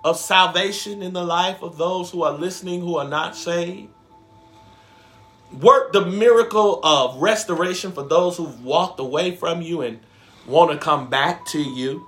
of 0.04 0.18
salvation 0.18 1.02
in 1.02 1.14
the 1.14 1.24
life 1.24 1.62
of 1.62 1.78
those 1.78 2.10
who 2.10 2.24
are 2.24 2.34
listening 2.34 2.82
who 2.82 2.98
are 2.98 3.08
not 3.08 3.36
saved. 3.36 3.90
Work 5.60 5.92
the 5.92 6.06
miracle 6.06 6.80
of 6.84 7.22
restoration 7.22 7.92
for 7.92 8.04
those 8.04 8.38
who've 8.38 8.64
walked 8.64 9.00
away 9.00 9.36
from 9.36 9.62
you 9.62 9.82
and 9.82 10.00
want 10.52 10.72
to 10.72 10.78
come 10.78 11.10
back 11.10 11.46
to 11.48 11.62
you. 11.62 12.06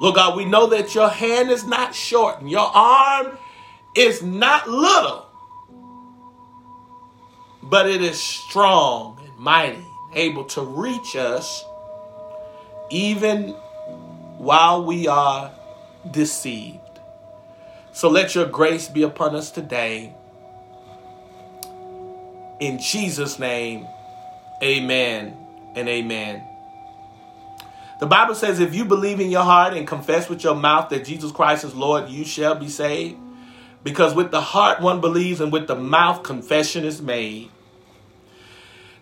Lord 0.00 0.16
God, 0.16 0.36
we 0.36 0.44
know 0.44 0.66
that 0.68 0.94
your 0.94 1.08
hand 1.08 1.50
is 1.50 1.64
not 1.64 1.94
short 1.94 2.40
and 2.40 2.50
your 2.50 2.68
arm 2.74 3.38
is 3.94 4.22
not 4.22 4.68
little, 4.68 5.26
but 7.62 7.88
it 7.88 8.02
is 8.02 8.18
strong 8.18 9.20
and 9.22 9.38
mighty, 9.38 9.84
able 10.14 10.44
to 10.44 10.62
reach 10.62 11.14
us 11.14 11.64
even 12.90 13.50
while 14.38 14.84
we 14.84 15.06
are 15.06 15.52
deceived. 16.10 16.78
So 17.92 18.08
let 18.08 18.34
your 18.34 18.46
grace 18.46 18.88
be 18.88 19.02
upon 19.02 19.36
us 19.36 19.50
today. 19.50 20.14
In 22.58 22.78
Jesus' 22.78 23.38
name, 23.38 23.86
amen 24.62 25.36
and 25.76 25.88
amen. 25.88 26.51
The 28.02 28.08
Bible 28.08 28.34
says, 28.34 28.58
if 28.58 28.74
you 28.74 28.84
believe 28.84 29.20
in 29.20 29.30
your 29.30 29.44
heart 29.44 29.74
and 29.74 29.86
confess 29.86 30.28
with 30.28 30.42
your 30.42 30.56
mouth 30.56 30.88
that 30.88 31.04
Jesus 31.04 31.30
Christ 31.30 31.62
is 31.62 31.72
Lord, 31.72 32.08
you 32.08 32.24
shall 32.24 32.56
be 32.56 32.66
saved. 32.66 33.16
Because 33.84 34.12
with 34.12 34.32
the 34.32 34.40
heart 34.40 34.80
one 34.80 35.00
believes, 35.00 35.40
and 35.40 35.52
with 35.52 35.68
the 35.68 35.76
mouth 35.76 36.24
confession 36.24 36.84
is 36.84 37.00
made. 37.00 37.48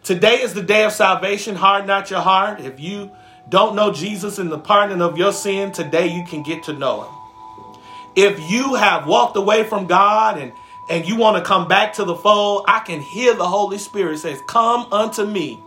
Today 0.02 0.42
is 0.42 0.52
the 0.52 0.60
day 0.60 0.84
of 0.84 0.92
salvation. 0.92 1.56
Harden 1.56 1.86
not 1.86 2.10
your 2.10 2.20
heart. 2.20 2.60
If 2.60 2.78
you 2.78 3.10
don't 3.48 3.74
know 3.74 3.90
Jesus 3.90 4.38
in 4.38 4.50
the 4.50 4.58
pardon 4.58 5.00
of 5.00 5.16
your 5.16 5.32
sin, 5.32 5.72
today 5.72 6.08
you 6.08 6.22
can 6.26 6.42
get 6.42 6.64
to 6.64 6.74
know 6.74 7.04
him. 7.04 7.80
If 8.16 8.50
you 8.50 8.74
have 8.74 9.06
walked 9.06 9.34
away 9.34 9.64
from 9.64 9.86
God 9.86 10.36
and 10.36 10.52
and 10.90 11.08
you 11.08 11.16
want 11.16 11.38
to 11.38 11.42
come 11.42 11.68
back 11.68 11.94
to 11.94 12.04
the 12.04 12.16
fold, 12.16 12.66
I 12.68 12.80
can 12.80 13.00
hear 13.00 13.32
the 13.32 13.48
Holy 13.48 13.78
Spirit 13.78 14.18
says, 14.18 14.38
"Come 14.46 14.92
unto 14.92 15.24
me, 15.24 15.58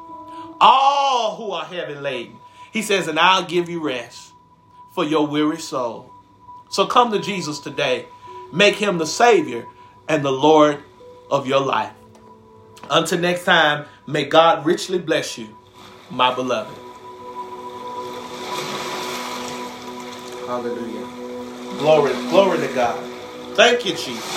all 0.62 1.36
who 1.38 1.52
are 1.52 1.66
heavy 1.66 1.96
laden." 1.96 2.38
He 2.74 2.82
says, 2.82 3.08
"And 3.08 3.20
I'll 3.20 3.44
give 3.44 3.70
you 3.70 3.80
rest 3.80 4.34
for 4.96 5.06
your 5.06 5.28
weary 5.28 5.60
soul." 5.60 6.10
So 6.70 6.88
come 6.88 7.12
to 7.12 7.20
Jesus 7.20 7.60
today. 7.60 8.08
Make 8.52 8.76
him 8.76 8.98
the 8.98 9.06
savior 9.06 9.68
and 10.10 10.26
the 10.26 10.32
Lord 10.32 10.84
of 11.30 11.48
your 11.48 11.60
life. 11.60 11.94
Until 12.90 13.20
next 13.20 13.46
time, 13.46 13.86
may 14.08 14.26
God 14.26 14.66
richly 14.66 14.98
bless 14.98 15.38
you, 15.38 15.48
my 16.10 16.34
beloved. 16.34 16.78
Hallelujah. 20.48 21.08
Glory, 21.78 22.14
glory 22.30 22.58
to 22.60 22.68
God. 22.74 23.00
Thank 23.56 23.86
you, 23.86 23.94
Jesus. 23.94 24.36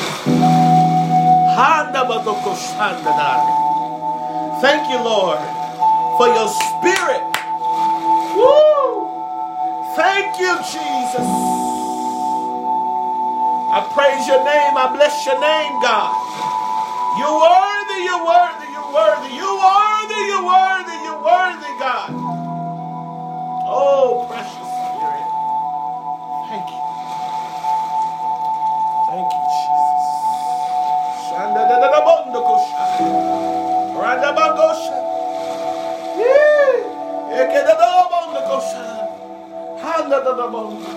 Thank 4.60 4.90
you, 4.90 4.98
Lord, 5.02 5.38
for 6.18 6.28
your 6.28 6.48
spirit. 6.48 7.35
Woo! 8.36 9.08
Thank 9.96 10.40
you, 10.40 10.54
Jesus. 10.60 11.28
I 13.58 13.80
praise 13.94 14.26
your 14.28 14.44
name. 14.44 14.76
I 14.76 14.86
bless 14.96 15.26
your 15.26 15.40
name, 15.40 15.74
God. 15.82 16.14
You're 17.18 17.38
worthy, 17.40 18.00
you're 18.04 18.24
worthy, 18.24 18.68
you're 18.72 18.92
worthy, 18.92 19.32
you're 19.36 19.58
worthy, 19.58 20.20
you're 20.28 20.46
worthy, 20.46 20.96
you're 21.04 21.22
worthy, 21.24 21.72
God. 21.80 22.10
Oh, 23.66 24.26
precious. 24.28 24.70
Yee. 25.00 25.24
Eke 26.52 26.78
da 31.54 31.76
da 31.80 32.00
ba 32.06 32.12
on 32.12 32.32
the 32.32 32.40
go 32.40 32.56
shine. 32.58 32.84
Handa 39.82 40.24
da 40.24 40.32
da. 40.38 40.95